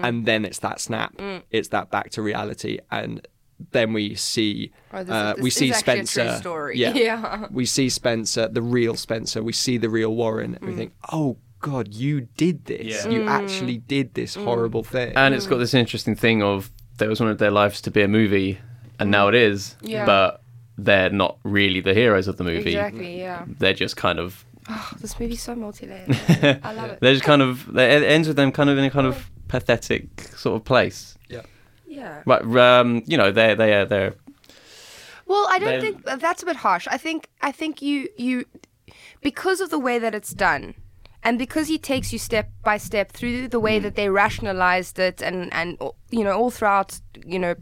and 0.04 0.26
then 0.26 0.44
it's 0.44 0.60
that 0.60 0.82
snap. 0.82 1.14
It's 1.52 1.70
that 1.70 1.90
back 1.92 2.10
to 2.12 2.22
reality, 2.22 2.80
and 2.92 3.26
then 3.72 3.94
we 3.94 4.16
see 4.16 4.72
Oh, 4.92 5.00
this 5.00 5.08
is- 5.08 5.12
uh, 5.12 5.34
this 5.34 5.44
we 5.44 5.48
is 5.48 5.56
see 5.56 5.72
actually 5.72 5.94
a 5.94 5.96
true 5.98 6.06
Spencer. 6.06 6.38
story. 6.38 6.78
Yeah, 6.78 6.94
Yeah. 6.94 7.48
we 7.52 7.66
see 7.66 7.90
Spencer, 7.90 8.48
the 8.48 8.62
real 8.62 8.96
Spencer. 8.96 9.42
We 9.44 9.54
see 9.54 9.78
the 9.78 9.90
real 9.90 10.14
Warren, 10.16 10.56
and 10.56 10.66
we 10.66 10.74
mm. 10.74 10.78
think, 10.78 10.94
oh 11.12 11.38
God, 11.60 11.94
you 11.94 12.28
did 12.38 12.66
this. 12.66 13.06
Yeah. 13.06 13.12
You 13.12 13.22
mm. 13.22 13.28
actually 13.28 13.78
did 13.78 14.14
this 14.14 14.36
mm. 14.36 14.44
horrible 14.44 14.84
thing. 14.84 15.14
And 15.16 15.34
it's 15.34 15.48
got 15.48 15.58
this 15.58 15.74
interesting 15.74 16.16
thing 16.16 16.44
of 16.44 16.72
there 16.98 17.10
was 17.10 17.20
one 17.20 17.30
of 17.30 17.38
their 17.38 17.52
lives 17.52 17.82
to 17.82 17.92
be 17.92 18.02
a 18.02 18.08
movie, 18.08 18.60
and 19.00 19.10
now 19.10 19.28
it 19.28 19.36
is. 19.36 19.76
Yeah. 19.82 20.06
But 20.06 20.42
they're 20.78 21.10
not 21.10 21.40
really 21.44 21.80
the 21.80 21.94
heroes 21.94 22.28
of 22.28 22.38
the 22.38 22.44
movie. 22.44 22.72
Exactly. 22.72 23.20
Yeah. 23.20 23.46
They're 23.48 23.74
just 23.74 23.98
kind 23.98 24.20
of. 24.20 24.46
Oh, 24.68 24.92
this 25.00 25.20
movie's 25.20 25.42
so 25.42 25.56
multi-layered. 25.56 26.10
I 26.64 26.74
love 26.74 26.92
it. 26.92 27.00
They're 27.00 27.14
just 27.14 27.26
kind 27.26 27.42
of. 27.42 27.70
It 27.78 28.04
ends 28.04 28.28
with 28.28 28.38
them 28.38 28.52
kind 28.52 28.70
of 28.70 28.78
in 28.78 28.84
a 28.84 28.92
kind 28.92 29.08
of 29.08 29.30
pathetic 29.48 30.22
sort 30.36 30.56
of 30.56 30.66
place. 30.66 31.18
Yeah. 31.30 31.42
But 32.26 32.46
um, 32.58 33.04
you 33.06 33.18
know, 33.18 33.32
they're 33.32 33.56
they 33.56 33.74
are 33.74 33.86
they're 33.86 34.14
Well, 35.26 35.48
I 35.50 35.60
don't 35.60 35.70
Then- 35.70 35.82
think 35.82 36.08
uh, 36.08 36.16
that's 36.18 36.44
a 36.44 36.46
bit 36.46 36.58
harsh. 36.58 36.88
I 36.90 36.98
think 36.98 37.30
I 37.42 37.52
think 37.52 37.82
you 37.82 38.10
you 38.18 38.46
because 39.22 39.60
of 39.62 39.70
the 39.70 39.80
way 39.80 40.00
that 40.00 40.14
it's 40.14 40.34
done 40.34 40.76
and 41.24 41.40
because 41.40 41.68
he 41.68 41.78
takes 41.78 42.14
you 42.14 42.20
step 42.20 42.50
by 42.64 42.78
step 42.78 43.12
through 43.12 43.48
the 43.48 43.60
way 43.60 43.80
that 43.80 43.96
they 43.96 44.10
rationalized 44.10 45.00
it 45.00 45.22
and 45.22 45.52
and 45.54 45.78
you 46.12 46.24
know 46.24 46.38
all 46.40 46.52
throughout, 46.52 47.00
you 47.26 47.40
know 47.40 47.56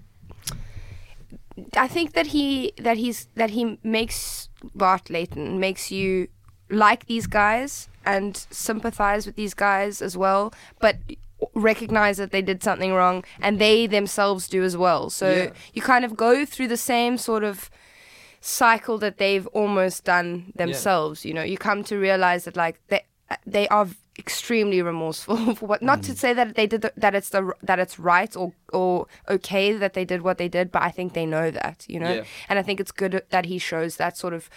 I 1.77 1.87
think 1.87 2.13
that 2.13 2.27
he 2.27 2.73
that 2.77 2.97
he's 2.97 3.27
that 3.35 3.51
he 3.51 3.77
makes 3.83 4.49
Bart 4.75 5.09
Layton 5.09 5.59
makes 5.59 5.91
you 5.91 6.27
like 6.69 7.05
these 7.05 7.27
guys 7.27 7.87
and 8.05 8.35
sympathize 8.49 9.25
with 9.25 9.35
these 9.35 9.53
guys 9.53 10.01
as 10.01 10.17
well, 10.17 10.53
but 10.79 10.97
recognize 11.53 12.17
that 12.17 12.31
they 12.31 12.41
did 12.41 12.63
something 12.63 12.93
wrong 12.93 13.23
and 13.41 13.59
they 13.59 13.87
themselves 13.87 14.47
do 14.47 14.63
as 14.63 14.75
well. 14.77 15.09
So 15.09 15.51
you 15.73 15.81
kind 15.81 16.05
of 16.05 16.15
go 16.15 16.45
through 16.45 16.67
the 16.69 16.77
same 16.77 17.17
sort 17.17 17.43
of 17.43 17.69
cycle 18.41 18.97
that 18.99 19.17
they've 19.17 19.47
almost 19.47 20.03
done 20.03 20.51
themselves. 20.55 21.25
You 21.25 21.33
know, 21.33 21.43
you 21.43 21.57
come 21.57 21.83
to 21.85 21.97
realize 21.97 22.45
that 22.45 22.55
like 22.55 22.79
they 22.87 23.01
they 23.47 23.67
are 23.69 23.87
extremely 24.19 24.81
remorseful 24.81 25.55
for 25.55 25.65
what. 25.65 25.81
Not 25.81 25.99
Mm. 25.99 26.05
to 26.05 26.15
say 26.15 26.33
that 26.33 26.55
they 26.55 26.67
did 26.67 26.81
the, 26.81 26.91
that 26.97 27.15
it's 27.15 27.29
the 27.29 27.53
that 27.63 27.79
it's 27.79 27.97
right 27.97 28.35
or 28.35 28.53
or 28.71 29.07
okay 29.29 29.73
that 29.73 29.93
they 29.93 30.05
did 30.05 30.21
what 30.21 30.37
they 30.37 30.49
did, 30.49 30.71
but 30.71 30.81
I 30.83 30.91
think 30.91 31.13
they 31.13 31.25
know 31.25 31.49
that. 31.51 31.85
You 31.87 31.99
know, 31.99 32.13
Yeah. 32.15 32.23
and 32.49 32.59
I 32.59 32.61
think 32.61 32.79
it's 32.79 32.91
good 32.91 33.23
that 33.29 33.45
he 33.45 33.57
shows 33.57 33.95
that 33.97 34.17
sort 34.17 34.33
of 34.33 34.49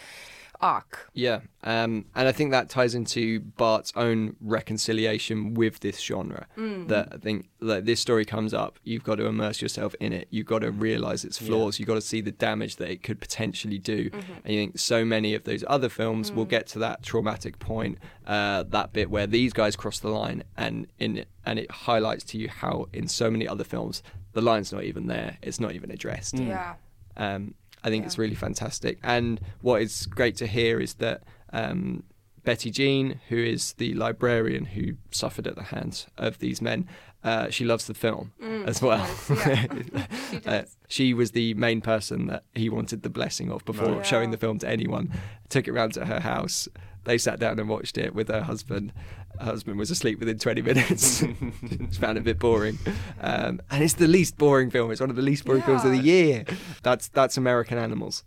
arc. 0.60 1.10
Yeah, 1.14 1.40
um, 1.64 2.06
and 2.14 2.28
I 2.28 2.32
think 2.32 2.50
that 2.50 2.68
ties 2.68 2.94
into 2.94 3.40
Bart's 3.40 3.92
own 3.96 4.36
reconciliation 4.40 5.54
with 5.54 5.80
this 5.80 6.00
genre. 6.00 6.46
That 6.88 7.08
I 7.12 7.16
think 7.16 7.48
that 7.60 7.86
this 7.86 8.00
story 8.00 8.24
comes 8.24 8.52
up, 8.54 8.78
you've 8.84 9.04
got 9.04 9.16
to 9.16 9.26
immerse 9.26 9.60
yourself 9.62 9.94
in 10.00 10.12
it. 10.12 10.28
You've 10.30 10.46
got 10.46 10.60
to 10.60 10.70
realize 10.70 11.24
its 11.24 11.38
flaws. 11.38 11.78
You've 11.78 11.88
got 11.88 11.94
to 11.94 12.00
see 12.00 12.20
the 12.20 12.32
damage 12.32 12.76
that 12.76 12.90
it 12.90 13.02
could 13.02 13.20
potentially 13.20 13.78
do. 13.78 14.10
And 14.44 14.54
you 14.54 14.60
think 14.60 14.78
so 14.78 15.04
many 15.04 15.34
of 15.34 15.44
those 15.44 15.64
other 15.66 15.88
films 15.88 16.32
will 16.32 16.44
get 16.44 16.66
to 16.68 16.78
that 16.80 17.02
traumatic 17.02 17.58
point, 17.58 17.98
uh, 18.26 18.64
that 18.68 18.92
bit 18.92 19.10
where 19.10 19.26
these 19.26 19.52
guys 19.52 19.76
cross 19.76 19.98
the 19.98 20.08
line, 20.10 20.44
and 20.56 20.86
in 20.98 21.18
it, 21.18 21.28
and 21.44 21.58
it 21.58 21.70
highlights 21.70 22.24
to 22.24 22.38
you 22.38 22.48
how 22.48 22.88
in 22.92 23.08
so 23.08 23.30
many 23.30 23.46
other 23.46 23.64
films 23.64 24.02
the 24.32 24.40
line's 24.42 24.72
not 24.72 24.84
even 24.84 25.06
there. 25.06 25.38
It's 25.42 25.60
not 25.60 25.72
even 25.72 25.90
addressed. 25.90 26.38
Yeah. 26.38 26.74
Um, 27.16 27.54
I 27.84 27.90
think 27.90 28.04
it's 28.04 28.18
really 28.18 28.34
fantastic. 28.34 28.98
And 29.02 29.40
what 29.60 29.82
is 29.82 30.06
great 30.06 30.36
to 30.36 30.46
hear 30.46 30.80
is 30.80 30.94
that 30.94 31.22
um, 31.52 32.02
Betty 32.44 32.70
Jean, 32.70 33.20
who 33.28 33.36
is 33.36 33.74
the 33.74 33.94
librarian 33.94 34.64
who 34.66 34.94
suffered 35.10 35.46
at 35.46 35.56
the 35.56 35.64
hands 35.64 36.06
of 36.16 36.38
these 36.38 36.62
men, 36.62 36.88
uh, 37.24 37.50
she 37.50 37.64
loves 37.64 37.86
the 37.86 37.94
film 37.94 38.32
as 38.66 38.80
well. 38.80 39.06
Uh, 40.44 40.62
she 40.86 41.12
was 41.12 41.32
the 41.32 41.54
main 41.54 41.80
person 41.80 42.26
that 42.26 42.44
he 42.54 42.68
wanted 42.68 43.02
the 43.02 43.08
blessing 43.08 43.50
of 43.50 43.64
before 43.64 44.04
showing 44.04 44.30
the 44.30 44.36
film 44.36 44.58
to 44.58 44.68
anyone. 44.68 45.10
Took 45.48 45.66
it 45.66 45.72
round 45.72 45.94
to 45.94 46.04
her 46.04 46.20
house. 46.20 46.68
They 47.06 47.18
sat 47.18 47.38
down 47.40 47.58
and 47.58 47.68
watched 47.68 47.96
it 47.98 48.14
with 48.14 48.28
her 48.28 48.42
husband. 48.42 48.92
Her 49.38 49.46
husband 49.46 49.78
was 49.78 49.90
asleep 49.90 50.18
within 50.20 50.38
20 50.38 50.60
minutes. 50.62 51.20
Found 52.00 52.18
it 52.18 52.20
a 52.20 52.24
bit 52.24 52.38
boring. 52.38 52.78
Um, 53.20 53.60
and 53.70 53.82
it's 53.82 53.94
the 53.94 54.06
least 54.08 54.36
boring 54.38 54.70
film. 54.70 54.90
It's 54.90 55.00
one 55.00 55.10
of 55.10 55.16
the 55.16 55.22
least 55.22 55.44
boring 55.44 55.62
films 55.62 55.84
of 55.84 55.90
the 55.92 55.98
year. 55.98 56.44
That's 56.82 57.08
that's 57.08 57.36
American 57.36 57.78
Animals. 57.78 58.24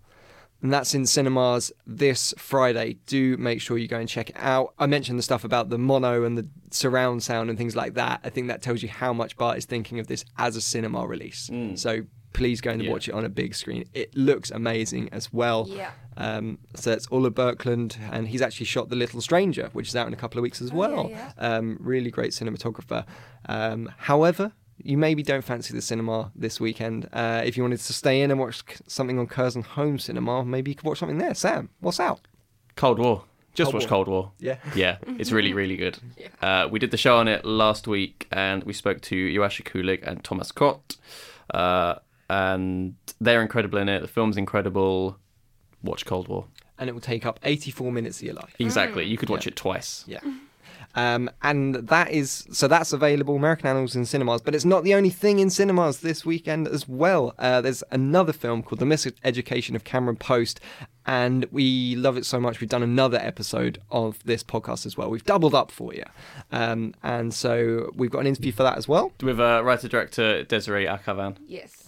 And 0.61 0.73
that's 0.73 0.93
in 0.93 1.05
cinemas 1.05 1.71
this 1.87 2.33
Friday. 2.37 2.97
Do 3.05 3.37
make 3.37 3.61
sure 3.61 3.77
you 3.77 3.87
go 3.87 3.97
and 3.97 4.09
check 4.09 4.29
it 4.31 4.35
out. 4.37 4.73
I 4.77 4.87
mentioned 4.87 5.17
the 5.17 5.23
stuff 5.23 5.45
about 5.45 5.69
the 5.69 5.77
mono 5.77 6.25
and 6.25 6.37
the 6.37 6.47
surround 6.71 7.23
sound 7.23 7.49
and 7.49 7.57
things 7.57 7.77
like 7.77 7.93
that. 7.93 8.19
I 8.25 8.29
think 8.29 8.47
that 8.49 8.61
tells 8.61 8.83
you 8.83 8.89
how 8.89 9.13
much 9.13 9.37
Bart 9.37 9.57
is 9.57 9.63
thinking 9.65 9.99
of 9.99 10.07
this 10.07 10.25
as 10.37 10.57
a 10.57 10.61
cinema 10.61 11.07
release. 11.07 11.49
So 11.75 12.01
please 12.33 12.59
go 12.59 12.71
and 12.71 12.81
Yeah. 12.83 12.91
watch 12.91 13.07
it 13.07 13.13
on 13.13 13.23
a 13.23 13.29
big 13.29 13.55
screen. 13.55 13.85
It 13.93 14.13
looks 14.15 14.51
amazing 14.51 15.09
as 15.13 15.31
well. 15.31 15.65
Yeah. 15.69 15.91
Um, 16.19 16.59
so 16.75 16.91
it's 16.91 17.07
Ole 17.11 17.29
Birkeland, 17.29 17.97
and 18.11 18.27
he's 18.27 18.41
actually 18.41 18.65
shot 18.67 18.89
The 18.89 18.95
Little 18.95 19.21
Stranger, 19.21 19.69
which 19.73 19.87
is 19.87 19.95
out 19.95 20.05
in 20.07 20.13
a 20.13 20.17
couple 20.17 20.37
of 20.37 20.43
weeks 20.43 20.61
as 20.61 20.71
well. 20.71 21.09
yeah. 21.09 21.31
Um, 21.37 21.77
really 21.79 22.11
great 22.11 22.31
cinematographer. 22.31 23.05
Um, 23.47 23.89
however, 23.97 24.51
you 24.83 24.97
maybe 24.97 25.23
don't 25.23 25.43
fancy 25.43 25.73
the 25.73 25.81
cinema 25.81 26.31
this 26.35 26.59
weekend. 26.59 27.07
Uh, 27.11 27.41
if 27.45 27.55
you 27.57 27.63
wanted 27.63 27.79
to 27.79 27.93
stay 27.93 28.21
in 28.21 28.31
and 28.31 28.39
watch 28.39 28.61
something 28.87 29.17
on 29.17 29.27
Curzon 29.27 29.63
Home 29.63 29.97
Cinema, 29.97 30.43
maybe 30.45 30.71
you 30.71 30.75
could 30.75 30.85
watch 30.85 30.99
something 30.99 31.17
there. 31.17 31.33
Sam, 31.33 31.69
what's 31.79 31.99
out? 31.99 32.21
Cold 32.75 32.99
War. 32.99 33.23
Just 33.55 33.71
Cold 33.71 33.73
watch 33.81 33.89
War. 33.89 33.97
Cold 34.05 34.07
War. 34.07 34.31
Yeah. 34.39 34.57
Yeah, 34.75 34.97
it's 35.17 35.31
really, 35.31 35.53
really 35.53 35.77
good. 35.77 35.97
Uh, 36.41 36.69
we 36.71 36.79
did 36.79 36.91
the 36.91 36.97
show 36.97 37.17
on 37.17 37.27
it 37.27 37.43
last 37.43 37.85
week, 37.85 38.25
and 38.31 38.63
we 38.63 38.71
spoke 38.71 39.01
to 39.01 39.33
Joanna 39.33 39.49
Kulig 39.49 40.01
and 40.07 40.23
Thomas 40.23 40.53
Kot, 40.53 40.95
uh, 41.53 41.95
and 42.29 42.95
they're 43.19 43.41
incredible 43.41 43.77
in 43.79 43.89
it. 43.89 43.99
The 43.99 44.07
film's 44.07 44.37
incredible. 44.37 45.17
Watch 45.83 46.05
Cold 46.05 46.27
War. 46.27 46.45
And 46.77 46.89
it 46.89 46.93
will 46.93 47.01
take 47.01 47.25
up 47.25 47.39
84 47.43 47.91
minutes 47.91 48.19
of 48.19 48.23
your 48.23 48.35
life. 48.35 48.55
Exactly. 48.59 49.05
You 49.05 49.17
could 49.17 49.29
watch 49.29 49.45
Yeah. 49.45 49.51
it 49.51 49.55
twice. 49.55 50.03
Yeah. 50.07 50.19
Um, 50.95 51.29
and 51.43 51.75
that 51.75 52.09
is 52.11 52.47
so 52.51 52.67
that's 52.67 52.93
available 52.93 53.35
American 53.35 53.67
Animals 53.67 53.95
in 53.95 54.05
cinemas, 54.05 54.41
but 54.41 54.55
it's 54.55 54.65
not 54.65 54.83
the 54.83 54.95
only 54.95 55.11
thing 55.11 55.37
in 55.39 55.51
cinemas 55.51 55.99
this 55.99 56.25
weekend 56.25 56.67
as 56.67 56.87
well. 56.89 57.35
Uh, 57.37 57.61
there's 57.61 57.83
another 57.91 58.33
film 58.33 58.63
called 58.63 58.79
The 58.79 58.85
Miseducation 58.85 59.75
of 59.75 59.83
Cameron 59.83 60.15
Post, 60.15 60.59
and 61.05 61.45
we 61.51 61.95
love 61.95 62.17
it 62.17 62.25
so 62.25 62.39
much 62.39 62.59
we've 62.59 62.69
done 62.71 62.81
another 62.81 63.19
episode 63.21 63.79
of 63.91 64.23
this 64.23 64.41
podcast 64.43 64.87
as 64.87 64.97
well. 64.97 65.11
We've 65.11 65.23
doubled 65.23 65.53
up 65.53 65.69
for 65.69 65.93
you, 65.93 66.05
um, 66.51 66.95
and 67.03 67.35
so 67.35 67.91
we've 67.93 68.09
got 68.09 68.19
an 68.19 68.27
interview 68.27 68.51
for 68.51 68.63
that 68.63 68.77
as 68.77 68.87
well. 68.87 69.11
With 69.21 69.39
uh, 69.39 69.61
writer 69.63 69.87
director 69.87 70.43
Desiree 70.43 70.85
Akhavan. 70.87 71.37
Yes. 71.47 71.78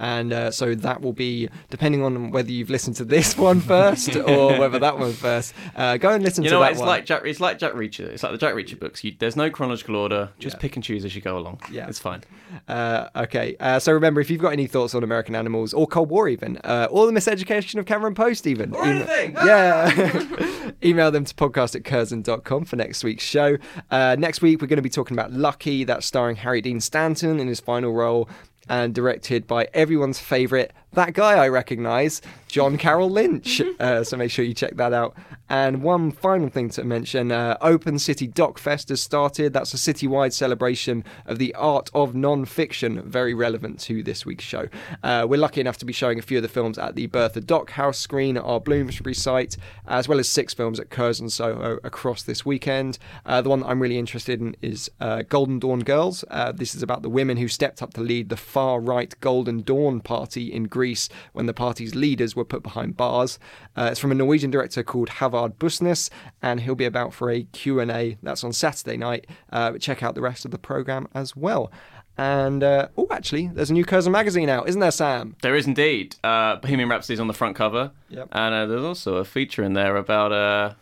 And 0.00 0.32
uh, 0.32 0.50
so 0.50 0.74
that 0.74 1.02
will 1.02 1.12
be 1.12 1.48
depending 1.68 2.02
on 2.02 2.30
whether 2.32 2.50
you've 2.50 2.70
listened 2.70 2.96
to 2.96 3.04
this 3.04 3.36
one 3.36 3.60
first 3.72 4.16
or 4.16 4.58
whether 4.58 4.78
that 4.80 4.98
one 4.98 5.12
first. 5.12 5.54
Uh, 5.76 5.96
go 5.98 6.10
and 6.10 6.24
listen 6.24 6.42
You 6.42 6.50
to 6.50 6.54
know, 6.56 6.60
that 6.60 6.64
what? 6.64 6.72
it's 6.72 6.80
one. 6.80 6.88
like 6.88 7.04
Jack. 7.06 7.22
It's 7.24 7.38
like 7.40 7.58
Jack 7.58 7.74
Reacher. 7.74 8.06
It's 8.08 8.22
like 8.22 8.32
the 8.32 8.38
Jack 8.38 8.54
Reacher 8.54 8.78
books. 8.80 9.04
You, 9.04 9.14
there's 9.18 9.36
no 9.36 9.50
chronological 9.50 9.94
order. 9.96 10.30
Just 10.38 10.56
Yeah. 10.56 10.60
pick 10.60 10.74
and 10.76 10.82
choose 10.82 11.04
as 11.04 11.14
you 11.14 11.20
go 11.20 11.36
along. 11.38 11.60
Yeah. 11.70 11.86
it's 11.86 11.98
fine. 12.00 12.22
Uh, 12.66 13.08
okay, 13.14 13.54
uh, 13.60 13.78
so 13.78 13.92
remember, 13.92 14.20
if 14.20 14.28
you've 14.30 14.40
got 14.40 14.52
any 14.52 14.66
thoughts 14.66 14.94
on 14.94 15.04
American 15.04 15.36
Animals 15.36 15.72
or 15.72 15.86
Cold 15.86 16.08
War, 16.10 16.28
even 16.28 16.56
uh, 16.64 16.88
or 16.90 17.06
the 17.06 17.12
miseducation 17.12 17.78
of 17.78 17.86
Cameron 17.86 18.14
Post, 18.14 18.46
even 18.46 18.74
or 18.74 18.84
anything! 18.84 19.34
yeah, 19.34 20.72
email 20.84 21.10
them 21.10 21.24
to 21.24 21.34
podcast 21.34 21.76
at 21.76 21.84
curzon.com 21.84 22.64
for 22.64 22.74
next 22.76 23.04
week's 23.04 23.22
show. 23.24 23.56
Uh, 23.90 24.16
next 24.18 24.42
week, 24.42 24.60
we're 24.60 24.66
going 24.66 24.78
to 24.78 24.82
be 24.82 24.88
talking 24.90 25.16
about 25.16 25.32
Lucky, 25.32 25.84
that's 25.84 26.06
starring 26.06 26.36
Harry 26.36 26.60
Dean 26.60 26.80
Stanton 26.80 27.38
in 27.38 27.46
his 27.48 27.60
final 27.60 27.92
role 27.92 28.28
and 28.70 28.94
directed 28.94 29.46
by 29.46 29.68
everyone's 29.74 30.20
favourite, 30.20 30.70
that 30.92 31.12
guy 31.12 31.32
I 31.32 31.48
recognise, 31.48 32.22
John 32.50 32.76
Carroll 32.76 33.10
Lynch. 33.10 33.62
Uh, 33.78 34.04
so 34.04 34.16
make 34.16 34.30
sure 34.30 34.44
you 34.44 34.54
check 34.54 34.76
that 34.76 34.92
out. 34.92 35.16
And 35.48 35.82
one 35.82 36.12
final 36.12 36.48
thing 36.48 36.68
to 36.70 36.84
mention 36.84 37.32
uh, 37.32 37.56
Open 37.60 37.98
City 37.98 38.26
Doc 38.26 38.58
Fest 38.58 38.88
has 38.90 39.02
started. 39.02 39.52
That's 39.52 39.74
a 39.74 39.76
citywide 39.76 40.32
celebration 40.32 41.02
of 41.26 41.38
the 41.38 41.54
art 41.54 41.90
of 41.94 42.14
non 42.14 42.44
fiction, 42.44 43.02
very 43.02 43.34
relevant 43.34 43.80
to 43.80 44.02
this 44.02 44.24
week's 44.24 44.44
show. 44.44 44.68
Uh, 45.02 45.26
we're 45.28 45.40
lucky 45.40 45.60
enough 45.60 45.78
to 45.78 45.84
be 45.84 45.92
showing 45.92 46.18
a 46.18 46.22
few 46.22 46.38
of 46.38 46.42
the 46.42 46.48
films 46.48 46.78
at 46.78 46.94
the 46.94 47.06
Bertha 47.06 47.40
DocHouse 47.40 47.96
screen 47.96 48.36
at 48.36 48.44
our 48.44 48.60
Bloomsbury 48.60 49.14
site, 49.14 49.56
as 49.86 50.06
well 50.06 50.20
as 50.20 50.28
six 50.28 50.54
films 50.54 50.78
at 50.78 50.90
Curzon 50.90 51.30
Soho 51.30 51.78
across 51.82 52.22
this 52.22 52.46
weekend. 52.46 52.98
Uh, 53.26 53.40
the 53.40 53.48
one 53.48 53.60
that 53.60 53.66
I'm 53.66 53.80
really 53.80 53.98
interested 53.98 54.40
in 54.40 54.54
is 54.62 54.90
uh, 55.00 55.22
Golden 55.22 55.58
Dawn 55.58 55.80
Girls. 55.80 56.24
Uh, 56.30 56.52
this 56.52 56.74
is 56.74 56.82
about 56.82 57.02
the 57.02 57.10
women 57.10 57.36
who 57.38 57.48
stepped 57.48 57.82
up 57.82 57.94
to 57.94 58.00
lead 58.00 58.28
the 58.28 58.36
far 58.36 58.80
right 58.80 59.18
Golden 59.20 59.62
Dawn 59.62 60.00
party 60.00 60.52
in 60.52 60.64
Greece 60.64 61.08
when 61.32 61.46
the 61.46 61.54
party's 61.54 61.94
leaders 61.94 62.36
were 62.36 62.39
put 62.48 62.62
behind 62.62 62.96
bars. 62.96 63.38
Uh, 63.76 63.88
it's 63.90 64.00
from 64.00 64.12
a 64.12 64.14
Norwegian 64.14 64.50
director 64.50 64.82
called 64.82 65.08
Havard 65.08 65.58
Bustnes, 65.58 66.10
and 66.42 66.60
he'll 66.60 66.74
be 66.74 66.84
about 66.84 67.12
for 67.12 67.30
a 67.30 67.44
Q&A. 67.44 68.18
That's 68.22 68.44
on 68.44 68.52
Saturday 68.52 68.96
night. 68.96 69.26
Uh, 69.52 69.78
check 69.78 70.02
out 70.02 70.14
the 70.14 70.20
rest 70.20 70.44
of 70.44 70.50
the 70.50 70.58
program 70.58 71.08
as 71.14 71.36
well. 71.36 71.70
And 72.16 72.62
uh, 72.62 72.88
oh, 72.98 73.06
actually, 73.10 73.48
there's 73.48 73.70
a 73.70 73.72
new 73.72 73.84
Curzon 73.84 74.12
magazine 74.12 74.48
out, 74.48 74.68
isn't 74.68 74.80
there, 74.80 74.90
Sam? 74.90 75.36
There 75.42 75.54
is 75.54 75.66
indeed. 75.66 76.16
Uh, 76.22 76.56
Bohemian 76.56 76.88
Rhapsody's 76.88 77.20
on 77.20 77.28
the 77.28 77.34
front 77.34 77.56
cover. 77.56 77.92
Yep. 78.10 78.28
And 78.32 78.54
uh, 78.54 78.66
there's 78.66 78.84
also 78.84 79.16
a 79.16 79.24
feature 79.24 79.62
in 79.62 79.72
there 79.72 79.96
about 79.96 80.30
uh, 80.30 80.74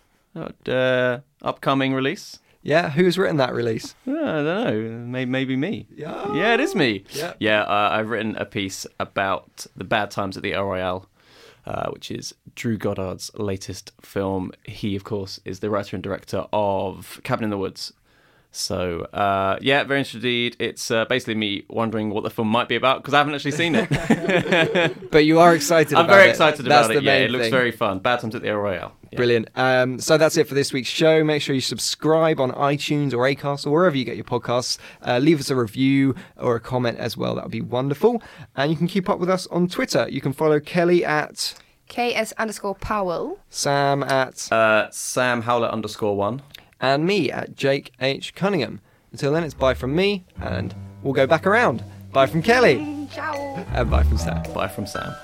uh, 0.68 1.20
upcoming 1.42 1.94
release. 1.94 2.40
Yeah, 2.62 2.90
who's 2.90 3.16
written 3.16 3.36
that 3.36 3.54
release? 3.54 3.94
Uh, 4.06 4.12
I 4.12 4.42
don't 4.42 4.44
know. 4.44 4.90
Maybe, 5.06 5.30
maybe 5.30 5.56
me. 5.56 5.86
Yeah. 5.94 6.34
Yeah, 6.34 6.54
it 6.54 6.60
is 6.60 6.74
me. 6.74 7.04
Yeah. 7.12 7.34
Yeah, 7.38 7.62
uh, 7.62 7.90
I've 7.92 8.10
written 8.10 8.34
a 8.36 8.44
piece 8.44 8.84
about 8.98 9.66
the 9.76 9.84
bad 9.84 10.10
times 10.10 10.36
at 10.36 10.42
the 10.42 10.54
Royale, 10.54 11.08
uh, 11.68 11.90
which 11.90 12.10
is 12.10 12.34
Drew 12.54 12.78
Goddard's 12.78 13.30
latest 13.34 13.92
film. 14.00 14.52
He, 14.64 14.96
of 14.96 15.04
course, 15.04 15.38
is 15.44 15.60
the 15.60 15.68
writer 15.68 15.96
and 15.96 16.02
director 16.02 16.46
of 16.50 17.20
Cabin 17.24 17.44
in 17.44 17.50
the 17.50 17.58
Woods. 17.58 17.92
So, 18.58 19.02
uh, 19.12 19.56
yeah, 19.60 19.84
very 19.84 20.00
interested 20.00 20.24
indeed. 20.24 20.56
It's 20.58 20.90
uh, 20.90 21.04
basically 21.04 21.36
me 21.36 21.64
wondering 21.68 22.10
what 22.10 22.24
the 22.24 22.30
film 22.30 22.48
might 22.48 22.68
be 22.68 22.74
about 22.74 23.00
because 23.02 23.14
I 23.14 23.18
haven't 23.18 23.34
actually 23.34 23.52
seen 23.52 23.74
it. 23.76 23.88
But 25.10 25.24
you 25.24 25.38
are 25.38 25.54
excited 25.54 25.96
I'm 25.96 26.04
about 26.06 26.14
very 26.16 26.28
it. 26.28 26.30
excited 26.30 26.66
That's 26.66 26.86
about 26.86 26.92
the 26.94 26.98
it. 26.98 27.04
Yeah, 27.04 27.12
main 27.18 27.22
it 27.22 27.30
looks 27.30 27.44
thing. 27.44 27.50
very 27.52 27.70
fun. 27.70 28.00
Bad 28.00 28.20
times 28.20 28.34
at 28.34 28.42
the 28.42 28.48
El 28.48 28.56
Royale. 28.56 28.92
Yeah. 29.12 29.16
Brilliant. 29.16 29.48
Um, 29.54 29.98
so 30.00 30.18
that's 30.18 30.36
it 30.36 30.48
for 30.48 30.54
this 30.54 30.72
week's 30.72 30.88
show. 30.88 31.22
Make 31.24 31.40
sure 31.40 31.54
you 31.54 31.60
subscribe 31.60 32.40
on 32.40 32.50
iTunes 32.52 33.12
or 33.14 33.18
Acast 33.18 33.66
or 33.66 33.70
wherever 33.70 33.96
you 33.96 34.04
get 34.04 34.16
your 34.16 34.24
podcasts. 34.24 34.76
Uh, 35.06 35.18
leave 35.18 35.40
us 35.40 35.50
a 35.50 35.56
review 35.56 36.14
or 36.36 36.56
a 36.56 36.60
comment 36.60 36.98
as 36.98 37.16
well. 37.16 37.36
That 37.36 37.44
would 37.44 37.52
be 37.52 37.60
wonderful. 37.62 38.22
And 38.56 38.70
you 38.70 38.76
can 38.76 38.86
keep 38.86 39.08
up 39.08 39.18
with 39.18 39.30
us 39.30 39.46
on 39.46 39.68
Twitter. 39.68 40.06
You 40.10 40.20
can 40.20 40.32
follow 40.32 40.60
Kelly 40.60 41.04
at 41.04 41.54
KS 41.88 42.32
underscore 42.36 42.74
Powell. 42.74 43.38
Sam 43.48 44.02
at 44.02 44.50
Uh, 44.52 44.90
Sam 44.90 45.42
Howlett 45.42 45.70
underscore 45.70 46.16
one. 46.16 46.42
And 46.80 47.06
me 47.06 47.30
at 47.30 47.54
Jake 47.56 47.92
H 48.00 48.34
Cunningham. 48.34 48.80
Until 49.12 49.32
then, 49.32 49.42
it's 49.44 49.54
bye 49.54 49.74
from 49.74 49.94
me, 49.94 50.24
and 50.40 50.74
we'll 51.02 51.14
go 51.14 51.26
back 51.26 51.46
around. 51.46 51.82
Bye 52.12 52.26
from 52.26 52.42
Kelly, 52.42 53.08
Ciao. 53.12 53.34
and 53.74 53.90
bye 53.90 54.02
from 54.02 54.18
Sam. 54.18 54.42
Bye 54.52 54.68
from 54.68 54.86
Sam. 54.86 55.14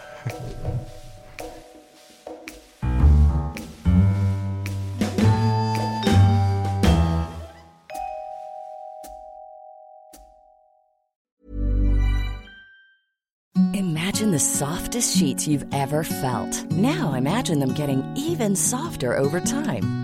Imagine 13.75 14.33
the 14.33 14.39
softest 14.39 15.17
sheets 15.17 15.47
you've 15.47 15.67
ever 15.73 16.03
felt. 16.03 16.71
Now 16.73 17.13
imagine 17.15 17.61
them 17.61 17.75
getting 17.75 18.03
even 18.17 18.57
softer 18.57 19.17
over 19.17 19.41
time. 19.41 20.04